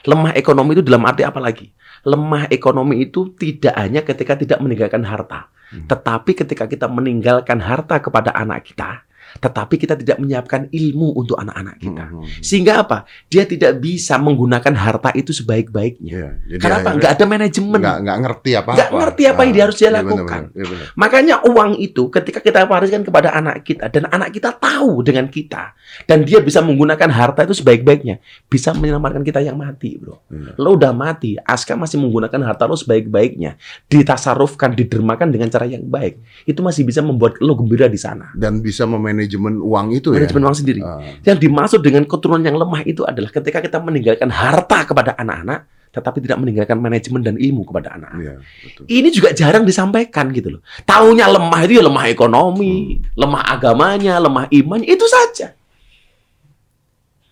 Lemah 0.06 0.38
ekonomi 0.38 0.78
itu 0.78 0.86
dalam 0.86 1.02
arti 1.02 1.26
apa 1.26 1.42
lagi? 1.42 1.74
Lemah 2.06 2.46
ekonomi 2.54 3.02
itu 3.02 3.34
tidak 3.34 3.74
hanya 3.74 4.06
ketika 4.06 4.38
tidak 4.38 4.62
meninggalkan 4.62 5.02
harta, 5.02 5.50
Hmm. 5.68 5.84
tetapi 5.84 6.32
ketika 6.32 6.64
kita 6.64 6.86
meninggalkan 6.88 7.60
harta 7.60 8.00
kepada 8.00 8.32
anak 8.32 8.70
kita, 8.72 9.04
tetapi 9.38 9.74
kita 9.78 9.94
tidak 9.94 10.18
menyiapkan 10.18 10.68
ilmu 10.70 11.14
untuk 11.14 11.38
anak-anak 11.38 11.78
kita. 11.78 12.04
Hmm, 12.10 12.22
hmm. 12.22 12.42
Sehingga 12.42 12.82
apa? 12.82 13.06
Dia 13.30 13.46
tidak 13.46 13.78
bisa 13.78 14.18
menggunakan 14.18 14.74
harta 14.74 15.10
itu 15.14 15.30
sebaik-baiknya. 15.30 16.12
Iya, 16.12 16.30
jadi 16.54 16.62
Kenapa? 16.62 16.88
Nggak 16.98 17.12
ada 17.14 17.24
manajemen. 17.24 17.78
nggak 17.78 17.98
nggak 18.04 18.18
ngerti 18.26 18.50
apa 18.58 18.70
Nggak 18.74 18.90
ngerti 18.90 19.22
apa 19.26 19.40
yang 19.46 19.52
dia 19.54 19.64
harus 19.64 19.78
dia 19.78 19.90
lakukan. 19.90 20.42
Iya, 20.52 20.64
benar. 20.66 20.86
Makanya 20.98 21.34
uang 21.46 21.72
itu 21.78 22.02
ketika 22.10 22.38
kita 22.42 22.66
wariskan 22.66 23.02
kepada 23.06 23.32
anak 23.32 23.62
kita 23.62 23.86
dan 23.88 24.10
anak 24.10 24.34
kita 24.34 24.50
tahu 24.54 25.02
dengan 25.06 25.30
kita 25.30 25.72
dan 26.04 26.22
dia 26.26 26.38
bisa 26.42 26.60
menggunakan 26.60 27.08
harta 27.08 27.46
itu 27.46 27.56
sebaik-baiknya, 27.56 28.20
bisa 28.46 28.74
menyelamatkan 28.76 29.24
kita 29.24 29.40
yang 29.40 29.56
mati, 29.56 29.96
bro. 29.96 30.20
Iya. 30.28 30.58
Lo 30.60 30.76
udah 30.76 30.92
mati, 30.92 31.38
Aska 31.40 31.74
masih 31.74 31.98
menggunakan 32.02 32.40
harta 32.44 32.68
lo 32.68 32.76
sebaik-baiknya, 32.76 33.56
ditasarufkan, 33.88 34.76
didermakan 34.76 35.32
dengan 35.32 35.48
cara 35.48 35.64
yang 35.64 35.86
baik. 35.86 36.20
Itu 36.44 36.60
masih 36.60 36.84
bisa 36.84 37.00
membuat 37.00 37.40
lo 37.40 37.56
gembira 37.56 37.88
di 37.88 37.98
sana. 37.98 38.30
Dan 38.36 38.60
bisa 38.60 38.84
memanajemen 39.28 39.60
uang 39.60 39.86
itu 39.92 40.08
ya. 40.16 40.24
Manajemen 40.24 40.42
uang 40.48 40.56
sendiri. 40.56 40.80
Ah, 40.80 41.00
Yang 41.22 41.38
dimaksud 41.44 41.80
dengan 41.84 42.02
keturunan 42.08 42.40
yang 42.40 42.56
lemah 42.56 42.80
itu 42.82 43.04
adalah 43.04 43.28
ketika 43.28 43.60
kita 43.60 43.78
meninggalkan 43.78 44.32
harta 44.32 44.88
kepada 44.88 45.12
anak-anak, 45.14 45.68
tetapi 45.92 46.18
tidak 46.24 46.38
meninggalkan 46.40 46.76
manajemen 46.80 47.20
dan 47.20 47.34
ilmu 47.36 47.68
kepada 47.68 47.94
anak. 47.94 48.10
Iya, 48.16 48.34
betul. 48.40 48.84
Ini 48.88 49.08
juga 49.12 49.28
jarang 49.36 49.68
disampaikan 49.68 50.32
gitu 50.32 50.58
loh. 50.58 50.60
Taunya 50.82 51.28
lemah 51.28 51.60
itu 51.68 51.76
ya 51.76 51.84
lemah 51.84 52.04
ekonomi, 52.08 52.98
lemah 53.14 53.42
agamanya, 53.52 54.16
lemah 54.16 54.48
imannya, 54.48 54.88
itu 54.88 55.04
saja. 55.04 55.52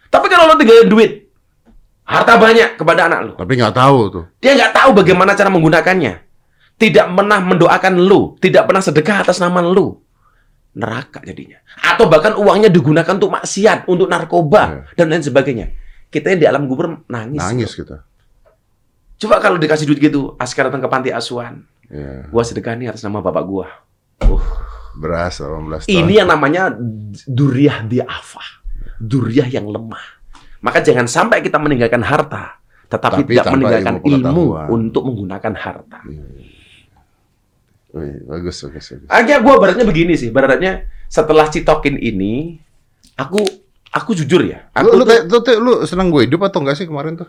Tapi 0.06 0.26
kalau 0.30 0.48
lo 0.48 0.54
tinggalin 0.56 0.88
duit, 0.88 1.28
harta 2.06 2.38
banyak 2.38 2.78
kepada 2.78 3.10
anak 3.10 3.20
lo, 3.24 3.32
Tapi 3.36 3.52
nggak 3.58 3.74
tahu 3.74 3.98
tuh. 4.12 4.24
dia 4.38 4.52
nggak 4.54 4.72
tahu 4.72 4.90
bagaimana 4.94 5.32
cara 5.32 5.48
menggunakannya. 5.48 6.28
Tidak 6.76 7.08
pernah 7.08 7.40
mendoakan 7.40 8.04
lu, 8.04 8.36
tidak 8.36 8.68
pernah 8.68 8.84
sedekah 8.84 9.24
atas 9.24 9.40
nama 9.40 9.64
lu. 9.64 9.96
Neraka 10.76 11.24
jadinya. 11.24 11.56
Atau 11.80 12.06
bahkan 12.12 12.36
uangnya 12.36 12.68
digunakan 12.68 13.16
untuk 13.16 13.32
maksiat, 13.32 13.88
untuk 13.88 14.12
narkoba, 14.12 14.84
dan 14.92 15.08
lain 15.08 15.24
sebagainya. 15.24 15.72
Kita 16.12 16.36
yang 16.36 16.40
di 16.40 16.46
alam 16.46 16.68
kubur 16.68 17.00
nangis. 17.08 17.40
Nangis 17.40 17.72
kita. 17.72 18.04
Coba 19.16 19.40
kalau 19.40 19.56
dikasih 19.56 19.88
duit 19.88 19.98
gitu, 19.98 20.36
Askar 20.36 20.68
datang 20.68 20.84
ke 20.84 20.88
panti 20.92 21.08
asuhan. 21.08 21.64
Iya. 21.88 22.28
Gua 22.28 22.44
sedekah 22.44 22.76
nih 22.76 22.92
atas 22.92 23.00
nama 23.00 23.24
bapak 23.24 23.44
gua. 23.48 23.66
Beras 24.96 25.40
18 25.40 25.84
tahun. 25.84 25.92
Ini 25.92 26.12
yang 26.24 26.28
namanya 26.28 26.72
duriah 27.24 27.84
diafah. 27.84 28.48
Duriah 29.00 29.48
yang 29.48 29.68
lemah. 29.68 30.16
Maka 30.64 30.80
jangan 30.80 31.04
sampai 31.04 31.44
kita 31.44 31.60
meninggalkan 31.60 32.00
harta, 32.00 32.58
tetapi 32.88 33.22
Tapi 33.24 33.32
tidak 33.32 33.44
meninggalkan 33.52 33.94
ilmu 34.00 34.12
ilmu, 34.24 34.44
untuk 34.72 35.02
menggunakan 35.04 35.52
harta. 35.52 36.00
Wih, 36.08 36.45
bagus, 38.02 38.56
bagus, 38.68 38.84
bagus. 38.92 39.08
Akhirnya 39.08 39.38
gue 39.40 39.54
baratnya 39.56 39.86
begini 39.88 40.14
sih, 40.18 40.28
baratnya 40.28 40.84
setelah 41.08 41.48
citokin 41.48 41.96
ini, 41.96 42.60
aku 43.16 43.40
aku 43.90 44.12
jujur 44.12 44.44
ya, 44.44 44.68
Lu, 44.82 44.92
aku 44.92 44.92
lu, 45.00 45.04
tuh, 45.06 45.18
tuh, 45.24 45.40
tuh, 45.40 45.54
lu 45.56 45.72
senang 45.88 46.12
gue 46.12 46.28
hidup 46.28 46.44
atau 46.44 46.60
enggak 46.60 46.76
sih 46.76 46.84
kemarin 46.84 47.16
tuh? 47.16 47.28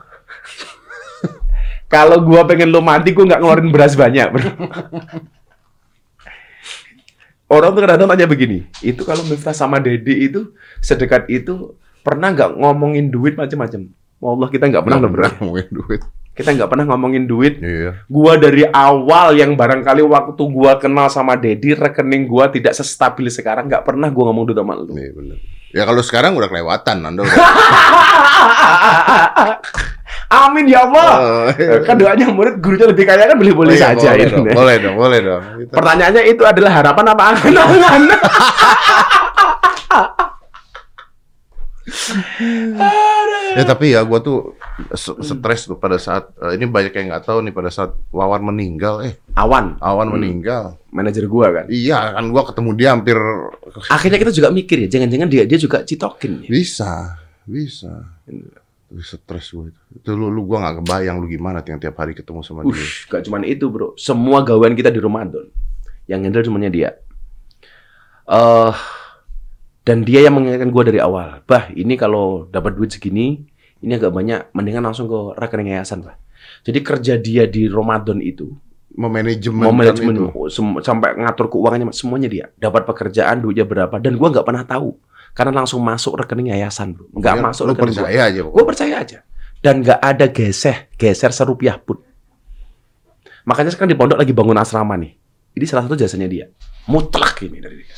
kalau 1.93 2.19
gue 2.21 2.41
pengen 2.45 2.69
lo 2.69 2.83
mati, 2.83 3.15
gue 3.15 3.23
nggak 3.23 3.39
ngeluarin 3.39 3.71
beras 3.71 3.95
banyak. 3.95 4.27
bro. 4.29 4.43
Orang 7.47 7.71
tuh 7.71 7.79
kadang-kadang 7.79 8.11
tanya 8.11 8.27
begini, 8.27 8.67
itu 8.83 9.07
kalau 9.07 9.23
Miftah 9.23 9.55
sama 9.55 9.79
Dedi 9.79 10.27
itu 10.27 10.51
sedekat 10.83 11.31
itu 11.31 11.79
pernah 12.03 12.35
nggak 12.35 12.59
ngomongin 12.59 13.07
duit 13.07 13.39
macam-macam? 13.39 13.87
Allah 14.19 14.47
kita 14.47 14.65
nggak 14.65 14.81
pernah 14.81 14.99
loh 14.99 15.09
bro. 15.09 15.27
ngomongin 15.37 15.67
duit. 15.69 16.01
Kita 16.31 16.49
nggak 16.51 16.67
pernah 16.67 16.85
ngomongin 16.87 17.23
duit. 17.23 17.57
Iya. 17.57 18.05
Gua 18.05 18.33
dari 18.35 18.61
awal 18.63 19.33
yang 19.33 19.53
barangkali 19.53 20.01
waktu 20.03 20.43
gua 20.47 20.77
kenal 20.77 21.07
sama 21.07 21.33
Dedi, 21.33 21.73
rekening 21.73 22.25
gua 22.25 22.45
tidak 22.47 22.73
sestabil 22.73 23.25
sekarang. 23.27 23.65
Nggak 23.65 23.81
pernah 23.83 24.05
gua 24.07 24.29
ngomong 24.29 24.45
duit 24.45 24.55
sama 24.55 24.73
lu. 24.73 24.89
Iya 24.91 25.11
benar. 25.11 25.37
Ya 25.67 25.83
kalau 25.83 25.99
sekarang 25.99 26.33
udah 26.33 26.45
kelewatan, 26.45 26.97
Anda 26.99 27.21
udah. 27.25 27.37
Amin 30.27 30.65
ya 30.65 30.83
Allah. 30.83 31.09
Oh, 31.15 31.47
iya. 31.53 31.79
Kan 31.81 31.95
doanya 31.95 32.27
murid 32.27 32.59
gurunya 32.59 32.85
lebih 32.85 33.03
kaya 33.03 33.25
kan 33.25 33.35
boleh-boleh 33.35 33.73
Iya, 33.73 33.95
saja 33.95 34.09
boleh 34.11 34.19
ya. 34.19 34.27
dong, 34.29 34.45
boleh 34.49 34.75
dong, 34.77 34.95
boleh 34.95 35.19
dong. 35.21 35.41
Kita- 35.57 35.73
Pertanyaannya 35.73 36.23
itu 36.27 36.43
adalah 36.43 36.71
harapan 36.73 37.05
apa 37.07 37.23
angan-angan? 37.31 38.01
Ya 43.57 43.63
tapi 43.63 43.95
ya 43.95 44.03
gue 44.03 44.19
tuh 44.19 44.53
stres 44.93 45.65
tuh 45.65 45.75
pada 45.75 45.97
saat 45.97 46.29
eh, 46.37 46.53
ini 46.53 46.67
banyak 46.67 46.93
yang 46.93 47.07
nggak 47.09 47.25
tahu 47.25 47.41
nih 47.41 47.49
pada 47.49 47.71
saat 47.71 47.95
Wawan 48.11 48.43
meninggal, 48.45 49.01
eh 49.01 49.17
Awan, 49.33 49.79
Awan 49.79 50.07
Hmm. 50.07 50.15
meninggal. 50.15 50.77
manajer 50.87 51.25
gua 51.25 51.49
kan. 51.51 51.65
Iya 51.67 52.13
kan 52.13 52.25
gue 52.27 52.43
ketemu 52.43 52.69
dia 52.73 52.89
hampir 52.91 53.17
Akhirnya 53.87 54.17
kita 54.17 54.31
juga 54.31 54.49
mikir 54.49 54.85
ya, 54.85 54.89
jangan-jangan 54.89 55.27
dia 55.27 55.43
dia 55.45 55.57
juga 55.57 55.81
citokin 55.81 56.45
ya. 56.45 56.49
bisa, 56.49 56.91
bisa. 57.43 58.05
Tapi 58.87 59.01
stres 59.01 59.47
gue 59.49 59.67
itu. 59.67 59.81
Itu 59.95 60.09
lu, 60.13 60.27
lu 60.27 60.43
gue 60.43 60.57
nggak 60.57 60.75
kebayang 60.79 61.17
lu 61.17 61.27
gimana 61.27 61.59
tiap 61.59 61.77
tiap 61.77 61.95
hari 61.95 62.13
ketemu 62.13 62.39
sama 62.41 62.61
dia. 62.61 62.71
Ush, 62.71 63.07
gak 63.07 63.25
cuman 63.25 63.41
itu 63.43 63.67
bro. 63.67 63.93
Semua 63.95 64.41
gawean 64.41 64.73
kita 64.73 64.89
di 64.89 64.99
Ramadan. 64.99 65.49
Yang 66.05 66.19
handle 66.23 66.45
cumanya 66.45 66.69
dia. 66.69 66.89
eh 68.27 68.73
dan 69.87 70.03
dia 70.03 70.19
yang 70.19 70.35
mengingatkan 70.35 70.67
gue 70.67 70.83
dari 70.83 70.99
awal. 70.99 71.47
Bah, 71.47 71.71
ini 71.71 71.95
kalau 71.95 72.51
dapat 72.51 72.75
duit 72.75 72.91
segini, 72.91 73.47
ini 73.79 73.91
agak 73.95 74.11
banyak. 74.11 74.51
Mendingan 74.51 74.83
langsung 74.83 75.07
ke 75.07 75.39
rekening 75.39 75.71
yayasan, 75.79 76.03
bah. 76.03 76.19
Jadi 76.67 76.83
kerja 76.83 77.15
dia 77.15 77.47
di 77.47 77.71
Ramadan 77.71 78.19
itu, 78.19 78.51
Memanajemen 78.97 79.61
mau 79.61 79.77
kan 79.77 80.81
sampai 80.83 81.15
ngatur 81.21 81.47
keuangannya, 81.53 81.95
semuanya 81.95 82.27
dia. 82.27 82.45
Dapat 82.59 82.83
pekerjaan, 82.83 83.39
duitnya 83.39 83.63
berapa. 83.63 83.95
Dan 84.01 84.19
gue 84.19 84.27
nggak 84.27 84.43
pernah 84.43 84.67
tahu. 84.67 84.97
Karena 85.31 85.63
langsung 85.63 85.79
masuk 85.85 86.19
rekening 86.19 86.51
yayasan, 86.51 86.91
bro. 86.97 87.07
Nggak 87.13 87.35
Ya, 87.37 87.41
masuk 87.45 87.63
lu 87.63 87.71
rekening 87.71 87.93
gua. 87.93 88.03
percaya 88.03 88.21
aja. 88.27 88.39
Gue 88.43 88.63
percaya 88.67 88.95
aja. 88.99 89.17
Dan 89.63 89.73
nggak 89.85 89.99
ada 90.03 90.25
geseh, 90.27 90.77
geser 90.99 91.31
serupiah 91.31 91.79
pun. 91.79 92.01
Makanya 93.47 93.71
sekarang 93.71 93.93
di 93.93 93.97
pondok 93.97 94.19
lagi 94.19 94.35
bangun 94.35 94.59
asrama 94.59 94.99
nih. 94.99 95.15
Ini 95.55 95.65
salah 95.69 95.87
satu 95.87 95.95
jasanya 95.95 96.27
dia. 96.27 96.45
Mutlak 96.91 97.39
ini 97.45 97.63
dari 97.63 97.85
dia. 97.85 97.95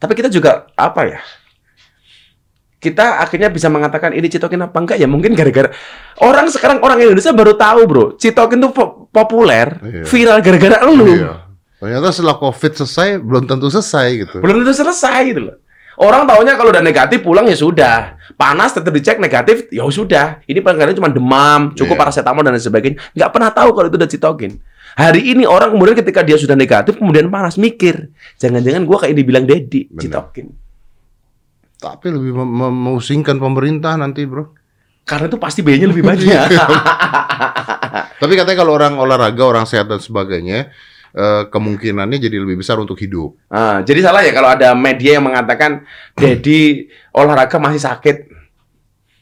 Tapi 0.00 0.12
kita 0.14 0.26
juga 0.26 0.64
apa 0.74 1.04
ya? 1.04 1.20
Kita 2.80 3.20
akhirnya 3.20 3.52
bisa 3.52 3.68
mengatakan 3.68 4.16
ini 4.16 4.24
citokin 4.24 4.56
apa 4.58 4.72
enggak 4.80 4.96
ya 4.96 5.04
mungkin 5.04 5.36
gara-gara 5.36 5.68
orang 6.18 6.48
sekarang 6.48 6.80
orang 6.80 6.96
Indonesia 6.98 7.28
baru 7.30 7.52
tahu 7.52 7.80
bro 7.84 8.06
citokin 8.16 8.56
tuh 8.56 8.72
po- 8.72 9.04
populer 9.12 9.76
Iya. 9.84 10.08
viral 10.08 10.38
gara-gara 10.40 10.76
elu 10.88 11.12
Iya. 11.12 11.32
Ternyata 11.76 12.08
setelah 12.08 12.40
COVID 12.40 12.72
selesai 12.74 13.20
belum 13.20 13.44
tentu 13.44 13.68
selesai 13.68 14.06
gitu. 14.16 14.36
belum 14.40 14.64
tentu 14.64 14.72
selesai 14.72 15.20
gitu 15.28 15.40
loh 15.44 15.60
orang 16.00 16.24
taunya 16.24 16.56
kalau 16.56 16.72
udah 16.72 16.80
negatif 16.80 17.20
pulang 17.20 17.44
ya 17.44 17.52
sudah 17.52 18.16
panas 18.32 18.72
tetap 18.72 18.88
dicek 18.88 19.20
negatif 19.20 19.68
ya 19.68 19.84
sudah 19.84 20.40
ini 20.48 20.64
paling 20.64 20.96
cuma 20.96 21.12
demam 21.12 21.76
cukup 21.76 21.92
Iya. 21.92 22.00
paracetamol 22.00 22.40
dan 22.40 22.56
lain 22.56 22.64
sebagainya 22.64 22.96
nggak 23.12 23.28
pernah 23.28 23.52
tahu 23.52 23.76
kalau 23.76 23.92
itu 23.92 24.00
udah 24.00 24.08
citokin 24.08 24.56
hari 24.96 25.34
ini 25.34 25.44
orang 25.46 25.74
kemudian 25.74 25.98
ketika 25.98 26.24
dia 26.24 26.38
sudah 26.38 26.54
negatif 26.54 26.96
kemudian 26.98 27.30
panas 27.30 27.58
mikir. 27.60 28.10
Jangan-jangan 28.38 28.82
gua 28.88 29.04
kayak 29.06 29.14
dibilang 29.18 29.44
Dedi 29.44 29.90
citokin. 29.94 30.50
Tapi 31.80 32.06
lebih 32.12 32.36
mem- 32.36 32.54
mem- 32.54 32.78
memusingkan 32.92 33.40
pemerintah 33.40 33.96
nanti, 33.96 34.28
Bro. 34.28 34.52
karena 35.08 35.26
itu 35.32 35.40
pasti 35.40 35.64
biayanya 35.64 35.88
lebih 35.90 36.04
banyak. 36.06 36.46
Tapi 38.20 38.32
katanya 38.36 38.58
kalau 38.60 38.76
orang 38.76 38.94
olahraga, 39.00 39.42
orang 39.48 39.64
sehat 39.64 39.88
dan 39.88 39.98
sebagainya, 39.98 40.70
eh, 41.16 41.42
kemungkinannya 41.48 42.20
jadi 42.20 42.36
lebih 42.36 42.60
besar 42.60 42.78
untuk 42.78 43.00
hidup. 43.00 43.34
Ah, 43.48 43.80
jadi 43.80 44.04
salah 44.06 44.20
ya 44.22 44.30
kalau 44.30 44.52
ada 44.52 44.76
media 44.76 45.18
yang 45.18 45.24
mengatakan 45.26 45.82
Dedi 46.14 46.86
olahraga 47.16 47.56
masih 47.56 47.80
sakit 47.80 48.16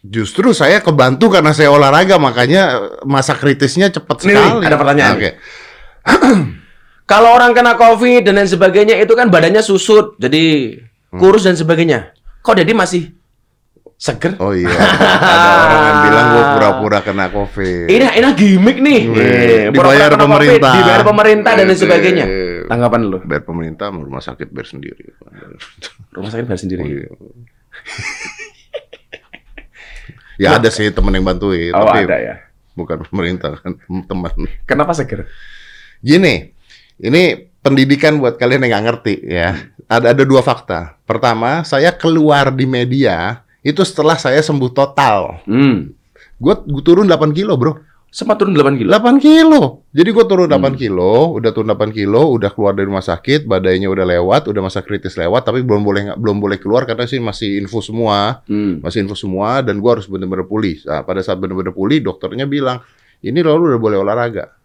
Justru 0.09 0.57
saya 0.57 0.81
kebantu 0.81 1.29
karena 1.29 1.53
saya 1.53 1.69
olahraga, 1.69 2.17
makanya 2.17 2.81
masa 3.05 3.37
kritisnya 3.37 3.93
cepat 3.93 4.25
Nih, 4.25 4.33
nih, 4.33 4.41
sekali. 4.41 4.65
ada 4.65 4.77
pertanyaan. 4.81 5.15
Oke. 5.21 5.31
Kalau 7.11 7.37
orang 7.37 7.53
kena 7.53 7.77
COVID 7.77 8.25
dan 8.25 8.37
lain 8.37 8.49
sebagainya 8.49 8.97
itu 8.97 9.13
kan 9.13 9.29
badannya 9.29 9.61
susut, 9.61 10.17
jadi 10.17 10.77
kurus 11.09 11.45
dan 11.45 11.57
sebagainya. 11.57 12.13
Kok 12.41 12.57
Dedi 12.57 12.73
masih 12.73 13.13
seger? 13.97 14.37
Oh 14.39 14.53
iya, 14.53 14.69
ada 14.77 15.49
orang 15.65 15.83
yang 15.83 15.99
bilang 16.05 16.27
gue 16.31 16.45
pura-pura 16.57 16.99
kena 17.01 17.27
COVID. 17.33 17.89
Ini 17.89 18.05
ini 18.13 18.29
gimmick 18.37 18.79
nih. 18.79 19.01
Eh, 19.09 19.63
dibayar 19.73 20.13
kena 20.13 20.21
COVID, 20.21 20.21
pemerintah. 20.21 20.73
dibayar 20.77 21.03
pemerintah 21.03 21.53
dan 21.57 21.65
lain 21.65 21.81
sebagainya. 21.81 22.25
Tanggapan 22.69 23.01
lu? 23.09 23.19
Bayar 23.25 23.45
pemerintah, 23.45 23.89
rumah 23.89 24.21
sakit 24.21 24.53
bayar 24.53 24.69
sendiri. 24.69 25.05
Rumah 26.13 26.29
sakit 26.29 26.45
bayar 26.45 26.61
sendiri. 26.61 26.81
Oh, 26.85 26.89
iya. 26.89 27.09
ya 30.39 30.57
ada 30.57 30.71
sih 30.71 30.89
temen 30.89 31.13
yang 31.13 31.27
bantuin, 31.27 31.75
Oh, 31.75 31.83
tapi 31.85 32.07
ada 32.07 32.17
ya. 32.17 32.35
bukan 32.73 33.03
pemerintah 33.05 33.59
kan 33.59 33.75
teman. 34.11 34.33
Kenapa 34.65 34.95
seger? 34.95 35.27
Gini, 35.99 36.55
ini 36.97 37.23
pendidikan 37.59 38.17
buat 38.17 38.39
kalian 38.39 38.63
yang 38.65 38.79
nggak 38.79 38.85
ngerti 38.87 39.15
ya. 39.27 39.59
Ada 39.91 40.15
ada 40.15 40.23
dua 40.23 40.41
fakta. 40.41 40.95
Pertama, 41.03 41.67
saya 41.67 41.91
keluar 41.91 42.55
di 42.55 42.65
media 42.65 43.43
itu 43.61 43.83
setelah 43.83 44.15
saya 44.15 44.39
sembuh 44.39 44.71
total. 44.71 45.43
Hmm. 45.45 45.91
Gue 46.39 46.55
turun 46.81 47.11
8 47.11 47.35
kilo, 47.35 47.59
bro. 47.59 47.83
Sempat 48.09 48.41
turun 48.41 48.57
8 48.57 48.81
kilo. 48.81 48.89
8 48.89 49.21
kilo. 49.21 49.85
Jadi 49.93 50.09
gue 50.17 50.25
turun 50.25 50.49
8 50.49 50.73
Hmm. 50.73 50.81
kilo, 50.81 51.37
udah 51.37 51.51
turun 51.53 51.69
8 51.69 51.93
kilo, 51.93 52.33
udah 52.33 52.49
keluar 52.57 52.73
dari 52.73 52.89
rumah 52.89 53.05
sakit, 53.05 53.45
badainya 53.45 53.93
udah 53.93 54.09
lewat, 54.09 54.49
udah 54.49 54.63
masa 54.65 54.81
kritis 54.81 55.13
lewat, 55.13 55.45
tapi 55.45 55.61
belum 55.61 55.85
boleh 55.85 56.03
belum 56.17 56.41
boleh 56.41 56.57
keluar 56.57 56.89
karena 56.89 57.05
sih 57.05 57.21
masih 57.21 57.61
info 57.61 57.85
semua, 57.85 58.41
Hmm. 58.49 58.81
masih 58.81 59.05
info 59.05 59.13
semua, 59.13 59.61
dan 59.61 59.77
gue 59.77 59.91
harus 59.93 60.09
bener-bener 60.09 60.49
pulih. 60.49 60.81
Nah, 60.89 61.05
pada 61.05 61.21
saat 61.21 61.37
bener-bener 61.37 61.77
pulih, 61.77 62.01
dokternya 62.01 62.49
bilang, 62.49 62.81
ini 63.21 63.45
lalu 63.45 63.77
udah 63.77 63.81
boleh 63.81 63.99
olahraga, 64.01 64.57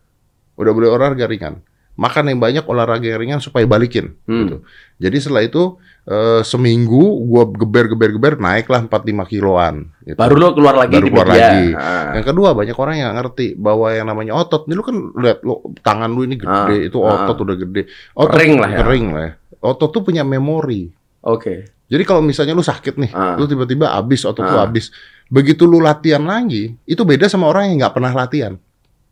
udah 0.56 0.72
boleh 0.72 0.88
olahraga 0.88 1.28
ringan, 1.28 1.60
makan 2.00 2.32
yang 2.32 2.40
banyak, 2.40 2.64
olahraga 2.64 3.04
yang 3.12 3.20
ringan 3.20 3.40
supaya 3.44 3.68
balikin. 3.68 4.16
Hmm. 4.24 4.40
Gitu. 4.48 4.58
Jadi 5.04 5.18
setelah 5.20 5.44
itu 5.44 5.76
eh, 6.04 6.42
seminggu 6.44 7.04
gue 7.24 7.44
geber-geber-geber 7.56 8.36
naiklah 8.36 8.84
4-5 8.84 9.24
kiloan. 9.26 9.88
Gitu. 10.04 10.20
Baru 10.20 10.36
lo 10.36 10.52
keluar 10.52 10.76
lagi 10.76 11.00
Baru 11.00 11.08
di 11.08 11.12
keluar 11.16 11.28
media. 11.32 11.48
lagi. 11.48 11.68
Ah. 11.74 12.12
Yang 12.20 12.26
kedua 12.28 12.50
banyak 12.52 12.76
orang 12.76 12.96
yang 12.98 13.12
ngerti 13.16 13.48
bahwa 13.56 13.88
yang 13.88 14.08
namanya 14.08 14.34
otot, 14.36 14.68
ini 14.68 14.74
lu 14.76 14.84
kan 14.84 14.98
lihat 15.16 15.40
lu 15.42 15.56
tangan 15.80 16.12
lu 16.12 16.28
ini 16.28 16.36
gede, 16.36 16.76
Ah, 16.76 16.88
itu 16.92 16.98
ah. 17.00 17.24
otot 17.24 17.38
udah 17.42 17.56
gede. 17.56 17.82
Otot 18.14 18.36
Kering 18.36 18.56
lah 18.60 18.70
ya. 18.70 18.80
Kering 18.84 19.06
lah 19.10 19.24
ya. 19.24 19.34
Otot 19.64 19.90
tuh 19.90 20.04
punya 20.04 20.28
memori. 20.28 20.92
Oke. 21.24 21.72
Jadi 21.88 22.04
kalau 22.04 22.20
misalnya 22.20 22.52
lu 22.52 22.66
sakit 22.66 23.00
nih, 23.00 23.12
Ah. 23.16 23.40
lu 23.40 23.48
tiba-tiba 23.48 23.96
habis 23.96 24.28
otot 24.28 24.44
lu 24.44 24.58
Ah. 24.60 24.68
habis. 24.68 24.92
Begitu 25.32 25.64
lu 25.64 25.80
latihan 25.80 26.20
lagi, 26.20 26.76
itu 26.84 27.02
beda 27.02 27.32
sama 27.32 27.48
orang 27.48 27.72
yang 27.72 27.88
nggak 27.88 27.96
pernah 27.96 28.12
latihan. 28.12 28.60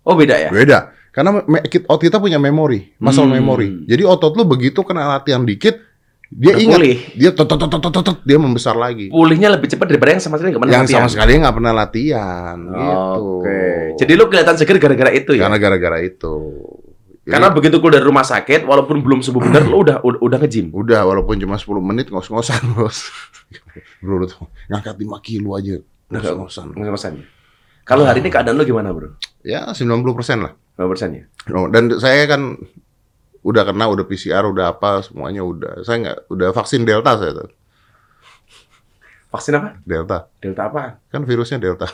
Oh 0.03 0.11
beda 0.11 0.35
ya? 0.35 0.49
Beda. 0.51 0.91
Karena 1.11 1.39
otot 1.87 2.01
kita 2.03 2.19
punya 2.19 2.35
memori, 2.35 2.91
muscle 2.97 3.27
Hmm. 3.27 3.35
memory. 3.35 3.83
Jadi 3.87 4.03
otot 4.03 4.35
lu 4.35 4.43
begitu 4.43 4.79
kena 4.81 5.07
latihan 5.09 5.43
dikit, 5.43 5.75
dia 6.31 6.55
ingat, 6.55 6.79
Pulih. 6.79 6.97
dia 7.11 7.29
tot 7.35 7.43
tot 7.43 7.59
tot 7.59 7.77
tot 7.77 7.91
tot, 7.91 8.17
dia 8.23 8.39
membesar 8.39 8.71
lagi. 8.73 9.11
Pulihnya 9.11 9.51
lebih 9.51 9.67
cepat 9.67 9.91
daripada 9.91 10.15
yang 10.15 10.23
sama 10.23 10.39
sekali 10.39 10.55
nggak 10.55 10.63
pernah 10.63 10.73
Yang 10.73 10.85
sama 10.87 10.95
latihan. 10.95 11.11
sekali 11.11 11.31
nggak 11.37 11.55
pernah 11.55 11.73
latihan, 11.75 12.57
gitu. 12.63 13.23
Oke. 13.37 13.61
Jadi 13.99 14.11
lo 14.15 14.23
kelihatan 14.25 14.55
seger 14.55 14.77
gara-gara 14.79 15.11
itu 15.11 15.31
ya? 15.35 15.41
Karena 15.43 15.57
gara-gara 15.59 15.97
itu. 15.99 16.35
Jadi, 17.21 17.29
Karena 17.29 17.47
begitu 17.51 17.75
keluar 17.77 17.93
dari 17.93 18.05
rumah 18.07 18.23
sakit, 18.23 18.63
walaupun 18.63 18.97
belum 18.99 19.19
sembuh 19.21 19.41
benar, 19.43 19.61
lo 19.67 19.77
udah 19.77 19.97
udah, 20.01 20.19
udah 20.23 20.37
nge-gym. 20.41 20.73
udah 20.73 21.05
walaupun 21.05 21.37
cuma 21.37 21.53
10 21.53 21.67
menit 21.83 22.07
ngos-ngosan, 22.09 22.63
Bos. 22.73 23.11
Bro, 23.99 24.15
lu 24.15 24.25
tuh 24.25 24.47
ngangkat 24.67 24.95
5 24.97 25.19
kilo 25.21 25.53
aja. 25.53 25.77
Ngos-ngosan. 26.09 26.73
Nge-ngosan 26.73 27.11
ya? 27.19 27.25
Kalau 27.83 28.07
hari 28.07 28.23
ini 28.23 28.29
keadaan 28.29 28.55
lo 28.55 28.63
gimana 28.63 28.89
bro? 28.89 29.19
Ya, 29.43 29.67
90% 29.67 30.01
lah. 30.39 30.53
Berapa 30.73 30.95
persen 30.95 31.09
ya? 31.11 31.23
Oh, 31.51 31.67
Dan 31.67 31.91
saya 31.97 32.23
kan 32.25 32.55
udah 33.41 33.63
kena, 33.63 33.85
udah 33.87 34.05
PCR, 34.05 34.45
udah 34.45 34.65
apa, 34.69 35.01
semuanya 35.01 35.41
udah. 35.41 35.81
Saya 35.81 35.97
nggak, 35.99 36.17
udah 36.29 36.49
vaksin 36.51 36.81
Delta 36.81 37.15
saya 37.15 37.31
tuh. 37.35 37.49
Vaksin 39.29 39.55
apa? 39.55 39.79
Delta. 39.81 40.27
Delta 40.37 40.67
apa? 40.67 40.99
Kan 41.07 41.23
virusnya 41.23 41.57
Delta. 41.57 41.87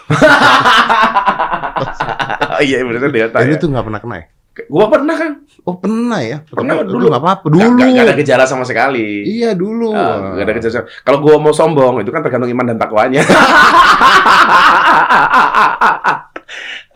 oh 2.49 2.61
iya 2.65 2.81
bener 2.81 3.07
Delta 3.07 3.39
Ini 3.39 3.53
ya. 3.53 3.61
tuh 3.61 3.69
nggak 3.69 3.85
pernah 3.85 4.01
kena 4.01 4.15
ya? 4.17 4.25
Gua 4.65 4.89
pernah 4.89 5.13
kan? 5.13 5.31
Oh, 5.61 5.77
pernah 5.77 6.17
ya? 6.17 6.41
Pernah, 6.41 6.81
Tapi 6.81 6.89
dulu. 6.89 7.05
nggak 7.07 7.21
apa-apa. 7.21 7.45
Dulu. 7.45 7.61
nggak- 7.77 7.89
nggak 7.93 8.05
ada 8.09 8.15
gejala 8.17 8.43
sama 8.43 8.65
sekali. 8.65 9.21
Iya, 9.29 9.53
dulu. 9.53 9.93
Ah, 9.93 10.33
nggak 10.33 10.43
ada 10.43 10.53
gejala. 10.57 10.89
Kalau 11.05 11.19
gua 11.21 11.37
mau 11.37 11.53
sombong, 11.53 12.01
itu 12.01 12.09
kan 12.09 12.25
tergantung 12.25 12.49
iman 12.49 12.65
dan 12.65 12.77
takwanya. 12.77 13.21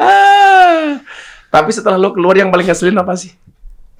Ah. 0.02 0.98
Tapi 1.52 1.70
setelah 1.70 2.00
lo 2.00 2.10
keluar 2.10 2.34
yang 2.34 2.50
paling 2.50 2.66
ngeselin 2.66 2.98
apa 2.98 3.14
sih? 3.14 3.36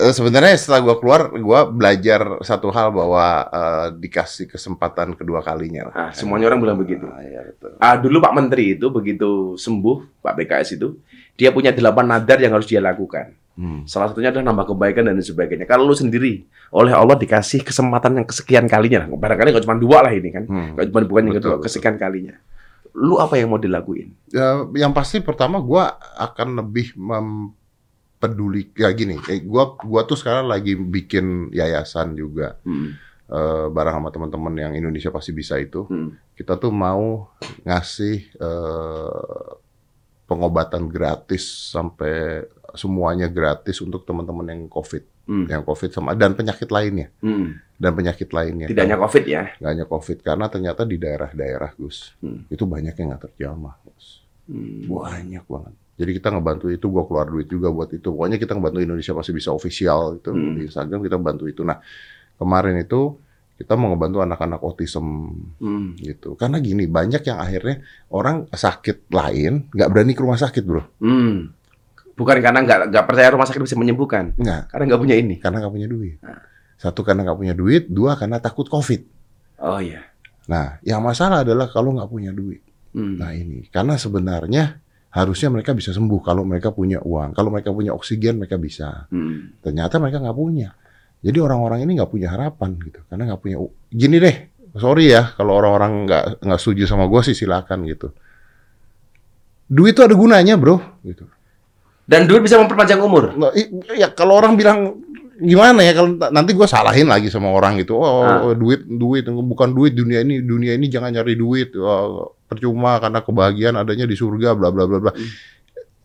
Eh, 0.02 0.14
sebenarnya 0.18 0.58
setelah 0.58 0.82
gua 0.82 0.96
keluar, 0.98 1.22
gua 1.38 1.70
belajar 1.70 2.42
satu 2.42 2.74
hal 2.74 2.90
bahwa 2.90 3.46
eh, 3.46 3.88
dikasih 4.02 4.50
kesempatan 4.50 5.14
kedua 5.14 5.46
kalinya 5.46 5.94
lah. 5.94 5.94
Ah, 5.94 6.10
semuanya 6.10 6.50
orang 6.50 6.60
bilang 6.60 6.80
begitu. 6.82 7.06
Ah, 7.06 7.22
iya, 7.22 7.46
betul. 7.46 7.78
Ah, 7.78 7.96
dulu 8.02 8.18
Pak 8.18 8.34
Menteri 8.34 8.74
itu 8.74 8.90
begitu 8.90 9.54
sembuh, 9.62 10.26
Pak 10.26 10.34
BKS 10.42 10.82
itu, 10.82 10.98
dia 11.38 11.54
punya 11.54 11.70
delapan 11.70 12.18
nadar 12.18 12.42
yang 12.42 12.58
harus 12.58 12.66
dia 12.66 12.82
lakukan. 12.82 13.38
Hmm. 13.54 13.86
Salah 13.86 14.10
satunya 14.10 14.34
adalah 14.34 14.50
nambah 14.50 14.74
kebaikan 14.74 15.06
dan 15.06 15.22
sebagainya. 15.22 15.70
Kalau 15.70 15.86
lu 15.86 15.94
sendiri, 15.94 16.50
oleh 16.74 16.98
Allah 16.98 17.14
dikasih 17.14 17.62
kesempatan 17.62 18.18
yang 18.18 18.26
kesekian 18.26 18.66
kalinya. 18.66 19.06
Barangkali 19.06 19.54
nggak 19.54 19.66
cuma 19.70 19.78
dua 19.78 19.98
lah 20.02 20.12
ini 20.18 20.30
kan. 20.34 20.44
Hmm. 20.50 20.74
Cuma 20.82 21.06
bukan 21.06 21.30
yang 21.30 21.38
kedua, 21.38 21.62
betul. 21.62 21.70
kesekian 21.70 22.02
kalinya. 22.02 22.42
Lu 22.98 23.22
apa 23.22 23.38
yang 23.38 23.54
mau 23.54 23.62
dilakuin? 23.62 24.12
Ya, 24.34 24.66
yang 24.76 24.92
pasti 24.92 25.22
pertama 25.22 25.62
gua 25.62 25.96
akan 26.18 26.60
lebih 26.64 26.98
mempeduli 28.22 28.70
ya 28.78 28.94
gini. 28.94 29.18
Eh, 29.26 29.42
gua 29.42 29.74
gua 29.76 30.06
tuh 30.06 30.14
sekarang 30.14 30.46
lagi 30.46 30.78
bikin 30.78 31.50
yayasan 31.50 32.14
juga 32.14 32.62
Hmm. 32.62 32.94
eh, 33.26 33.66
bareng 33.68 33.98
sama 33.98 34.14
teman-teman 34.14 34.54
yang 34.54 34.74
Indonesia 34.78 35.10
pasti 35.10 35.34
bisa 35.34 35.58
itu. 35.58 35.90
Hmm. 35.90 36.14
Kita 36.38 36.54
tuh 36.56 36.70
mau 36.70 37.34
ngasih 37.66 38.18
eh, 38.38 39.50
pengobatan 40.28 40.86
gratis 40.86 41.74
sampai 41.74 42.46
semuanya 42.72 43.26
gratis 43.26 43.82
untuk 43.82 44.06
teman-teman 44.06 44.48
yang 44.48 44.62
COVID, 44.68 45.04
Hmm. 45.28 45.44
yang 45.50 45.60
COVID 45.62 45.90
sama 45.92 46.14
dan 46.14 46.38
penyakit 46.38 46.70
lainnya 46.70 47.10
Hmm. 47.20 47.58
dan 47.76 47.92
penyakit 47.92 48.30
lainnya. 48.32 48.70
Tidak 48.70 48.84
hanya 48.86 48.96
COVID 48.98 49.24
ya. 49.26 49.44
nggak 49.58 49.72
hanya 49.74 49.86
COVID 49.88 50.18
karena 50.22 50.46
ternyata 50.48 50.82
di 50.86 50.96
daerah-daerah 50.96 51.72
Gus 51.74 52.14
Hmm. 52.22 52.46
itu 52.48 52.64
banyak 52.64 52.94
yang 52.94 53.08
nggak 53.12 53.24
terjamah 53.28 53.76
Gus 53.82 54.22
Hmm. 54.46 54.88
banyak 54.88 55.44
banget 55.44 55.74
jadi 56.02 56.12
kita 56.12 56.28
ngebantu 56.30 56.68
itu 56.68 56.86
gua 56.88 57.06
keluar 57.06 57.30
duit 57.30 57.46
juga 57.46 57.70
buat 57.70 57.88
itu 57.88 58.10
pokoknya 58.10 58.36
kita 58.36 58.52
ngebantu 58.52 58.80
Indonesia 58.82 59.14
pasti 59.14 59.32
bisa 59.32 59.50
official 59.50 60.18
itu 60.18 60.30
Hmm. 60.30 60.58
di 60.58 60.66
Instagram 60.66 61.00
kita 61.00 61.18
bantu 61.18 61.46
itu 61.46 61.62
nah 61.62 61.78
kemarin 62.36 62.76
itu 62.76 63.22
kita 63.54 63.78
mau 63.78 63.94
ngebantu 63.94 64.18
anak-anak 64.20 64.60
autism 64.60 65.06
Hmm. 65.56 65.94
gitu 65.96 66.34
karena 66.34 66.58
gini 66.58 66.90
banyak 66.90 67.22
yang 67.22 67.38
akhirnya 67.38 67.76
orang 68.10 68.50
sakit 68.50 69.06
lain 69.08 69.70
nggak 69.70 69.88
berani 69.88 70.12
ke 70.12 70.22
rumah 70.22 70.36
sakit 70.36 70.64
bro 70.64 70.82
Hmm. 70.98 71.54
Bukan 72.12 72.38
karena 72.38 72.60
nggak 72.60 72.80
nggak 72.90 73.06
percaya 73.08 73.30
rumah 73.30 73.46
sakit 73.46 73.62
bisa 73.62 73.74
menyembuhkan, 73.74 74.36
nggak 74.36 74.70
karena 74.70 74.84
nggak 74.86 75.02
punya 75.02 75.16
ini. 75.16 75.36
karena 75.38 75.58
nggak 75.58 75.74
punya 75.74 75.88
duit 75.88 76.18
Nah. 76.20 76.38
satu 76.76 77.02
karena 77.02 77.22
nggak 77.24 77.38
punya 77.38 77.54
duit 77.54 77.84
dua 77.88 78.14
karena 78.14 78.38
takut 78.38 78.66
covid 78.66 79.06
Oh 79.58 79.78
iya. 79.78 80.02
nah 80.46 80.82
yang 80.82 81.00
masalah 81.00 81.42
adalah 81.42 81.66
kalau 81.68 81.94
nggak 81.94 82.10
punya 82.10 82.34
duit 82.34 82.62
Hmm. 82.92 83.16
Nah 83.16 83.32
ini 83.32 83.72
karena 83.72 83.96
sebenarnya 83.96 84.76
harusnya 85.12 85.52
mereka 85.52 85.76
bisa 85.76 85.92
sembuh 85.92 86.20
kalau 86.24 86.48
mereka 86.48 86.72
punya 86.72 87.04
uang. 87.04 87.36
Kalau 87.36 87.52
mereka 87.52 87.76
punya 87.76 87.92
oksigen 87.92 88.40
mereka 88.40 88.56
bisa. 88.56 89.08
Hmm. 89.12 89.60
Ternyata 89.60 90.00
mereka 90.00 90.24
nggak 90.24 90.38
punya. 90.38 90.72
Jadi 91.22 91.38
orang-orang 91.38 91.86
ini 91.86 92.02
nggak 92.02 92.10
punya 92.10 92.34
harapan 92.34 92.80
gitu, 92.82 93.00
karena 93.06 93.30
nggak 93.30 93.42
punya. 93.44 93.62
Gini 93.94 94.18
deh, 94.18 94.36
sorry 94.74 95.14
ya 95.14 95.36
kalau 95.38 95.60
orang-orang 95.62 96.10
nggak 96.10 96.24
nggak 96.42 96.60
setuju 96.60 96.90
sama 96.90 97.06
gue 97.06 97.22
sih 97.22 97.36
silakan 97.38 97.86
gitu. 97.86 98.10
Duit 99.72 99.96
itu 99.96 100.02
ada 100.04 100.16
gunanya 100.18 100.58
bro, 100.60 100.82
gitu. 101.06 101.30
Dan 102.04 102.28
duit 102.28 102.44
bisa 102.44 102.60
memperpanjang 102.60 103.00
umur. 103.00 103.38
Nah, 103.38 103.54
ya 103.96 104.12
kalau 104.12 104.36
orang 104.42 104.58
bilang 104.60 105.00
gimana 105.42 105.82
ya 105.82 105.96
kalau 105.96 106.18
nanti 106.34 106.52
gue 106.58 106.68
salahin 106.68 107.08
lagi 107.08 107.30
sama 107.32 107.54
orang 107.54 107.80
gitu. 107.80 107.96
Oh, 107.96 108.26
Ah. 108.26 108.52
duit 108.58 108.84
duit 108.84 109.24
bukan 109.30 109.72
duit 109.72 109.94
dunia 109.96 110.26
ini 110.26 110.42
dunia 110.42 110.74
ini 110.76 110.90
jangan 110.92 111.14
nyari 111.14 111.38
duit. 111.38 111.72
Oh, 111.78 112.36
percuma 112.52 113.00
karena 113.00 113.24
kebahagiaan 113.24 113.76
adanya 113.80 114.04
di 114.04 114.16
surga 114.20 114.52
bla 114.52 114.68
bla 114.68 114.84
bla 114.84 115.00
bla. 115.00 115.12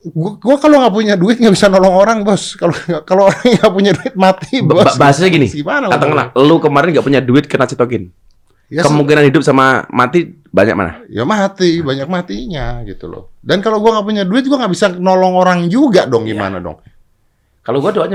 Gua, 0.07 0.39
gua 0.39 0.57
kalau 0.63 0.79
nggak 0.79 0.95
punya 0.95 1.15
duit 1.19 1.43
nggak 1.43 1.51
bisa 1.51 1.67
nolong 1.67 1.99
orang 1.99 2.23
bos. 2.23 2.55
Kalau 2.55 2.71
kalau 3.03 3.27
orang 3.27 3.43
nggak 3.59 3.73
punya 3.75 3.91
duit 3.91 4.15
mati 4.15 4.63
Ba- 4.63 4.87
bos. 4.87 4.95
bahasanya 4.95 5.31
gini. 5.35 5.51
Gimana? 5.51 5.91
Katakanlah, 5.91 6.27
lu 6.39 6.63
kemarin 6.63 6.95
nggak 6.95 7.03
punya 7.03 7.19
duit 7.19 7.51
kena 7.51 7.67
cetokin. 7.67 8.15
Ya, 8.67 8.83
Kemungkinan 8.83 9.31
hidup 9.31 9.47
sama 9.47 9.87
mati 9.91 10.27
banyak 10.51 10.75
mana? 10.75 10.93
ya 11.07 11.23
mati 11.23 11.83
banyak 11.83 12.07
matinya 12.07 12.83
gitu 12.83 13.07
loh. 13.07 13.35
Dan 13.43 13.59
kalau 13.59 13.83
gua 13.83 13.99
nggak 13.99 14.07
punya 14.07 14.23
duit 14.23 14.47
gua 14.47 14.63
nggak 14.63 14.73
bisa 14.73 14.87
nolong 14.95 15.35
orang 15.35 15.67
juga 15.67 16.07
dong 16.07 16.23
gimana 16.23 16.63
dong? 16.63 16.79
Kalau 17.67 17.83
gua 17.83 17.91
doanya, 17.91 18.15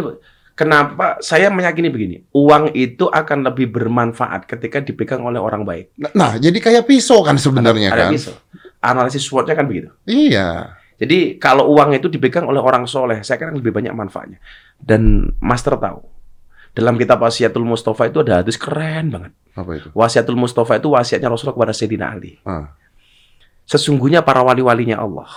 kenapa 0.61 1.17
saya 1.25 1.49
meyakini 1.49 1.89
begini, 1.89 2.15
uang 2.37 2.77
itu 2.77 3.09
akan 3.09 3.49
lebih 3.49 3.73
bermanfaat 3.73 4.45
ketika 4.45 4.77
dipegang 4.77 5.25
oleh 5.25 5.41
orang 5.41 5.65
baik. 5.65 5.97
Nah, 5.97 6.13
nah, 6.13 6.31
jadi 6.37 6.53
kayak 6.53 6.85
pisau 6.85 7.25
kan 7.25 7.41
sebenarnya 7.41 7.89
Ada 7.89 8.05
kan? 8.05 8.11
pisau. 8.13 8.35
Analisis 8.81 9.25
SWOT-nya 9.25 9.57
kan 9.57 9.65
begitu. 9.65 9.89
Iya. 10.05 10.77
Jadi 11.01 11.41
kalau 11.41 11.73
uang 11.73 11.97
itu 11.97 12.05
dipegang 12.13 12.45
oleh 12.45 12.61
orang 12.61 12.85
soleh, 12.85 13.25
saya 13.25 13.41
kira 13.41 13.49
lebih 13.49 13.73
banyak 13.73 13.89
manfaatnya. 13.89 14.37
Dan 14.77 15.33
Master 15.41 15.81
tahu, 15.81 16.05
dalam 16.77 17.01
kitab 17.01 17.17
Wasiatul 17.25 17.65
Mustafa 17.65 18.05
itu 18.05 18.21
ada 18.21 18.45
hadis 18.45 18.61
keren 18.61 19.09
banget. 19.09 19.33
Apa 19.57 19.71
itu? 19.81 19.89
Wasiatul 19.97 20.37
Mustafa 20.37 20.77
itu 20.77 20.93
wasiatnya 20.93 21.33
Rasulullah 21.33 21.57
kepada 21.57 21.73
Sayyidina 21.73 22.05
Ali. 22.05 22.37
Ah. 22.45 22.77
Sesungguhnya 23.65 24.21
para 24.21 24.45
wali-walinya 24.45 25.01
Allah 25.01 25.29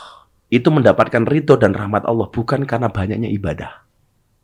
itu 0.53 0.69
mendapatkan 0.69 1.25
ridho 1.27 1.57
dan 1.57 1.73
rahmat 1.73 2.05
Allah 2.05 2.29
bukan 2.29 2.69
karena 2.69 2.93
banyaknya 2.93 3.33
ibadah. 3.33 3.85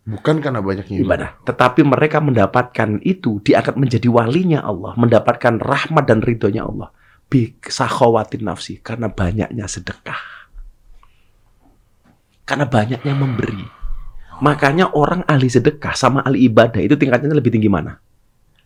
Bukan 0.09 0.41
karena 0.41 0.65
banyaknya 0.65 0.97
ibadah. 1.05 1.31
Tetapi 1.45 1.85
mereka 1.85 2.25
mendapatkan 2.25 3.05
itu 3.05 3.39
diangkat 3.45 3.77
menjadi 3.77 4.09
walinya 4.09 4.65
Allah, 4.65 4.97
mendapatkan 4.97 5.61
rahmat 5.61 6.05
dan 6.09 6.25
ridhonya 6.25 6.65
Allah. 6.65 6.89
Bi 7.31 7.55
sakhawatin 7.63 8.43
nafsi 8.43 8.81
karena 8.81 9.13
banyaknya 9.13 9.69
sedekah. 9.69 10.51
Karena 12.49 12.67
banyaknya 12.67 13.15
memberi. 13.15 13.63
Makanya 14.41 14.97
orang 14.97 15.23
ahli 15.29 15.53
sedekah 15.53 15.93
sama 15.93 16.25
ahli 16.25 16.49
ibadah 16.49 16.81
itu 16.81 16.97
tingkatnya 16.97 17.37
lebih 17.37 17.53
tinggi 17.53 17.69
mana? 17.69 18.01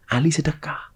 Ahli 0.07 0.31
sedekah. 0.31 0.95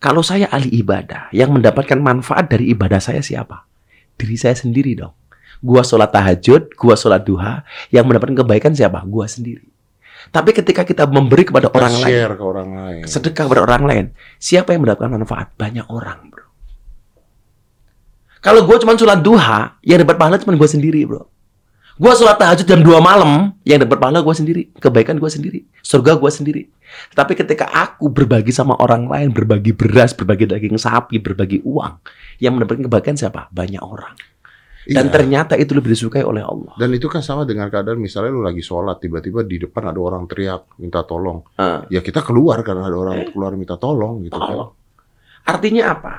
Kalau 0.00 0.24
saya 0.24 0.50
ahli 0.50 0.72
ibadah, 0.80 1.30
yang 1.30 1.54
mendapatkan 1.54 2.00
manfaat 2.00 2.50
dari 2.50 2.72
ibadah 2.72 2.98
saya 2.98 3.20
siapa? 3.20 3.68
Diri 4.16 4.34
saya 4.34 4.56
sendiri 4.56 4.96
dong. 4.98 5.14
Gua 5.62 5.86
sholat 5.86 6.10
tahajud, 6.10 6.74
gua 6.74 6.98
sholat 6.98 7.22
duha, 7.22 7.62
yang 7.94 8.08
mendapatkan 8.08 8.42
kebaikan 8.42 8.74
siapa? 8.74 9.04
Gua 9.06 9.30
sendiri. 9.30 9.73
Tapi 10.32 10.50
ketika 10.56 10.86
kita 10.86 11.04
memberi 11.04 11.44
kepada 11.44 11.68
orang 11.72 12.00
lain, 12.00 12.12
share 12.12 12.32
ke 12.36 12.44
orang 12.44 12.70
lain. 12.72 13.02
sedekah 13.04 13.44
kepada 13.48 13.62
orang 13.64 13.82
lain, 13.84 14.04
siapa 14.40 14.72
yang 14.72 14.84
mendapatkan 14.86 15.12
manfaat? 15.12 15.52
Banyak 15.56 15.86
orang, 15.92 16.32
bro. 16.32 16.48
Kalau 18.44 18.68
gue 18.68 18.76
cuma 18.80 18.92
sholat 18.96 19.24
duha, 19.24 19.80
yang 19.80 20.00
dapat 20.04 20.16
pahala 20.20 20.36
cuma 20.36 20.52
gue 20.52 20.68
sendiri, 20.68 21.04
bro. 21.08 21.24
Gue 21.94 22.10
sholat 22.12 22.36
tahajud 22.36 22.66
jam 22.66 22.82
2 22.82 22.98
malam, 22.98 23.54
yang 23.62 23.78
dapat 23.78 23.96
pahala 24.02 24.20
gue 24.20 24.34
sendiri. 24.34 24.62
Kebaikan 24.76 25.16
gue 25.16 25.30
sendiri. 25.30 25.62
Surga 25.78 26.18
gue 26.18 26.26
sendiri. 26.26 26.62
Tapi 27.14 27.38
ketika 27.38 27.70
aku 27.70 28.10
berbagi 28.10 28.50
sama 28.50 28.74
orang 28.82 29.06
lain, 29.06 29.30
berbagi 29.30 29.70
beras, 29.70 30.10
berbagi 30.10 30.50
daging 30.50 30.74
sapi, 30.74 31.22
berbagi 31.22 31.62
uang, 31.62 32.02
yang 32.42 32.58
mendapatkan 32.58 32.90
kebaikan 32.90 33.14
siapa? 33.14 33.46
Banyak 33.54 33.80
orang. 33.80 34.33
Dan 34.84 35.08
Iya. 35.08 35.12
ternyata 35.16 35.56
itu 35.56 35.72
lebih 35.72 35.96
disukai 35.96 36.20
oleh 36.20 36.44
Allah. 36.44 36.76
Dan 36.76 36.92
itu 36.92 37.08
kan 37.08 37.24
sama 37.24 37.48
dengan 37.48 37.72
keadaan 37.72 37.96
misalnya 37.96 38.36
lu 38.36 38.44
lagi 38.44 38.60
sholat 38.60 39.00
tiba-tiba 39.00 39.40
di 39.40 39.56
depan 39.56 39.88
ada 39.88 39.96
orang 39.96 40.28
teriak 40.28 40.76
minta 40.76 41.00
tolong. 41.08 41.40
Ah. 41.56 41.88
Ya 41.88 42.04
kita 42.04 42.20
keluar 42.20 42.60
karena 42.60 42.92
ada 42.92 42.96
orang 43.00 43.32
keluar 43.32 43.56
minta 43.56 43.80
tolong 43.80 44.20
gitu 44.28 44.36
kan. 44.36 44.52
Tolong. 44.52 44.70
Artinya 45.48 45.84
apa? 45.88 46.12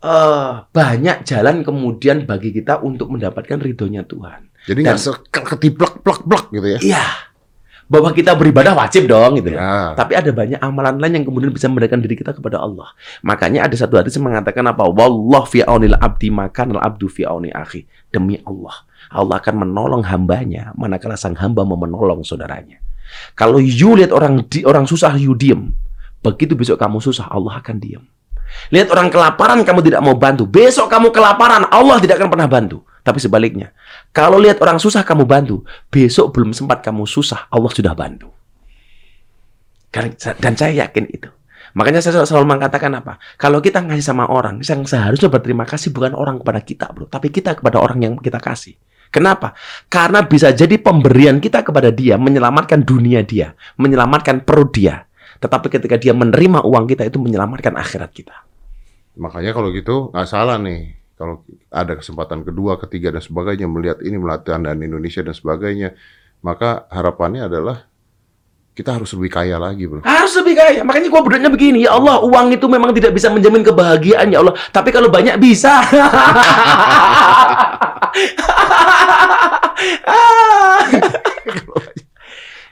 Eh 0.00 0.52
banyak 0.72 1.28
jalan 1.28 1.62
kemudian 1.62 2.26
bagi 2.26 2.50
kita 2.50 2.82
untuk 2.82 3.12
mendapatkan 3.14 3.60
ridhonya 3.60 4.02
Tuhan. 4.02 4.50
Jadi 4.66 4.80
nggak 4.82 5.30
ketiplak 5.30 6.02
plak 6.02 6.20
plak 6.26 6.44
gitu 6.50 6.66
ya. 6.66 6.80
Iya. 6.82 7.04
Bahwa 7.90 8.14
kita 8.14 8.38
beribadah 8.38 8.78
wajib 8.78 9.10
dong 9.10 9.42
gitu 9.42 9.50
ya. 9.50 9.98
Tapi 9.98 10.14
ada 10.14 10.30
banyak 10.30 10.62
amalan 10.62 11.02
lain 11.02 11.12
yang 11.20 11.26
kemudian 11.26 11.50
bisa 11.50 11.66
mendekatkan 11.66 11.98
diri 12.06 12.14
kita 12.14 12.30
kepada 12.30 12.62
Allah. 12.62 12.94
Makanya 13.26 13.66
ada 13.66 13.74
satu 13.74 13.98
hadis 13.98 14.14
yang 14.14 14.30
mengatakan 14.30 14.62
apa? 14.70 14.86
Wallah 14.86 15.42
fi 15.50 15.66
aunil 15.66 15.98
abdi 15.98 16.30
makan 16.30 16.78
al 16.78 16.86
abdu 16.86 17.10
fi 17.10 17.26
auni 17.26 17.50
akhi. 17.50 17.90
Demi 18.14 18.38
Allah, 18.46 18.86
Allah 19.10 19.42
akan 19.42 19.66
menolong 19.66 20.06
hambanya 20.06 20.70
manakala 20.78 21.18
sang 21.18 21.34
hamba 21.34 21.66
mau 21.66 21.74
menolong 21.74 22.22
saudaranya. 22.22 22.78
Kalau 23.34 23.58
you 23.58 23.98
lihat 23.98 24.14
orang 24.14 24.46
di, 24.46 24.62
orang 24.62 24.86
susah 24.86 25.18
you 25.18 25.34
diem, 25.34 25.74
begitu 26.22 26.54
besok 26.54 26.78
kamu 26.78 27.02
susah 27.02 27.26
Allah 27.26 27.58
akan 27.58 27.76
diem. 27.82 28.06
Lihat 28.70 28.90
orang 28.90 29.10
kelaparan 29.10 29.62
kamu 29.62 29.80
tidak 29.82 30.00
mau 30.02 30.14
bantu, 30.18 30.46
besok 30.46 30.90
kamu 30.90 31.14
kelaparan 31.14 31.66
Allah 31.70 31.98
tidak 32.02 32.22
akan 32.22 32.28
pernah 32.30 32.46
bantu. 32.50 32.82
Tapi 33.10 33.18
sebaliknya, 33.18 33.74
kalau 34.14 34.38
lihat 34.38 34.62
orang 34.62 34.78
susah 34.78 35.02
kamu 35.02 35.26
bantu, 35.26 35.66
besok 35.90 36.30
belum 36.30 36.54
sempat 36.54 36.78
kamu 36.78 37.10
susah 37.10 37.50
Allah 37.50 37.74
sudah 37.74 37.90
bantu. 37.90 38.30
Karena- 39.90 40.14
Dan 40.38 40.54
saya 40.54 40.86
yakin 40.86 41.10
itu. 41.10 41.26
Makanya 41.74 41.98
saya 41.98 42.22
selalu 42.22 42.54
mengatakan 42.54 42.94
apa? 42.94 43.18
Kalau 43.34 43.58
kita 43.58 43.82
ngasih 43.82 44.06
sama 44.14 44.30
orang, 44.30 44.62
yang 44.62 44.86
seharusnya 44.86 45.26
berterima 45.26 45.66
kasih 45.66 45.90
bukan 45.90 46.14
orang 46.14 46.38
kepada 46.38 46.62
kita, 46.62 46.86
bro, 46.94 47.10
tapi 47.10 47.34
kita 47.34 47.58
kepada 47.58 47.82
orang 47.82 47.98
yang 47.98 48.14
kita 48.14 48.38
kasih. 48.38 48.78
Kenapa? 49.10 49.58
Karena 49.90 50.22
bisa 50.22 50.54
jadi 50.54 50.78
pemberian 50.78 51.42
kita 51.42 51.66
kepada 51.66 51.90
dia 51.90 52.14
menyelamatkan 52.14 52.86
dunia 52.86 53.26
dia, 53.26 53.58
menyelamatkan 53.74 54.46
perut 54.46 54.70
dia. 54.70 55.10
Tetapi 55.42 55.66
ketika 55.66 55.98
dia 55.98 56.14
menerima 56.14 56.62
uang 56.62 56.86
kita 56.86 57.10
itu 57.10 57.18
menyelamatkan 57.18 57.74
akhirat 57.74 58.14
kita. 58.14 58.46
Makanya 59.18 59.50
kalau 59.50 59.74
gitu 59.74 60.14
nggak 60.14 60.28
salah 60.30 60.62
nih. 60.62 60.99
Kalau 61.20 61.44
ada 61.68 62.00
kesempatan 62.00 62.40
kedua, 62.48 62.80
ketiga 62.80 63.12
dan 63.12 63.20
sebagainya 63.20 63.68
melihat 63.68 64.00
ini 64.00 64.16
melatih 64.16 64.56
dan 64.56 64.80
Indonesia 64.80 65.20
dan 65.20 65.36
sebagainya, 65.36 65.92
maka 66.40 66.88
harapannya 66.88 67.44
adalah 67.44 67.84
kita 68.72 68.96
harus 68.96 69.12
lebih 69.12 69.28
kaya 69.28 69.60
lagi, 69.60 69.84
bro. 69.84 70.00
Harus 70.00 70.32
lebih 70.40 70.56
kaya. 70.56 70.80
Makanya 70.80 71.12
gua 71.12 71.20
berdoanya 71.20 71.52
begini, 71.52 71.84
ya 71.84 71.92
Allah, 71.92 72.24
uang 72.24 72.56
itu 72.56 72.64
memang 72.72 72.96
tidak 72.96 73.12
bisa 73.12 73.28
menjamin 73.28 73.60
kebahagiaan 73.60 74.32
ya 74.32 74.40
Allah. 74.40 74.56
Tapi 74.72 74.88
kalau 74.88 75.12
banyak 75.12 75.36
bisa. 75.36 75.84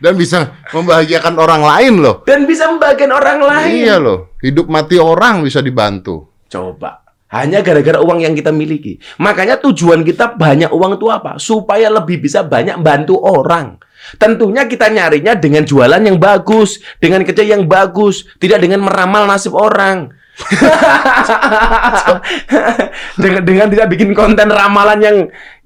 Dan 0.01 0.15
bisa 0.17 0.57
membahagiakan 0.73 1.37
orang 1.37 1.63
lain 1.69 2.01
loh. 2.01 2.25
Dan 2.25 2.49
bisa 2.49 2.65
membagikan 2.71 3.13
orang 3.13 3.45
lain. 3.45 3.85
Iya 3.85 4.01
loh. 4.01 4.33
Hidup 4.41 4.73
mati 4.73 4.97
orang 4.97 5.45
bisa 5.45 5.61
dibantu. 5.61 6.33
Coba. 6.49 7.08
Hanya 7.29 7.61
gara-gara 7.61 8.01
uang 8.01 8.25
yang 8.25 8.33
kita 8.33 8.49
miliki. 8.49 8.97
Makanya 9.21 9.61
tujuan 9.61 10.01
kita 10.01 10.41
banyak 10.41 10.73
uang 10.73 10.97
itu 10.97 11.13
apa? 11.13 11.37
Supaya 11.37 11.93
lebih 11.93 12.25
bisa 12.25 12.41
banyak 12.41 12.81
bantu 12.81 13.21
orang. 13.21 13.77
Tentunya 14.17 14.65
kita 14.65 14.89
nyarinya 14.89 15.37
dengan 15.37 15.69
jualan 15.69 16.01
yang 16.01 16.17
bagus, 16.17 16.81
dengan 16.97 17.21
kerja 17.29 17.45
yang 17.45 17.69
bagus, 17.69 18.25
tidak 18.41 18.65
dengan 18.65 18.81
meramal 18.89 19.29
nasib 19.29 19.53
orang. 19.53 20.17
dengan 23.21 23.43
dengan 23.43 23.67
tidak 23.69 23.91
bikin 23.91 24.15
konten 24.15 24.49
ramalan 24.49 25.03
yang 25.03 25.17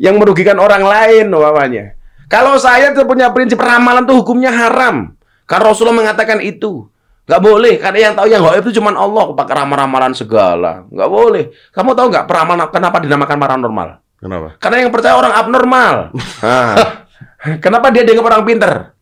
yang 0.00 0.16
merugikan 0.16 0.56
orang 0.56 0.80
lain 0.82 1.28
umpamanya. 1.28 1.94
Kalau 2.26 2.56
saya 2.56 2.96
punya 3.04 3.28
prinsip 3.30 3.60
ramalan 3.60 4.08
tuh 4.08 4.24
hukumnya 4.24 4.48
haram. 4.48 5.12
Karena 5.44 5.68
Rasulullah 5.68 6.00
mengatakan 6.00 6.40
itu. 6.40 6.88
Nggak 7.22 7.42
boleh, 7.42 7.74
karena 7.78 7.98
yang 8.10 8.14
tahu 8.18 8.26
yang 8.26 8.42
gaib 8.42 8.66
itu 8.66 8.82
cuma 8.82 8.90
Allah, 8.98 9.30
pakai 9.30 9.54
ramal-ramalan 9.62 10.10
segala. 10.10 10.82
Nggak 10.90 11.10
boleh. 11.10 11.44
Kamu 11.70 11.94
tahu 11.94 12.06
nggak 12.10 12.26
peramal 12.26 12.56
kenapa 12.68 12.98
dinamakan 12.98 13.38
paranormal? 13.38 13.88
Kenapa? 14.18 14.48
Karena 14.58 14.76
yang 14.86 14.90
percaya 14.90 15.14
orang 15.14 15.34
abnormal. 15.34 15.94
Nah, 16.42 16.76
kenapa 17.64 17.90
dia 17.90 18.02
dianggap 18.06 18.26
orang 18.26 18.44
pinter? 18.46 18.94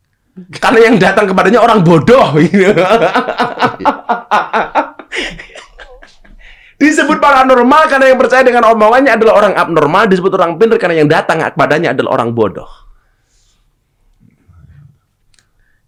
Karena 0.57 0.79
yang 0.89 0.97
datang 0.97 1.29
kepadanya 1.29 1.61
orang 1.61 1.85
bodoh. 1.85 2.33
disebut 6.81 7.21
paranormal 7.21 7.93
karena 7.93 8.09
yang 8.09 8.17
percaya 8.17 8.41
dengan 8.41 8.65
omongannya 8.73 9.13
adalah 9.13 9.37
orang 9.37 9.53
abnormal, 9.53 10.09
disebut 10.09 10.33
orang 10.33 10.57
pinter 10.57 10.81
karena 10.81 11.05
yang 11.05 11.13
datang 11.13 11.45
kepadanya 11.45 11.93
adalah 11.93 12.17
orang 12.17 12.33
bodoh. 12.33 12.69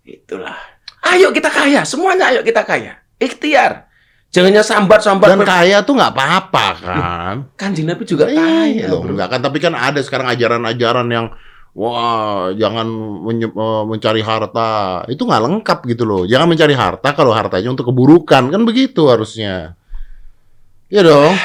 Itulah. 0.05 0.72
Ayo 1.03 1.35
kita 1.35 1.51
kaya, 1.51 1.83
semuanya 1.83 2.31
ayo 2.31 2.47
kita 2.47 2.63
kaya. 2.63 3.03
Ikhtiar. 3.19 3.91
Jangannya 4.33 4.65
sambat-sambat. 4.65 5.29
Dan 5.29 5.45
kaya 5.45 5.85
tuh 5.85 5.93
nggak 5.99 6.13
apa-apa 6.17 6.67
kan? 6.81 7.37
Kanjeng 7.53 7.85
Nabi 7.85 8.09
juga 8.09 8.33
kaya. 8.33 8.89
loh, 8.89 9.05
bro. 9.05 9.13
enggak 9.13 9.29
kan? 9.29 9.41
Tapi 9.45 9.59
kan 9.61 9.77
ada 9.77 10.01
sekarang 10.01 10.33
ajaran-ajaran 10.33 11.05
yang 11.13 11.27
wah 11.77 12.53
jangan 12.57 12.89
eh, 13.29 13.85
mencari 13.89 14.21
harta 14.25 15.05
itu 15.13 15.21
nggak 15.29 15.43
lengkap 15.43 15.79
gitu 15.85 16.09
loh. 16.09 16.23
Jangan 16.25 16.49
mencari 16.49 16.73
harta 16.73 17.13
kalau 17.13 17.37
hartanya 17.37 17.77
untuk 17.77 17.93
keburukan 17.93 18.49
kan 18.49 18.63
begitu 18.65 19.05
harusnya. 19.13 19.77
Iya 20.89 21.05
dong. 21.05 21.37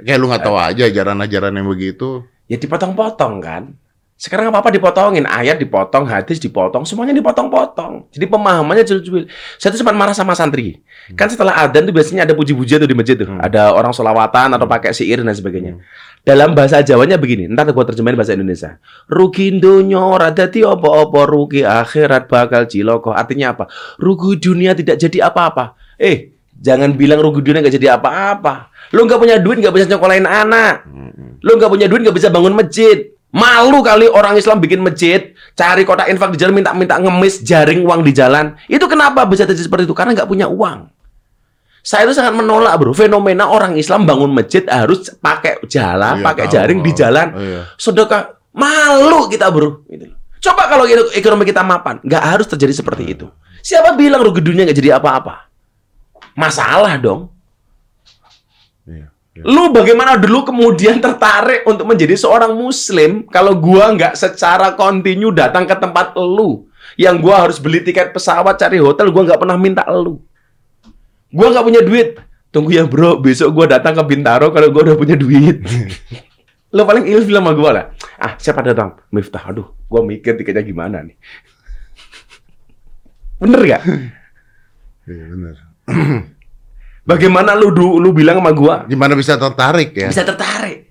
Kayak 0.00 0.18
lu 0.20 0.26
nggak 0.32 0.44
tahu 0.44 0.56
aja 0.56 0.82
ajaran-ajaran 0.88 1.56
yang 1.60 1.68
begitu. 1.68 2.24
Ya 2.48 2.56
dipotong-potong 2.56 3.44
kan. 3.44 3.76
Sekarang 4.16 4.48
apa-apa 4.48 4.72
dipotongin, 4.72 5.28
ayat 5.28 5.60
dipotong, 5.60 6.08
hadis 6.08 6.40
dipotong, 6.40 6.88
semuanya 6.88 7.12
dipotong-potong. 7.12 8.08
Jadi 8.08 8.24
pemahamannya 8.24 8.88
jujur 8.88 9.28
Saya 9.60 9.76
tuh 9.76 9.84
sempat 9.84 9.92
marah 9.92 10.16
sama 10.16 10.32
santri. 10.32 10.80
Kan 11.12 11.28
setelah 11.28 11.52
adzan 11.60 11.84
tuh 11.84 11.92
biasanya 11.92 12.24
ada 12.24 12.32
puji-pujian 12.32 12.80
tuh 12.80 12.88
di 12.88 12.96
masjid 12.96 13.12
tuh. 13.12 13.28
Hmm. 13.28 13.44
Ada 13.44 13.76
orang 13.76 13.92
solawatan 13.92 14.56
atau 14.56 14.64
pakai 14.64 14.96
syair 14.96 15.20
dan 15.20 15.36
sebagainya. 15.36 15.84
Dalam 16.24 16.56
bahasa 16.56 16.80
Jawanya 16.80 17.20
begini, 17.20 17.44
ntar 17.52 17.68
gua 17.76 17.84
terjemahin 17.84 18.16
bahasa 18.16 18.32
Indonesia. 18.32 18.80
Rugi 19.04 19.60
dunya 19.60 20.00
ora 20.00 20.32
dadi 20.32 20.64
apa-apa, 20.64 21.20
rugi 21.28 21.60
akhirat 21.60 22.24
bakal 22.24 22.64
ciloko. 22.64 23.12
Artinya 23.12 23.52
apa? 23.52 23.68
Rugi 24.00 24.40
dunia 24.40 24.72
tidak 24.72 24.96
jadi 24.96 25.28
apa-apa. 25.28 25.76
Eh, 26.00 26.32
jangan 26.56 26.96
bilang 26.96 27.20
rugi 27.20 27.44
dunia 27.44 27.60
nggak 27.60 27.76
jadi 27.76 28.00
apa-apa. 28.00 28.72
Lu 28.96 29.04
nggak 29.04 29.20
punya 29.20 29.36
duit 29.36 29.60
nggak 29.60 29.76
bisa 29.76 29.86
nyokolain 29.92 30.24
anak. 30.24 30.88
Lu 31.44 31.52
nggak 31.60 31.68
punya 31.70 31.84
duit 31.84 32.00
nggak 32.00 32.16
bisa 32.16 32.32
bangun 32.32 32.56
masjid. 32.56 33.15
Malu 33.36 33.84
kali 33.84 34.08
orang 34.08 34.40
Islam 34.40 34.64
bikin 34.64 34.80
masjid, 34.80 35.36
cari 35.52 35.84
kotak 35.84 36.08
infak 36.08 36.32
di 36.32 36.40
jalan, 36.40 36.56
minta-minta 36.56 36.96
ngemis, 36.96 37.44
jaring 37.44 37.84
uang 37.84 38.00
di 38.00 38.16
jalan. 38.16 38.56
Itu 38.64 38.88
kenapa 38.88 39.28
bisa 39.28 39.44
terjadi 39.44 39.68
seperti 39.68 39.84
itu? 39.84 39.92
Karena 39.92 40.16
nggak 40.16 40.24
punya 40.24 40.48
uang. 40.48 40.88
Saya 41.84 42.08
itu 42.08 42.16
sangat 42.16 42.34
menolak 42.34 42.74
bro, 42.80 42.90
fenomena 42.90 43.46
orang 43.46 43.76
Islam 43.76 44.08
bangun 44.08 44.32
masjid 44.32 44.64
harus 44.66 45.06
pakai 45.20 45.60
jalan, 45.68 46.18
Iya, 46.18 46.24
pakai 46.24 46.44
tahu. 46.48 46.54
jaring 46.56 46.80
di 46.82 46.92
jalan. 46.96 47.26
Oh, 47.30 47.38
iya. 47.38 47.60
Sedekah, 47.76 48.22
malu 48.56 49.28
kita 49.28 49.52
bro. 49.52 49.84
Gitu. 49.86 50.10
Coba 50.42 50.66
kalau 50.66 50.88
gitu, 50.88 51.06
ekonomi 51.12 51.44
kita 51.44 51.60
mapan, 51.62 52.00
nggak 52.02 52.22
harus 52.24 52.46
terjadi 52.48 52.72
seperti 52.72 53.04
itu. 53.14 53.28
Siapa 53.60 53.94
bilang 53.94 54.24
rugi 54.24 54.40
dunia 54.40 54.64
nggak 54.64 54.78
jadi 54.80 54.96
apa-apa? 54.96 55.46
Masalah 56.34 56.96
dong. 56.98 57.35
Iya. 59.36 59.44
Lu 59.44 59.68
bagaimana 59.68 60.16
dulu 60.16 60.48
kemudian 60.48 60.96
tertarik 60.96 61.68
untuk 61.68 61.84
menjadi 61.84 62.16
seorang 62.16 62.56
muslim 62.56 63.28
kalau 63.28 63.52
gua 63.52 63.92
nggak 63.92 64.16
secara 64.16 64.72
kontinu 64.72 65.28
datang 65.28 65.68
ke 65.68 65.76
tempat 65.76 66.16
lu? 66.16 66.64
Yang 66.96 67.16
gua 67.20 67.44
harus 67.44 67.60
beli 67.60 67.84
tiket 67.84 68.16
pesawat 68.16 68.56
cari 68.56 68.80
hotel 68.80 69.12
gua 69.12 69.28
nggak 69.28 69.36
pernah 69.36 69.60
minta 69.60 69.84
lu. 69.92 70.24
Gua 71.28 71.52
nggak 71.52 71.64
punya 71.68 71.82
duit. 71.84 72.16
Tunggu 72.48 72.72
ya 72.72 72.88
bro. 72.88 73.20
Besok 73.20 73.52
gua 73.52 73.68
datang 73.68 73.92
ke 73.92 74.02
Bintaro 74.08 74.48
kalau 74.56 74.72
gua 74.72 74.88
udah 74.88 74.96
punya 74.96 75.20
duit. 75.20 75.60
Lu 76.76 76.82
paling 76.88 77.04
ilfil 77.04 77.36
sama 77.36 77.52
gua 77.52 77.70
lah. 77.72 77.84
Ah 78.16 78.40
siapa 78.40 78.64
datang 78.64 78.96
Miftah. 79.12 79.52
Aduh 79.52 79.68
gua 79.84 80.00
mikir 80.00 80.32
tiketnya 80.40 80.64
gimana 80.64 81.04
nih? 81.04 81.16
Bener 83.36 83.60
gak 83.68 83.82
Iya, 85.06 85.24
benar. 85.28 85.56
bagaimana 87.06 87.54
lu 87.54 87.70
du- 87.70 87.96
lu 87.96 88.10
bilang 88.10 88.36
sama 88.36 88.50
gua 88.50 88.82
Gimana 88.84 89.14
bisa 89.14 89.38
tertarik 89.38 89.94
ya? 89.94 90.10
bisa 90.10 90.20
tertarik. 90.20 90.90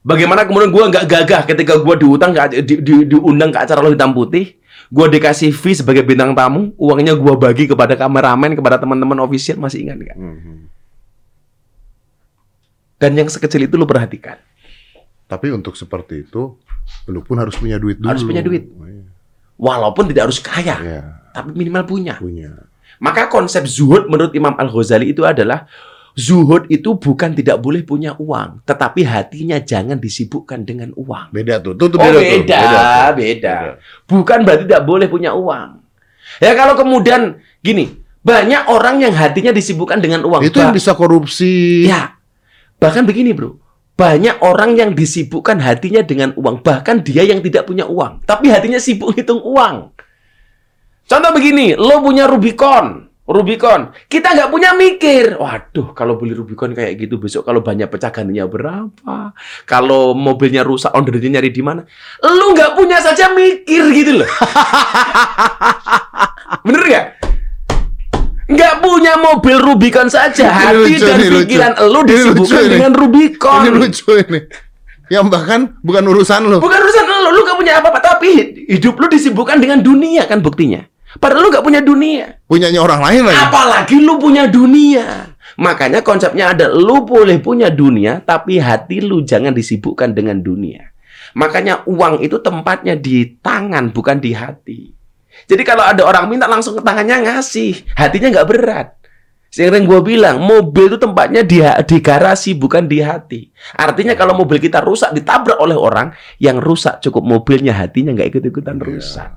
Bagaimana 0.00 0.46
kemudian 0.46 0.70
gua 0.70 0.86
nggak 0.86 1.04
gagah 1.04 1.42
ketika 1.44 1.74
gua 1.76 1.96
diutang 1.96 2.30
di, 2.62 2.78
di- 2.78 3.06
diundang 3.08 3.50
ke 3.50 3.58
acara 3.58 3.80
lo 3.80 3.90
hitam 3.90 4.12
putih, 4.12 4.54
gua 4.86 5.08
dikasih 5.08 5.50
fee 5.50 5.74
sebagai 5.74 6.04
bintang 6.04 6.30
tamu, 6.30 6.70
uangnya 6.76 7.16
gua 7.16 7.34
bagi 7.34 7.66
kepada 7.66 7.96
kameramen, 7.96 8.54
kepada 8.54 8.78
teman-teman 8.78 9.18
official 9.18 9.58
masih 9.58 9.82
ingat 9.82 9.98
nggak? 9.98 10.14
Mhm. 10.14 10.56
Dan 12.96 13.12
yang 13.12 13.28
sekecil 13.28 13.60
itu 13.62 13.74
lu 13.74 13.84
perhatikan. 13.84 14.40
Tapi 15.26 15.50
untuk 15.50 15.74
seperti 15.74 16.22
itu, 16.22 16.54
lu 17.06 17.20
pun 17.20 17.36
harus 17.36 17.58
punya 17.58 17.76
duit 17.76 17.98
dulu. 17.98 18.08
Harus 18.08 18.22
punya 18.22 18.40
duit. 18.40 18.70
Oh, 18.72 18.86
iya. 18.86 19.04
Walaupun 19.56 20.06
tidak 20.06 20.30
harus 20.30 20.38
kaya, 20.38 20.76
Iya, 20.78 21.02
tapi 21.32 21.50
minimal 21.50 21.82
punya. 21.82 22.14
punya. 22.16 22.65
Maka 22.98 23.28
konsep 23.28 23.68
zuhud 23.68 24.08
menurut 24.08 24.32
Imam 24.32 24.56
Al 24.56 24.72
Ghazali 24.72 25.12
itu 25.12 25.22
adalah 25.26 25.68
zuhud 26.16 26.64
itu 26.72 26.96
bukan 26.96 27.36
tidak 27.36 27.60
boleh 27.60 27.84
punya 27.84 28.16
uang, 28.16 28.64
tetapi 28.64 29.04
hatinya 29.04 29.60
jangan 29.60 30.00
disibukkan 30.00 30.64
dengan 30.64 30.96
uang. 30.96 31.28
Beda 31.28 31.60
tuh. 31.60 31.76
Tuh, 31.76 31.92
tuh 31.92 32.00
Oh 32.00 32.08
beda, 32.08 32.16
beda, 32.16 32.32
tuh. 32.32 32.40
beda, 32.40 32.96
Beda. 33.12 33.56
Bukan 34.08 34.38
berarti 34.48 34.64
tidak 34.64 34.84
boleh 34.88 35.06
punya 35.12 35.36
uang. 35.36 35.84
Ya 36.40 36.56
kalau 36.56 36.72
kemudian 36.72 37.36
gini, 37.60 38.00
banyak 38.24 38.66
orang 38.66 38.98
yang 39.04 39.12
hatinya 39.14 39.52
disibukkan 39.52 40.00
dengan 40.00 40.24
uang. 40.24 40.40
Itu 40.42 40.58
yang 40.58 40.72
Ba- 40.72 40.78
bisa 40.80 40.96
korupsi. 40.96 41.86
Ya, 41.86 42.16
bahkan 42.80 43.04
begini 43.04 43.36
bro, 43.36 43.60
banyak 43.96 44.40
orang 44.44 44.76
yang 44.76 44.90
disibukkan 44.96 45.60
hatinya 45.60 46.00
dengan 46.04 46.32
uang. 46.36 46.64
Bahkan 46.64 47.04
dia 47.04 47.24
yang 47.24 47.40
tidak 47.44 47.68
punya 47.68 47.84
uang, 47.88 48.24
tapi 48.24 48.48
hatinya 48.52 48.80
sibuk 48.80 49.12
hitung 49.16 49.40
uang. 49.44 49.95
Contoh 51.06 51.30
begini, 51.30 51.78
lo 51.78 52.02
punya 52.02 52.26
Rubicon, 52.26 53.06
Rubicon, 53.26 53.94
kita 54.10 54.34
nggak 54.34 54.50
punya 54.50 54.74
mikir. 54.74 55.38
Waduh, 55.38 55.94
kalau 55.94 56.18
beli 56.18 56.34
Rubicon 56.34 56.74
kayak 56.74 56.98
gitu 56.98 57.18
besok 57.18 57.46
kalau 57.46 57.62
banyak 57.62 57.86
pecah 57.86 58.10
gantinya 58.10 58.46
berapa? 58.50 59.30
Kalau 59.66 60.14
mobilnya 60.18 60.66
rusak, 60.66 60.90
ordernya 60.90 61.38
nyari 61.38 61.50
di 61.54 61.62
mana? 61.62 61.86
Lu 62.26 62.50
nggak 62.54 62.74
punya 62.74 62.98
saja 62.98 63.30
mikir 63.30 63.82
gitu 63.94 64.18
loh. 64.18 64.26
Bener 66.66 66.82
nggak? 66.86 67.06
Nggak 68.46 68.74
punya 68.82 69.12
mobil 69.18 69.56
Rubicon 69.62 70.10
saja, 70.10 70.46
Ini 70.50 70.58
hati 70.58 70.74
lucu, 70.90 71.06
dan 71.06 71.18
lucu. 71.22 71.34
pikiran 71.46 71.72
Ini 71.78 72.02
disibukkan 72.02 72.34
lucu, 72.34 72.58
ini. 72.66 72.70
dengan 72.74 72.92
Rubicon. 72.98 73.60
Ini 73.62 73.70
lucu 73.74 74.10
ini. 74.26 74.40
Yang 75.06 75.26
bahkan 75.30 75.60
bukan 75.86 76.02
urusan 76.02 76.50
lu. 76.50 76.58
Bukan 76.58 76.78
urusan 76.82 77.04
lu, 77.06 77.30
lu 77.30 77.40
gak 77.46 77.58
punya 77.58 77.78
apa-apa, 77.78 78.02
tapi 78.02 78.30
hidup 78.66 78.98
lu 78.98 79.06
disibukkan 79.06 79.62
dengan 79.62 79.78
dunia 79.82 80.26
kan 80.26 80.42
buktinya. 80.42 80.82
Padahal 81.16 81.46
lu 81.46 81.52
gak 81.52 81.64
punya 81.64 81.80
dunia. 81.80 82.38
Punyanya 82.46 82.80
orang 82.80 83.00
lain 83.02 83.22
lagi. 83.26 83.38
Apalagi 83.40 83.96
lu 84.00 84.16
punya 84.20 84.44
dunia. 84.46 85.34
Makanya 85.56 86.04
konsepnya 86.04 86.52
ada, 86.52 86.68
lu 86.68 87.08
boleh 87.08 87.40
punya 87.40 87.72
dunia, 87.72 88.20
tapi 88.20 88.60
hati 88.60 89.00
lu 89.00 89.24
jangan 89.24 89.56
disibukkan 89.56 90.12
dengan 90.12 90.44
dunia. 90.44 90.92
Makanya 91.36 91.84
uang 91.88 92.20
itu 92.20 92.40
tempatnya 92.40 92.96
di 92.96 93.36
tangan, 93.40 93.92
bukan 93.92 94.20
di 94.20 94.36
hati. 94.36 94.80
Jadi 95.48 95.62
kalau 95.64 95.84
ada 95.84 96.04
orang 96.04 96.28
minta 96.28 96.48
langsung 96.48 96.76
ke 96.76 96.82
tangannya 96.84 97.24
ngasih, 97.28 97.92
hatinya 97.96 98.32
nggak 98.32 98.48
berat. 98.48 98.88
Sering 99.48 99.88
gue 99.88 100.00
bilang, 100.04 100.36
mobil 100.42 100.92
itu 100.92 101.00
tempatnya 101.00 101.40
di, 101.40 101.64
di 101.64 101.96
garasi, 102.04 102.52
bukan 102.52 102.84
di 102.84 103.00
hati. 103.00 103.48
Artinya 103.78 104.12
kalau 104.12 104.36
mobil 104.36 104.60
kita 104.60 104.84
rusak, 104.84 105.16
ditabrak 105.16 105.56
oleh 105.56 105.72
orang, 105.72 106.12
yang 106.36 106.60
rusak 106.60 107.00
cukup 107.00 107.24
mobilnya, 107.24 107.72
hatinya 107.72 108.12
nggak 108.12 108.36
ikut-ikutan 108.36 108.76
Iya. 108.76 108.84
rusak. 108.84 109.30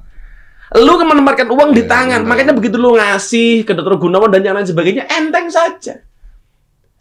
Lu 0.77 1.01
kan 1.01 1.07
menempatkan 1.09 1.49
uang 1.49 1.73
di 1.73 1.81
Iya, 1.81 1.89
tangan, 1.89 2.21
makanya 2.29 2.53
begitu 2.53 2.77
lu 2.77 2.93
ngasih 2.93 3.65
ke 3.65 3.73
Dr. 3.73 3.97
Gunawan 3.97 4.29
dan 4.29 4.45
yang 4.45 4.53
lain 4.53 4.69
sebagainya, 4.69 5.09
enteng 5.09 5.49
saja. 5.49 5.97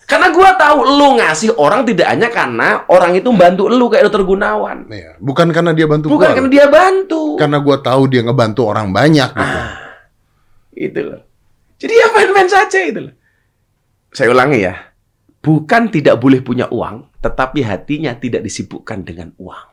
Karena 0.09 0.33
gua 0.33 0.57
tahu 0.57 0.89
lu 0.89 1.21
ngasih 1.21 1.53
orang 1.61 1.85
tidak 1.85 2.09
hanya 2.09 2.33
karena 2.33 2.89
orang 2.89 3.12
itu 3.12 3.29
bantu 3.29 3.69
lu 3.69 3.93
kayak 3.93 4.09
Dr. 4.09 4.25
Gunawan. 4.25 4.89
Iya. 4.89 5.21
Bukan 5.21 5.53
karena 5.53 5.77
dia 5.77 5.85
bantu 5.85 6.09
Bukan 6.09 6.33
gua. 6.33 6.37
karena 6.41 6.49
dia 6.49 6.64
bantu. 6.64 7.37
Karena 7.37 7.59
gua 7.61 7.77
tahu 7.85 8.09
dia 8.09 8.25
ngebantu 8.25 8.64
orang 8.64 8.89
banyak 8.89 9.31
gitu. 9.37 9.59
Ah, 9.61 9.77
itu 10.73 11.01
loh. 11.05 11.21
Jadi 11.77 11.93
ya 11.93 12.07
main-main 12.16 12.49
saja 12.49 12.79
itu 12.81 13.01
loh. 13.05 13.14
Saya 14.09 14.33
ulangi 14.33 14.64
ya. 14.64 14.75
Bukan 15.45 15.93
tidak 15.93 16.16
boleh 16.16 16.41
punya 16.41 16.73
uang, 16.73 17.21
tetapi 17.21 17.61
hatinya 17.62 18.16
tidak 18.16 18.41
disibukkan 18.43 19.05
dengan 19.05 19.37
uang. 19.37 19.69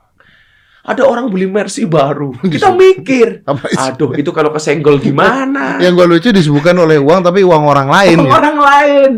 Ada 0.86 1.02
orang 1.02 1.34
beli 1.34 1.50
Mercy 1.50 1.90
baru. 1.90 2.30
Kita 2.54 2.70
mikir, 2.70 3.42
Apa 3.42 3.66
aduh 3.90 4.14
itu 4.14 4.30
kalau 4.30 4.54
kesenggol 4.54 5.02
gimana? 5.02 5.76
Yang 5.84 5.94
gua 5.98 6.06
lucu 6.06 6.30
disebutkan 6.30 6.78
oleh 6.78 7.02
uang 7.02 7.26
tapi 7.26 7.42
uang 7.42 7.64
orang 7.66 7.90
lain. 7.90 8.18
Uang 8.22 8.30
gitu. 8.30 8.38
orang 8.38 8.58
lain. 8.62 9.12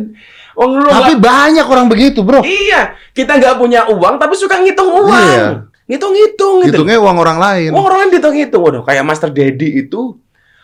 Uang 0.55 0.71
lu 0.79 0.89
Tapi 0.89 1.11
nggak- 1.13 1.21
banyak 1.27 1.65
orang 1.67 1.87
begitu, 1.91 2.23
Bro. 2.23 2.41
iya, 2.41 2.95
kita 3.11 3.35
nggak 3.35 3.59
punya 3.59 3.85
uang 3.91 4.15
tapi 4.15 4.33
suka 4.39 4.63
ngitung 4.63 4.89
uang. 4.89 5.11
Iya. 5.11 5.47
Ngitung-ngitung 5.91 6.55
gitu. 6.65 6.81
Hitungnya 6.81 6.97
uang 7.03 7.17
orang 7.19 7.37
lain. 7.37 7.69
Uang 7.75 7.85
orang 7.85 7.99
lain 8.07 8.09
dihitung-hitung. 8.15 8.61
Waduh, 8.63 8.83
kayak 8.87 9.03
Master 9.03 9.29
Daddy 9.29 9.85
itu 9.85 10.15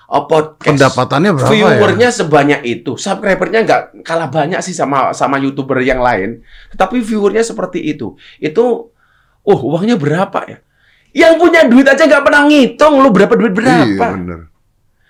podcast 0.08 0.68
Pendapatannya 0.72 1.32
berapa 1.34 1.49
ya? 1.49 1.51
viewernya 1.51 2.10
sebanyak 2.14 2.62
itu, 2.64 2.95
subscribernya 2.95 3.66
nggak 3.66 3.82
kalah 4.06 4.30
banyak 4.30 4.62
sih 4.62 4.76
sama 4.76 5.10
sama 5.12 5.41
youtuber 5.41 5.82
yang 5.82 5.99
lain, 5.99 6.45
tetapi 6.70 7.01
viewernya 7.01 7.41
seperti 7.41 7.82
itu. 7.82 8.14
Itu, 8.38 8.93
uh 9.41 9.60
uangnya 9.64 9.97
berapa 9.97 10.39
ya? 10.45 10.58
Yang 11.14 11.34
punya 11.38 11.61
duit 11.70 11.86
aja 11.86 12.03
nggak 12.03 12.26
pernah 12.26 12.41
ngitung, 12.43 12.97
lu 12.97 13.14
berapa 13.14 13.34
duit 13.34 13.53
berapa? 13.53 13.86
Iya, 13.86 14.09
bener. 14.18 14.39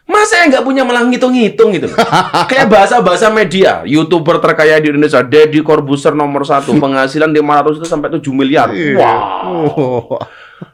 Masa 0.04 0.44
yang 0.44 0.52
nggak 0.52 0.66
punya 0.68 0.84
malah 0.84 1.08
ngitung-ngitung 1.08 1.72
gitu 1.72 1.88
loh. 1.88 1.96
Kayak 2.52 2.68
bahasa-bahasa 2.68 3.32
media, 3.32 3.88
youtuber 3.88 4.36
terkaya 4.38 4.76
di 4.78 4.92
Indonesia, 4.92 5.24
Deddy 5.24 5.64
Corbuzier 5.64 6.12
nomor 6.12 6.44
satu, 6.44 6.76
penghasilan 6.84 7.32
500 7.32 7.80
itu 7.80 7.88
sampai 7.88 8.12
7 8.12 8.20
miliar. 8.36 8.68
Iya. 8.76 9.00
Wow. 9.00 9.64
Oh. 9.80 10.20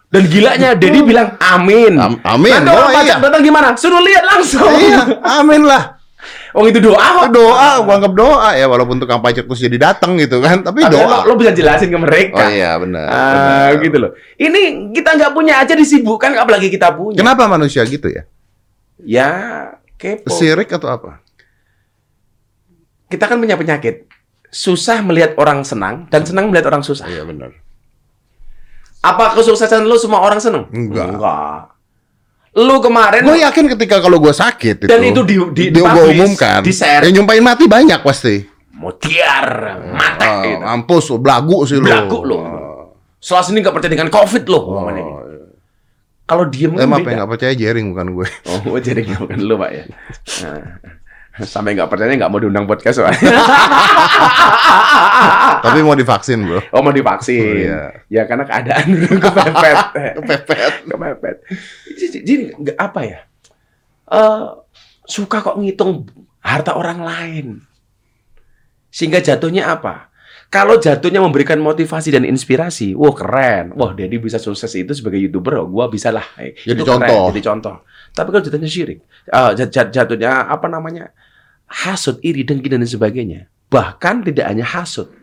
Dan 0.09 0.25
gilanya 0.25 0.73
Deddy 0.73 1.05
bilang 1.05 1.37
amin. 1.37 1.93
Am- 1.93 2.17
amin. 2.25 2.49
Nanti 2.65 2.73
orang 2.73 2.89
Oh, 2.89 3.01
iya. 3.05 3.15
datang 3.21 3.45
gimana? 3.45 3.77
Suruh 3.77 4.01
lihat 4.01 4.25
langsung. 4.25 4.65
Iya, 4.65 5.21
amin 5.21 5.61
lah. 5.61 5.98
Oh 6.57 6.65
itu 6.65 6.81
doa 6.81 6.97
kok. 6.97 7.29
doa, 7.29 7.85
gua 7.85 7.93
anggap 8.01 8.13
doa 8.17 8.49
ya 8.57 8.65
walaupun 8.65 8.97
tukang 8.97 9.21
pajak 9.21 9.45
terus 9.45 9.61
jadi 9.61 9.77
datang 9.77 10.17
gitu 10.17 10.41
kan, 10.41 10.65
tapi 10.65 10.81
Tapi 10.81 10.97
doa. 10.97 11.21
lo, 11.25 11.29
lo 11.29 11.33
bisa 11.37 11.53
jelasin 11.53 11.93
ke 11.93 11.99
mereka. 12.01 12.41
Oh 12.41 12.49
iya 12.49 12.73
benar. 12.81 13.05
Ah, 13.05 13.69
benar. 13.69 13.85
gitu 13.85 13.97
loh. 14.01 14.11
Ini 14.33 14.61
kita 14.89 15.09
nggak 15.13 15.31
punya 15.37 15.61
aja 15.61 15.77
disibukkan, 15.77 16.33
apalagi 16.41 16.73
kita 16.73 16.89
punya. 16.97 17.21
Kenapa 17.21 17.45
manusia 17.45 17.85
gitu 17.85 18.09
ya? 18.09 18.25
Ya, 18.99 19.31
kepo. 20.01 20.33
Sirik 20.33 20.73
atau 20.73 20.89
apa? 20.89 21.21
Kita 23.09 23.29
kan 23.29 23.37
punya 23.37 23.53
penyakit. 23.57 24.09
Susah 24.49 25.05
melihat 25.05 25.37
orang 25.37 25.61
senang 25.61 26.09
dan 26.09 26.25
senang 26.25 26.49
melihat 26.49 26.73
orang 26.73 26.81
susah. 26.81 27.05
Iya 27.05 27.25
benar. 27.25 27.53
Apa 28.99 29.37
kesuksesan 29.37 29.85
lu 29.85 29.95
semua 29.95 30.19
orang 30.25 30.41
senang? 30.41 30.65
Enggak. 30.73 31.13
Enggak. 31.13 31.78
Lu 32.59 32.75
kemarin 32.77 33.23
Gue 33.23 33.39
yakin 33.39 33.65
ketika 33.71 33.97
kalau 33.97 34.17
gue 34.17 34.29
sakit 34.29 34.83
Dan 34.83 34.99
itu 35.01 35.23
di- 35.23 35.39
di- 35.49 35.69
dia 35.71 35.83
gue 35.85 36.03
umumkan, 36.11 36.59
di-share. 36.59 37.07
yang 37.07 37.15
nyumpain 37.17 37.39
mati 37.39 37.65
banyak 37.65 37.99
pasti. 37.99 38.43
mutiar, 38.73 39.47
mata 39.89 40.23
Ah, 40.23 40.39
gitu. 40.41 40.59
mampus, 40.61 41.05
belagu 41.15 41.63
sih 41.63 41.75
lu. 41.75 41.83
Belagu 41.83 42.19
lu. 42.21 42.37
Ah. 42.37 42.87
Selasa 43.17 43.51
ini 43.51 43.59
nggak 43.59 43.71
percaya 43.73 43.91
dengan 43.91 44.07
COVID 44.07 44.43
lo. 44.45 44.59
Oh, 44.61 44.87
ini. 44.87 44.99
iya. 44.99 45.19
Kalau 46.23 46.43
diem 46.45 46.71
Eh, 46.71 46.77
kan 46.77 46.87
maaf 46.87 46.99
ya, 46.99 47.03
beda. 47.03 47.15
nggak 47.17 47.29
percaya 47.29 47.53
jaring 47.53 47.91
bukan 47.91 48.07
gue. 48.13 48.27
Oh, 48.47 48.79
jadi 48.85 48.99
nggak 49.01 49.19
bukan 49.19 49.39
lu 49.41 49.55
pak 49.55 49.71
ya. 49.71 49.83
Nah, 50.39 50.59
sampai 51.39 51.77
nggak 51.77 51.87
percaya 51.87 52.11
nggak 52.15 52.31
mau 52.31 52.41
diundang 52.41 52.67
podcast 52.67 52.99
soalnya. 52.99 53.21
Tapi 55.63 55.79
mau 55.83 55.95
divaksin 55.95 56.43
bro. 56.43 56.59
Oh 56.75 56.81
mau 56.83 56.91
divaksin. 56.91 57.39
Oh, 57.39 57.55
iya. 57.55 57.81
Ya 58.11 58.23
karena 58.27 58.43
keadaan 58.43 58.87
kepepet. 59.23 59.77
Kepepet. 60.19 60.73
kepepet. 60.89 61.35
Jadi, 61.95 62.33
nggak 62.57 62.77
apa 62.79 62.99
ya? 63.05 63.19
Eh 64.09 64.45
suka 65.07 65.41
kok 65.41 65.57
ngitung 65.61 66.09
harta 66.43 66.75
orang 66.75 66.99
lain. 67.03 67.47
Sehingga 68.89 69.21
jatuhnya 69.21 69.69
apa? 69.69 70.08
Kalau 70.49 70.81
jatuhnya 70.81 71.21
memberikan 71.21 71.61
motivasi 71.61 72.09
dan 72.09 72.25
inspirasi, 72.25 72.97
wah 72.97 73.13
keren. 73.13 73.69
Wah, 73.77 73.93
Dedi 73.93 74.17
bisa 74.17 74.41
sukses 74.41 74.73
itu 74.73 74.97
sebagai 74.97 75.21
YouTuber, 75.21 75.61
oh, 75.61 75.69
gua 75.69 75.85
bisa 75.93 76.09
lah. 76.09 76.25
Eh, 76.41 76.57
Jadi 76.65 76.73
itu 76.73 76.89
keren, 76.89 77.05
contoh. 77.05 77.23
jadi 77.29 77.41
contoh. 77.45 77.75
Tapi 78.17 78.27
kalau 78.33 78.41
jatuhnya 78.41 78.65
syirik, 78.65 78.99
jat- 79.29 79.69
jat- 79.69 79.93
jatuhnya 79.93 80.49
apa 80.49 80.65
namanya? 80.65 81.13
Hasud, 81.69 82.17
iri, 82.25 82.41
dengki 82.41 82.65
dan 82.65 82.81
sebagainya. 82.81 83.45
Bahkan 83.69 84.25
tidak 84.25 84.49
hanya 84.49 84.65
hasud. 84.65 85.13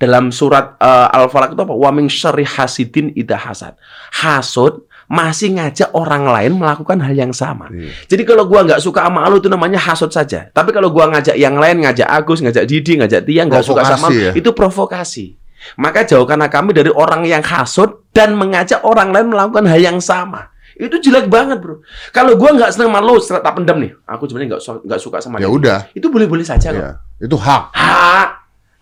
Dalam 0.00 0.32
surat 0.32 0.80
eh, 0.80 1.08
Al-Falaq 1.12 1.52
itu 1.52 1.60
apa? 1.60 1.74
Wa 1.76 1.92
min 1.92 2.08
syarri 2.08 2.48
hasidin 2.48 3.12
idha 3.12 3.36
hasad. 3.36 3.76
Hasud 4.16 4.88
masih 5.14 5.54
ngajak 5.54 5.94
orang 5.94 6.26
lain 6.26 6.58
melakukan 6.58 6.98
hal 6.98 7.14
yang 7.14 7.30
sama. 7.30 7.70
Iya. 7.70 7.94
Jadi 8.10 8.22
kalau 8.26 8.50
gua 8.50 8.66
nggak 8.66 8.82
suka 8.82 9.06
sama 9.06 9.30
lu 9.30 9.38
itu 9.38 9.46
namanya 9.46 9.78
hasut 9.78 10.10
saja. 10.10 10.50
Tapi 10.50 10.74
kalau 10.74 10.90
gua 10.90 11.06
ngajak 11.14 11.38
yang 11.38 11.54
lain, 11.54 11.86
ngajak 11.86 12.10
Agus, 12.10 12.42
ngajak 12.42 12.66
Didi, 12.66 12.98
ngajak 12.98 13.22
Tia, 13.22 13.46
nggak 13.46 13.62
suka 13.62 13.86
sama 13.86 14.10
ya? 14.10 14.34
itu 14.34 14.50
provokasi. 14.50 15.38
Maka 15.78 16.02
jauhkanlah 16.04 16.50
kami 16.50 16.74
dari 16.76 16.90
orang 16.90 17.22
yang 17.24 17.40
hasut 17.40 18.10
dan 18.10 18.34
mengajak 18.34 18.82
orang 18.82 19.14
lain 19.14 19.30
melakukan 19.30 19.64
hal 19.70 19.80
yang 19.80 20.02
sama. 20.02 20.50
Itu 20.74 20.98
jelek 20.98 21.30
banget, 21.30 21.62
bro. 21.62 21.86
Kalau 22.10 22.34
gua 22.34 22.50
nggak 22.50 22.74
senang 22.74 22.90
sama 22.90 22.98
lu, 22.98 23.22
tak 23.22 23.54
pendam 23.54 23.78
nih. 23.78 23.94
Aku 24.10 24.26
sebenarnya 24.26 24.58
nggak 24.58 24.62
nggak 24.90 25.00
suka 25.00 25.22
sama 25.22 25.38
Ya 25.38 25.46
dia. 25.46 25.54
udah. 25.54 25.78
Itu 25.94 26.10
boleh-boleh 26.10 26.42
saja 26.42 26.74
kok. 26.74 26.82
Iya. 26.82 26.90
Itu 27.22 27.38
hak. 27.38 27.70
Hak. 27.70 28.28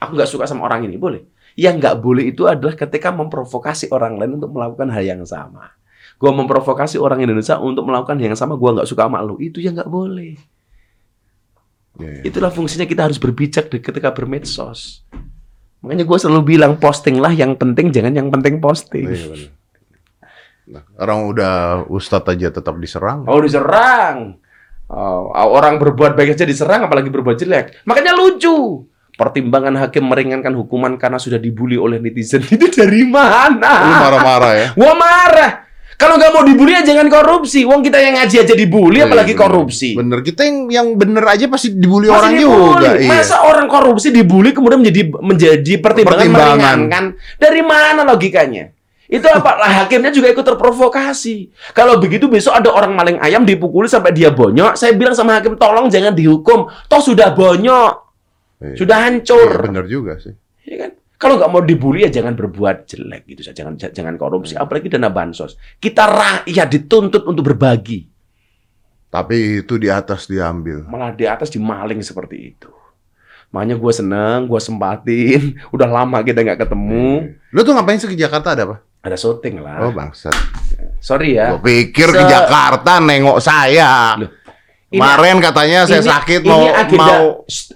Aku 0.01 0.17
nggak 0.17 0.31
suka 0.33 0.49
sama 0.49 0.65
orang 0.65 0.89
ini, 0.89 0.97
boleh. 0.97 1.21
Yang 1.53 1.85
nggak 1.85 1.97
boleh 2.01 2.33
itu 2.33 2.49
adalah 2.49 2.73
ketika 2.73 3.13
memprovokasi 3.13 3.93
orang 3.93 4.17
lain 4.17 4.41
untuk 4.41 4.57
melakukan 4.57 4.89
hal 4.89 5.05
yang 5.05 5.21
sama. 5.29 5.69
Gua 6.23 6.31
memprovokasi 6.31 7.03
orang 7.03 7.27
Indonesia 7.27 7.59
untuk 7.59 7.83
melakukan 7.83 8.15
yang 8.23 8.39
sama, 8.39 8.55
gua 8.55 8.79
nggak 8.79 8.87
suka 8.87 9.11
sama 9.11 9.19
lu. 9.27 9.43
Itu 9.43 9.59
yang 9.59 9.75
nggak 9.75 9.91
boleh. 9.91 10.39
Iya, 11.99 12.09
iya. 12.09 12.23
Itulah 12.25 12.55
fungsinya 12.55 12.87
kita 12.87 13.11
harus 13.11 13.19
berbijak 13.19 13.69
di- 13.69 13.83
ketika 13.83 14.15
bermedsos. 14.15 15.05
Makanya 15.83 16.07
gue 16.07 16.15
selalu 16.15 16.57
bilang 16.57 16.79
posting 16.79 17.19
lah 17.19 17.35
yang 17.35 17.59
penting, 17.59 17.91
jangan 17.91 18.15
yang 18.15 18.31
penting 18.31 18.63
posting. 18.63 19.11
Iya. 19.11 19.51
Nah, 20.73 20.87
orang 21.03 21.27
udah 21.27 21.55
ustadz 21.91 22.31
aja 22.31 22.55
tetap 22.55 22.79
diserang. 22.79 23.27
Oh 23.27 23.43
diserang. 23.43 24.39
Oh, 24.87 25.33
orang 25.35 25.83
berbuat 25.83 26.15
baik 26.15 26.39
aja 26.39 26.47
diserang, 26.47 26.87
apalagi 26.87 27.11
berbuat 27.11 27.35
jelek. 27.35 27.83
Makanya 27.83 28.15
lucu. 28.15 28.87
Pertimbangan 29.13 29.77
hakim 29.77 30.09
meringankan 30.09 30.57
hukuman 30.57 30.97
karena 30.97 31.21
sudah 31.21 31.37
dibully 31.37 31.77
oleh 31.77 32.01
netizen 32.01 32.41
itu 32.55 32.71
dari 32.73 33.05
mana? 33.05 33.73
Lu 33.85 33.95
marah-marah 33.99 34.53
ya. 34.55 34.67
Gua 34.73 34.93
marah. 34.97 35.51
Kalau 35.95 36.17
nggak 36.17 36.31
mau 36.31 36.43
dibully 36.43 36.73
ya 36.73 36.83
jangan 36.83 37.07
korupsi. 37.07 37.63
Wong 37.63 37.81
kita 37.81 37.97
yang 37.97 38.15
ngaji 38.17 38.37
aja 38.39 38.55
dibully, 38.55 38.99
Iya, 38.99 39.07
apalagi 39.07 39.33
bener. 39.33 39.43
korupsi. 39.45 39.89
Bener 39.95 40.19
kita 40.21 40.41
yang 40.43 40.57
yang 40.67 40.87
bener 40.95 41.23
aja 41.23 41.47
pasti 41.47 41.71
dibully 41.71 42.07
Masih 42.07 42.19
orang 42.19 42.33
dibully. 42.35 42.67
juga. 42.75 42.91
Iya. 42.97 43.09
Masa 43.09 43.37
orang 43.43 43.67
korupsi 43.67 44.09
dibully 44.09 44.51
kemudian 44.51 44.81
menjadi 44.81 45.03
menjadi 45.15 45.73
pertimbangan, 45.79 46.19
Pertimbangan. 46.19 46.57
meringankan? 46.59 47.05
Dari 47.37 47.63
mana 47.63 48.01
logikanya? 48.03 48.65
Itu 49.07 49.29
apa? 49.29 49.51
Lah 49.55 49.85
hakimnya 49.85 50.09
juga 50.09 50.27
ikut 50.27 50.41
terprovokasi. 50.43 51.37
Kalau 51.71 51.97
begitu 51.97 52.27
besok 52.27 52.57
ada 52.57 52.69
orang 52.69 52.93
maling 52.93 53.19
ayam 53.19 53.45
dipukuli 53.45 53.85
sampai 53.85 54.11
dia 54.11 54.29
bonyok, 54.29 54.73
saya 54.73 54.93
bilang 54.93 55.13
sama 55.13 55.37
hakim 55.37 55.55
tolong 55.55 55.87
jangan 55.87 56.13
dihukum. 56.13 56.65
Toh 56.89 56.99
sudah 56.99 57.31
bonyok, 57.31 57.93
Iya. 58.59 58.75
sudah 58.75 58.97
Iya, 58.97 59.05
hancur. 59.07 59.51
bener 59.63 59.85
juga 59.85 60.17
sih. 60.17 60.33
Iya 60.65 60.77
kan? 60.79 60.91
Kalau 61.23 61.39
nggak 61.39 61.51
mau 61.55 61.63
dibully 61.63 62.03
ya 62.03 62.11
jangan 62.11 62.35
berbuat 62.35 62.83
jelek 62.83 63.31
gitu 63.31 63.47
saja. 63.47 63.63
Jangan 63.63 63.79
jangan 63.79 64.15
korupsi, 64.19 64.59
apalagi 64.59 64.91
dana 64.91 65.07
bansos. 65.07 65.55
Kita 65.79 66.03
rakyat 66.03 66.67
dituntut 66.67 67.23
untuk 67.23 67.47
berbagi. 67.47 68.11
Tapi 69.07 69.63
itu 69.63 69.79
di 69.79 69.87
atas 69.87 70.27
diambil. 70.27 70.83
malah 70.83 71.15
di 71.15 71.23
atas 71.23 71.47
dimaling 71.47 72.03
seperti 72.03 72.37
itu. 72.51 72.67
Makanya 73.53 73.77
gue 73.77 73.93
seneng, 73.93 74.49
gue 74.49 74.59
sempatin. 74.59 75.55
Udah 75.77 75.87
lama 75.87 76.19
kita 76.25 76.43
nggak 76.43 76.59
ketemu. 76.59 77.37
Lu 77.53 77.61
tuh 77.63 77.71
ngapain 77.71 78.01
sih 78.01 78.09
ke 78.09 78.17
Jakarta 78.17 78.57
ada 78.57 78.65
apa? 78.67 78.77
Ada 79.05 79.15
syuting 79.15 79.61
lah. 79.61 79.85
Oh 79.85 79.93
bangsat. 79.93 80.33
Sorry 80.99 81.37
ya. 81.37 81.55
Gua 81.55 81.61
pikir 81.61 82.09
ke 82.09 82.23
Se- 82.25 82.31
Jakarta 82.31 82.99
nengok 82.99 83.39
saya. 83.39 84.17
Loh, 84.17 84.33
ini- 84.89 84.99
Kemarin 84.99 85.37
katanya 85.39 85.85
saya 85.85 86.01
Ini- 86.01 86.09
sakit 86.09 86.41
ini 86.41 86.49
mau 86.49 86.65
agenda, 86.73 87.05
mau 87.05 87.25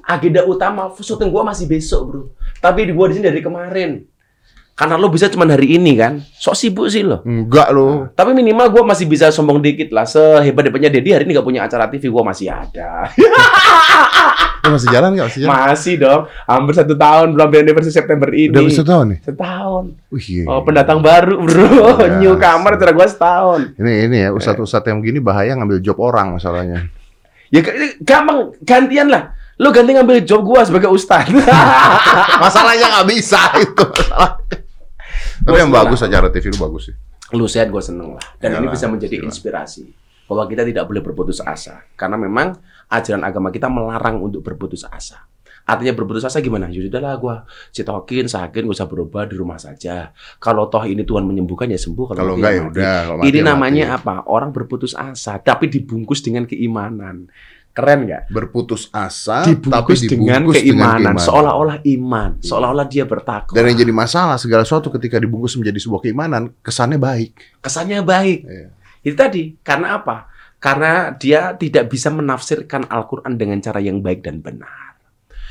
agenda 0.09 0.41
utama 0.49 0.83
syuting 0.93 1.29
gue 1.29 1.43
masih 1.45 1.67
besok 1.69 2.01
bro. 2.09 2.23
Tapi 2.59 2.87
gue 2.87 3.07
di 3.09 3.15
sini 3.15 3.27
dari 3.27 3.41
kemarin. 3.41 3.91
Karena 4.73 4.95
lo 4.95 5.09
bisa 5.09 5.27
cuma 5.27 5.45
hari 5.45 5.75
ini 5.75 5.97
kan. 5.97 6.21
Sok 6.21 6.53
sibuk 6.53 6.87
sih 6.87 7.01
lo. 7.01 7.21
enggak 7.23 7.69
lu. 7.71 8.13
Tapi 8.13 8.31
minimal 8.31 8.69
gue 8.69 8.83
masih 8.83 9.05
bisa 9.05 9.31
sombong 9.31 9.59
dikit 9.59 9.89
lah. 9.89 10.05
Sehebat-hebatnya 10.05 10.91
Dedi 10.91 11.11
hari 11.11 11.25
ini 11.25 11.33
gak 11.33 11.45
punya 11.45 11.65
acara 11.65 11.89
TV, 11.89 12.07
gue 12.07 12.23
masih 12.23 12.49
ada. 12.49 13.09
Masih 14.67 14.91
jalan 14.91 15.15
enggak? 15.15 15.31
Masih 15.31 15.41
jalan? 15.41 15.51
masih 15.55 15.95
dong. 15.97 16.23
Hampir 16.43 16.75
satu 16.75 16.95
tahun 16.99 17.27
belum 17.33 17.49
anniversary 17.55 17.95
September 17.95 18.29
ini. 18.35 18.51
Udah 18.51 18.67
bisa 18.67 18.83
tahun 18.83 19.07
nih. 19.15 19.19
Setahun. 19.23 19.85
Iya. 20.11 20.45
Oh, 20.45 20.61
pendatang 20.67 20.99
baru, 20.99 21.39
bro. 21.39 21.63
Iya. 22.03 22.19
Newcomer 22.21 22.75
cara 22.75 22.91
gua 22.91 23.07
setahun. 23.07 23.61
Ini 23.79 23.93
ini 24.11 24.17
ya 24.27 24.35
ustadz-ustadz 24.35 24.91
yang 24.91 24.99
begini 24.99 25.23
bahaya 25.23 25.55
ngambil 25.55 25.79
job 25.79 26.03
orang 26.03 26.35
masalahnya. 26.35 26.91
Ya 27.47 27.63
g- 27.63 28.03
gampang 28.03 28.59
gantian 28.61 29.07
lah. 29.07 29.39
Lu 29.57 29.73
ganti 29.73 29.93
ngambil 29.93 30.21
job 30.23 30.45
gua 30.45 30.63
sebagai 30.63 30.89
ustaz. 30.89 31.33
Masalahnya 32.43 32.87
nggak 32.93 33.09
bisa 33.09 33.41
itu. 33.57 33.85
Tapi 33.87 34.57
Gua 35.43 35.59
yang 35.59 35.71
bagus 35.71 36.01
acara 36.01 36.29
TV 36.29 36.51
lu 36.51 36.59
bagus 36.59 36.91
sih. 36.91 36.97
Lu 37.33 37.47
sehat 37.47 37.69
gua 37.69 37.81
seneng 37.81 38.15
lah. 38.15 38.25
Dan 38.37 38.53
ini 38.55 38.67
Iyalah, 38.67 38.73
bisa 38.73 38.87
menjadi 38.87 39.17
pastilah. 39.17 39.29
inspirasi 39.31 39.83
bahwa 40.27 40.45
kita 40.45 40.63
tidak 40.63 40.85
boleh 40.85 41.01
berputus 41.01 41.39
asa. 41.39 41.87
Karena 41.95 42.19
memang 42.19 42.53
ajaran 42.89 43.23
agama 43.23 43.49
kita 43.49 43.67
melarang 43.67 44.21
untuk 44.21 44.43
berputus 44.43 44.85
asa. 44.85 45.25
Artinya 45.67 45.99
berputus 45.99 46.23
asa 46.23 46.39
gimana? 46.39 46.71
Ya 46.71 46.79
sudahlah 46.79 47.15
gua 47.17 47.43
citokin, 47.71 48.31
sakit, 48.31 48.63
gak 48.63 48.71
usah 48.71 48.87
berubah 48.87 49.27
di 49.27 49.35
rumah 49.35 49.59
saja. 49.59 50.15
Kalau 50.39 50.71
toh 50.71 50.85
ini 50.85 51.03
Tuhan 51.03 51.27
menyembuhkan 51.27 51.67
ya 51.67 51.75
sembuh. 51.75 52.15
Kalau 52.15 52.35
mati 52.35 52.39
enggak 52.39 52.53
ya 52.53 52.61
mati. 52.61 52.71
udah. 52.71 52.97
kalau 53.03 53.17
mati 53.19 53.27
Ini 53.27 53.35
ya 53.35 53.43
mati. 53.43 53.51
namanya 53.51 53.85
apa? 53.99 54.15
Orang 54.27 54.51
berputus 54.53 54.95
asa, 54.95 55.41
tapi 55.41 55.67
dibungkus 55.67 56.23
dengan 56.23 56.47
keimanan. 56.47 57.27
Keren 57.77 58.09
nggak? 58.09 58.33
berputus 58.33 58.89
asa 58.89 59.45
dibungkus, 59.45 60.01
tapi 60.01 60.09
dengan, 60.09 60.41
dibungkus 60.41 60.65
keimanan, 60.65 61.15
seolah-olah 61.21 61.85
iman, 61.85 62.41
seolah-olah 62.41 62.89
dia 62.89 63.05
bertakwa. 63.05 63.53
Dan 63.53 63.69
yang 63.69 63.85
jadi 63.85 63.93
masalah 63.93 64.41
segala 64.41 64.65
sesuatu 64.65 64.89
ketika 64.97 65.21
dibungkus 65.21 65.61
menjadi 65.61 65.77
sebuah 65.85 66.01
keimanan, 66.01 66.57
kesannya 66.65 66.97
baik. 66.97 67.61
Kesannya 67.61 68.01
baik. 68.01 68.39
Iya. 68.49 68.69
Itu 69.05 69.13
tadi, 69.13 69.61
karena 69.61 70.01
apa? 70.01 70.33
Karena 70.57 71.13
dia 71.13 71.53
tidak 71.53 71.93
bisa 71.93 72.09
menafsirkan 72.09 72.89
Al-Quran 72.89 73.37
dengan 73.37 73.61
cara 73.61 73.77
yang 73.85 74.01
baik 74.01 74.25
dan 74.25 74.41
benar. 74.41 74.97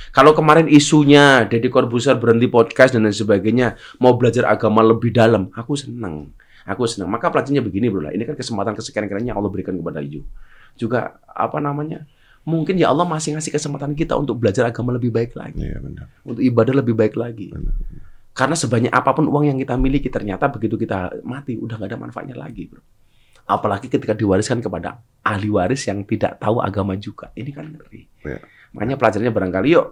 Kalau 0.10 0.34
kemarin 0.34 0.66
isunya 0.66 1.46
Deddy 1.46 1.70
Corbuzier 1.70 2.18
berhenti 2.18 2.50
podcast 2.50 2.98
dan 2.98 3.06
lain 3.06 3.14
sebagainya, 3.14 3.78
mau 4.02 4.18
belajar 4.18 4.50
agama 4.50 4.82
lebih 4.82 5.14
dalam, 5.14 5.54
aku 5.54 5.78
senang. 5.78 6.34
Aku 6.66 6.90
senang. 6.90 7.14
Maka 7.14 7.30
pelajarannya 7.30 7.62
begini, 7.62 7.94
bro. 7.94 8.10
lah. 8.10 8.12
Ini 8.18 8.26
kan 8.26 8.34
kesempatan 8.34 8.74
kesekian-kalinya 8.74 9.36
yang 9.36 9.38
Allah 9.38 9.54
berikan 9.54 9.78
kepada 9.78 10.02
you. 10.02 10.26
Juga 10.76 11.20
apa 11.26 11.58
namanya? 11.60 12.08
Mungkin 12.46 12.78
ya 12.78 12.94
Allah 12.94 13.10
masih 13.10 13.34
ngasih 13.34 13.50
kesempatan 13.50 13.98
kita 13.98 14.14
untuk 14.14 14.38
belajar 14.38 14.70
agama 14.70 14.94
lebih 14.94 15.10
baik 15.10 15.34
lagi. 15.34 15.66
Iya 15.66 15.82
benar. 15.82 16.06
untuk 16.22 16.46
ibadah 16.46 16.74
lebih 16.78 16.94
baik 16.94 17.18
lagi. 17.18 17.50
Benar. 17.50 17.74
Karena 18.38 18.54
sebanyak 18.54 18.94
apa 18.94 19.16
pun 19.18 19.26
uang 19.26 19.50
yang 19.50 19.58
kita 19.58 19.74
miliki 19.80 20.14
ternyata 20.14 20.52
begitu 20.52 20.78
kita 20.78 21.24
mati 21.26 21.58
udah 21.58 21.80
nggak 21.80 21.90
ada 21.90 21.98
manfaatnya 21.98 22.38
lagi, 22.38 22.70
bro. 22.70 22.84
Apalagi 23.50 23.90
ketika 23.90 24.14
diwariskan 24.14 24.62
kepada 24.62 25.02
ahli 25.26 25.50
waris 25.50 25.90
yang 25.90 26.06
tidak 26.06 26.38
tahu 26.38 26.62
agama 26.62 26.94
juga. 27.00 27.34
Ini 27.34 27.50
kan 27.50 27.66
ngeri. 27.74 28.06
Iya. 28.28 28.44
Makanya 28.78 28.96
pelajarannya 29.02 29.34
barangkali 29.34 29.68
yuk 29.74 29.88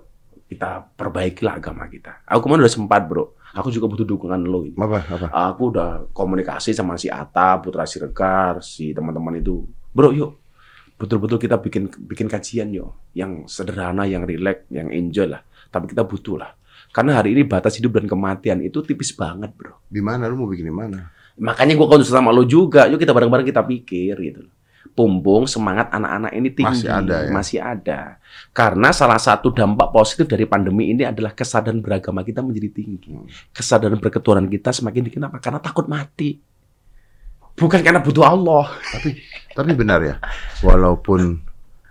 kita 0.52 0.94
perbaikilah 0.94 1.58
agama 1.58 1.90
kita. 1.90 2.22
Aku 2.30 2.46
kemarin 2.46 2.70
udah 2.70 2.74
sempat 2.74 3.02
bro. 3.10 3.34
Aku 3.58 3.74
juga 3.74 3.90
butuh 3.90 4.06
dukungan 4.06 4.46
lo 4.46 4.68
ini. 4.68 4.78
Apa? 4.78 5.00
Apa? 5.10 5.28
Aku 5.54 5.74
udah 5.74 6.06
komunikasi 6.14 6.76
sama 6.76 7.02
si 7.02 7.10
Ata, 7.10 7.58
Putra 7.62 7.86
Siregar, 7.90 8.62
si 8.62 8.94
teman-teman 8.94 9.42
itu. 9.42 9.66
Bro, 9.94 10.14
yuk 10.14 10.43
betul-betul 11.04 11.36
kita 11.36 11.60
bikin 11.60 11.91
bikin 12.08 12.32
kajian 12.32 12.72
yuk 12.72 12.95
yang 13.12 13.43
sederhana, 13.43 14.08
yang 14.08 14.24
rileks, 14.24 14.72
yang 14.72 14.88
enjoy 14.88 15.28
lah. 15.28 15.43
Tapi 15.68 15.91
kita 15.91 16.08
butuh 16.08 16.39
lah. 16.39 16.56
Karena 16.95 17.20
hari 17.20 17.36
ini 17.36 17.43
batas 17.43 17.76
hidup 17.76 17.99
dan 17.99 18.08
kematian 18.08 18.64
itu 18.64 18.80
tipis 18.80 19.12
banget, 19.12 19.51
bro. 19.51 19.84
Di 19.91 19.99
mana 19.99 20.32
lu 20.32 20.39
mau 20.39 20.47
bikin 20.47 20.72
di 20.72 20.72
mana? 20.72 21.12
Makanya 21.36 21.76
gua 21.76 21.91
konsul 21.91 22.16
sama 22.16 22.32
lo 22.32 22.47
juga. 22.47 22.88
Yuk 22.88 22.95
kita 23.04 23.12
bareng-bareng 23.12 23.43
kita 23.43 23.60
pikir 23.60 24.16
gitu. 24.16 24.47
Pumpung 24.93 25.49
semangat 25.49 25.89
anak-anak 25.89 26.32
ini 26.38 26.49
tinggi. 26.54 26.86
Masih 26.86 26.89
ada, 26.93 27.16
ya? 27.26 27.32
Masih 27.34 27.60
ada. 27.60 27.99
Karena 28.54 28.93
salah 28.93 29.18
satu 29.18 29.49
dampak 29.49 29.89
positif 29.89 30.30
dari 30.30 30.45
pandemi 30.45 30.93
ini 30.93 31.01
adalah 31.01 31.34
kesadaran 31.34 31.82
beragama 31.82 32.22
kita 32.22 32.45
menjadi 32.45 32.70
tinggi. 32.70 33.10
Hmm. 33.12 33.26
Kesadaran 33.51 33.97
berketuhanan 33.97 34.45
kita 34.45 34.70
semakin 34.70 35.10
tinggi. 35.10 35.18
Kenapa? 35.18 35.41
Karena 35.41 35.58
takut 35.58 35.89
mati. 35.89 36.38
Bukan 37.54 37.82
karena 37.82 38.01
butuh 38.06 38.22
Allah. 38.22 38.70
Tapi 38.70 39.18
benar 39.56 39.99
ya, 40.01 40.16
walaupun 40.60 41.39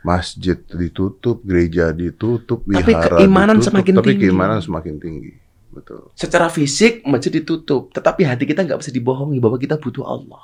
masjid 0.02 0.58
ditutup, 0.58 1.40
gereja 1.46 1.94
ditutup, 1.94 2.66
Tapi 2.66 2.90
wihara 2.90 3.22
keimanan 3.22 3.62
ditutup, 3.62 3.68
semakin 3.70 3.92
tapi 4.02 4.08
tinggi. 4.10 4.22
keimanan 4.26 4.58
semakin 4.58 4.94
tinggi. 4.98 5.32
Betul. 5.72 6.10
Secara 6.12 6.50
fisik 6.50 7.06
masjid 7.06 7.32
ditutup, 7.32 7.94
tetapi 7.94 8.26
hati 8.26 8.44
kita 8.44 8.66
nggak 8.66 8.82
bisa 8.82 8.90
dibohongi 8.92 9.38
bahwa 9.40 9.56
kita 9.56 9.78
butuh 9.78 10.04
Allah. 10.04 10.42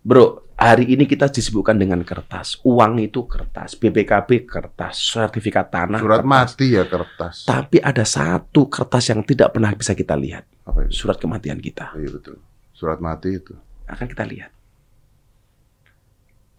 Bro, 0.00 0.56
hari 0.56 0.96
ini 0.96 1.04
kita 1.04 1.28
disibukkan 1.28 1.76
dengan 1.76 2.00
kertas. 2.00 2.56
Uang 2.64 2.96
itu 2.98 3.28
kertas, 3.28 3.76
BPKB 3.76 4.48
kertas, 4.48 4.96
sertifikat 4.96 5.68
tanah 5.68 6.00
Surat 6.00 6.24
kertas. 6.24 6.32
mati 6.32 6.66
ya 6.72 6.84
kertas. 6.88 7.44
Tapi 7.44 7.78
ada 7.78 8.02
satu 8.02 8.66
kertas 8.66 9.12
yang 9.12 9.20
tidak 9.22 9.52
pernah 9.52 9.70
bisa 9.76 9.92
kita 9.92 10.16
lihat. 10.16 10.48
Apa 10.64 10.88
itu? 10.88 11.04
Surat 11.04 11.20
kematian 11.20 11.60
kita. 11.60 11.92
Iya 12.00 12.16
betul. 12.16 12.40
Surat 12.72 12.96
mati 12.98 13.36
itu. 13.36 13.52
Akan 13.84 14.08
kita 14.08 14.24
lihat. 14.24 14.48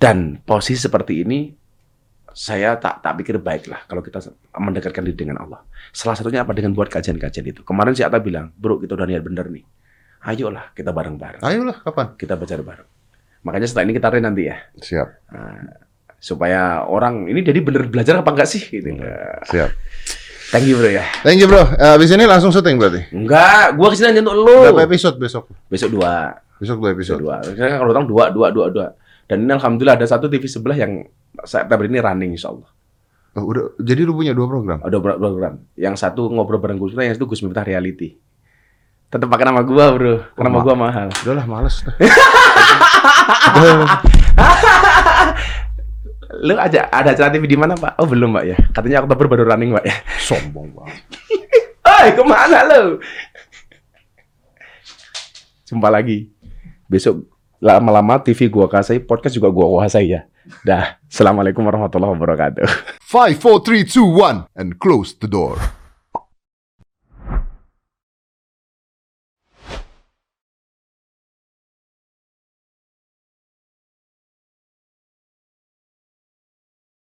Dan 0.02 0.41
posisi 0.41 0.82
seperti 0.82 1.22
ini, 1.22 1.54
saya 2.34 2.74
tak 2.82 3.06
tak 3.06 3.22
pikir 3.22 3.38
baiklah 3.38 3.86
kalau 3.86 4.02
kita 4.02 4.18
mendekatkan 4.58 5.06
diri 5.06 5.14
dengan 5.14 5.45
Allah. 5.45 5.62
Salah 5.93 6.18
satunya 6.18 6.41
apa 6.41 6.58
dengan 6.58 6.74
buat 6.74 6.89
kajian-kajian 6.89 7.45
itu. 7.45 7.62
Kemarin 7.62 7.93
si 7.93 8.02
Atta 8.02 8.18
bilang, 8.18 8.49
bro 8.58 8.82
kita 8.82 8.97
udah 8.97 9.06
niat 9.06 9.22
bener 9.22 9.45
nih. 9.54 9.62
Ayolah 10.26 10.74
kita 10.74 10.89
bareng-bareng. 10.89 11.45
Ayolah 11.45 11.78
kapan? 11.86 12.18
Kita 12.18 12.34
baca 12.34 12.54
bareng. 12.58 12.89
Makanya 13.45 13.68
setelah 13.70 13.86
ini 13.86 13.93
kita 13.93 14.08
read 14.10 14.26
nanti 14.26 14.49
ya. 14.49 14.58
Siap. 14.74 15.08
Supaya 16.18 16.86
orang 16.86 17.26
ini 17.30 17.41
jadi 17.45 17.62
bener 17.62 17.89
belajar 17.89 18.22
apa 18.22 18.30
enggak 18.34 18.49
sih? 18.49 18.62
Gitu. 18.62 18.89
Siap. 19.49 19.70
Thank 20.49 20.66
you 20.66 20.82
bro 20.82 20.89
ya. 20.89 21.06
Thank 21.22 21.41
you 21.41 21.47
bro. 21.49 21.64
Eh, 21.78 21.93
Abis 21.93 22.10
ini 22.10 22.26
langsung 22.26 22.49
syuting 22.49 22.78
berarti. 22.78 23.02
Enggak, 23.14 23.78
gua 23.78 23.88
ke 23.89 23.95
sini 24.02 24.14
hanya 24.14 24.22
untuk 24.26 24.36
lu. 24.45 24.58
Berapa 24.66 24.84
episode 24.86 25.16
besok? 25.18 25.45
Besok 25.70 25.89
dua. 25.93 26.38
Besok 26.58 26.78
dua 26.78 26.89
Besok 26.93 26.97
episode. 26.97 27.20
dua. 27.22 27.36
Karena 27.41 27.78
kalau 27.82 27.91
orang 27.93 28.06
dua, 28.06 28.24
dua, 28.30 28.47
dua, 28.54 28.66
dua. 28.70 28.88
Dan 29.32 29.48
ini 29.48 29.56
alhamdulillah 29.56 29.96
ada 29.96 30.04
satu 30.04 30.28
TV 30.28 30.44
sebelah 30.52 30.76
yang 30.76 31.08
September 31.48 31.88
ini 31.88 32.04
running 32.04 32.36
insya 32.36 32.52
Allah. 32.52 32.68
Oh, 33.40 33.48
udah. 33.48 33.80
Jadi 33.80 34.04
lu 34.04 34.12
punya 34.12 34.36
dua 34.36 34.44
program? 34.44 34.84
Ada 34.84 35.00
beberapa 35.00 35.24
program. 35.24 35.64
Yang 35.80 36.04
satu 36.04 36.28
ngobrol 36.28 36.60
bareng 36.60 36.76
Gus 36.76 36.92
Miftah, 36.92 37.08
yang 37.08 37.16
satu 37.16 37.32
Gus 37.32 37.40
Miftah 37.40 37.64
reality. 37.64 38.20
Tetap 39.08 39.32
pakai 39.32 39.48
nama 39.48 39.64
gua, 39.64 39.96
Bro. 39.96 40.36
Karena 40.36 40.52
nama 40.52 40.60
ma- 40.60 40.66
gua 40.68 40.76
mahal. 40.76 41.08
Udahlah 41.24 41.48
males. 41.48 41.80
dah. 41.80 41.96
Lu 46.44 46.60
aja 46.60 46.92
ada 46.92 47.16
acara 47.16 47.32
TV 47.32 47.48
di 47.48 47.56
mana, 47.56 47.80
Pak? 47.80 48.04
Oh, 48.04 48.08
belum, 48.12 48.36
Pak 48.36 48.44
ya. 48.44 48.60
Katanya 48.76 49.08
Oktober 49.08 49.32
baru 49.32 49.48
running, 49.48 49.80
Pak 49.80 49.86
ya. 49.88 49.96
Sombong 50.20 50.76
banget. 50.76 51.00
Hei, 51.88 52.12
ke 52.12 52.24
mana 52.28 52.68
lu? 52.68 53.00
Jumpa 55.72 55.88
lagi. 55.88 56.28
Besok 56.92 57.31
lama-lama 57.62 58.18
TV 58.18 58.49
gua 58.49 58.66
kasih, 58.66 59.05
podcast 59.05 59.38
juga 59.38 59.53
gua 59.53 59.70
kuasai 59.70 60.09
ya. 60.09 60.26
Dah. 60.66 60.97
Assalamualaikum 61.05 61.62
warahmatullahi 61.62 62.18
wabarakatuh. 62.18 62.66
Five, 63.05 63.38
four, 63.38 63.62
three, 63.62 63.86
two, 63.86 64.09
one, 64.09 64.49
and 64.57 64.82
close 64.82 65.14
the 65.14 65.30
door. 65.30 65.81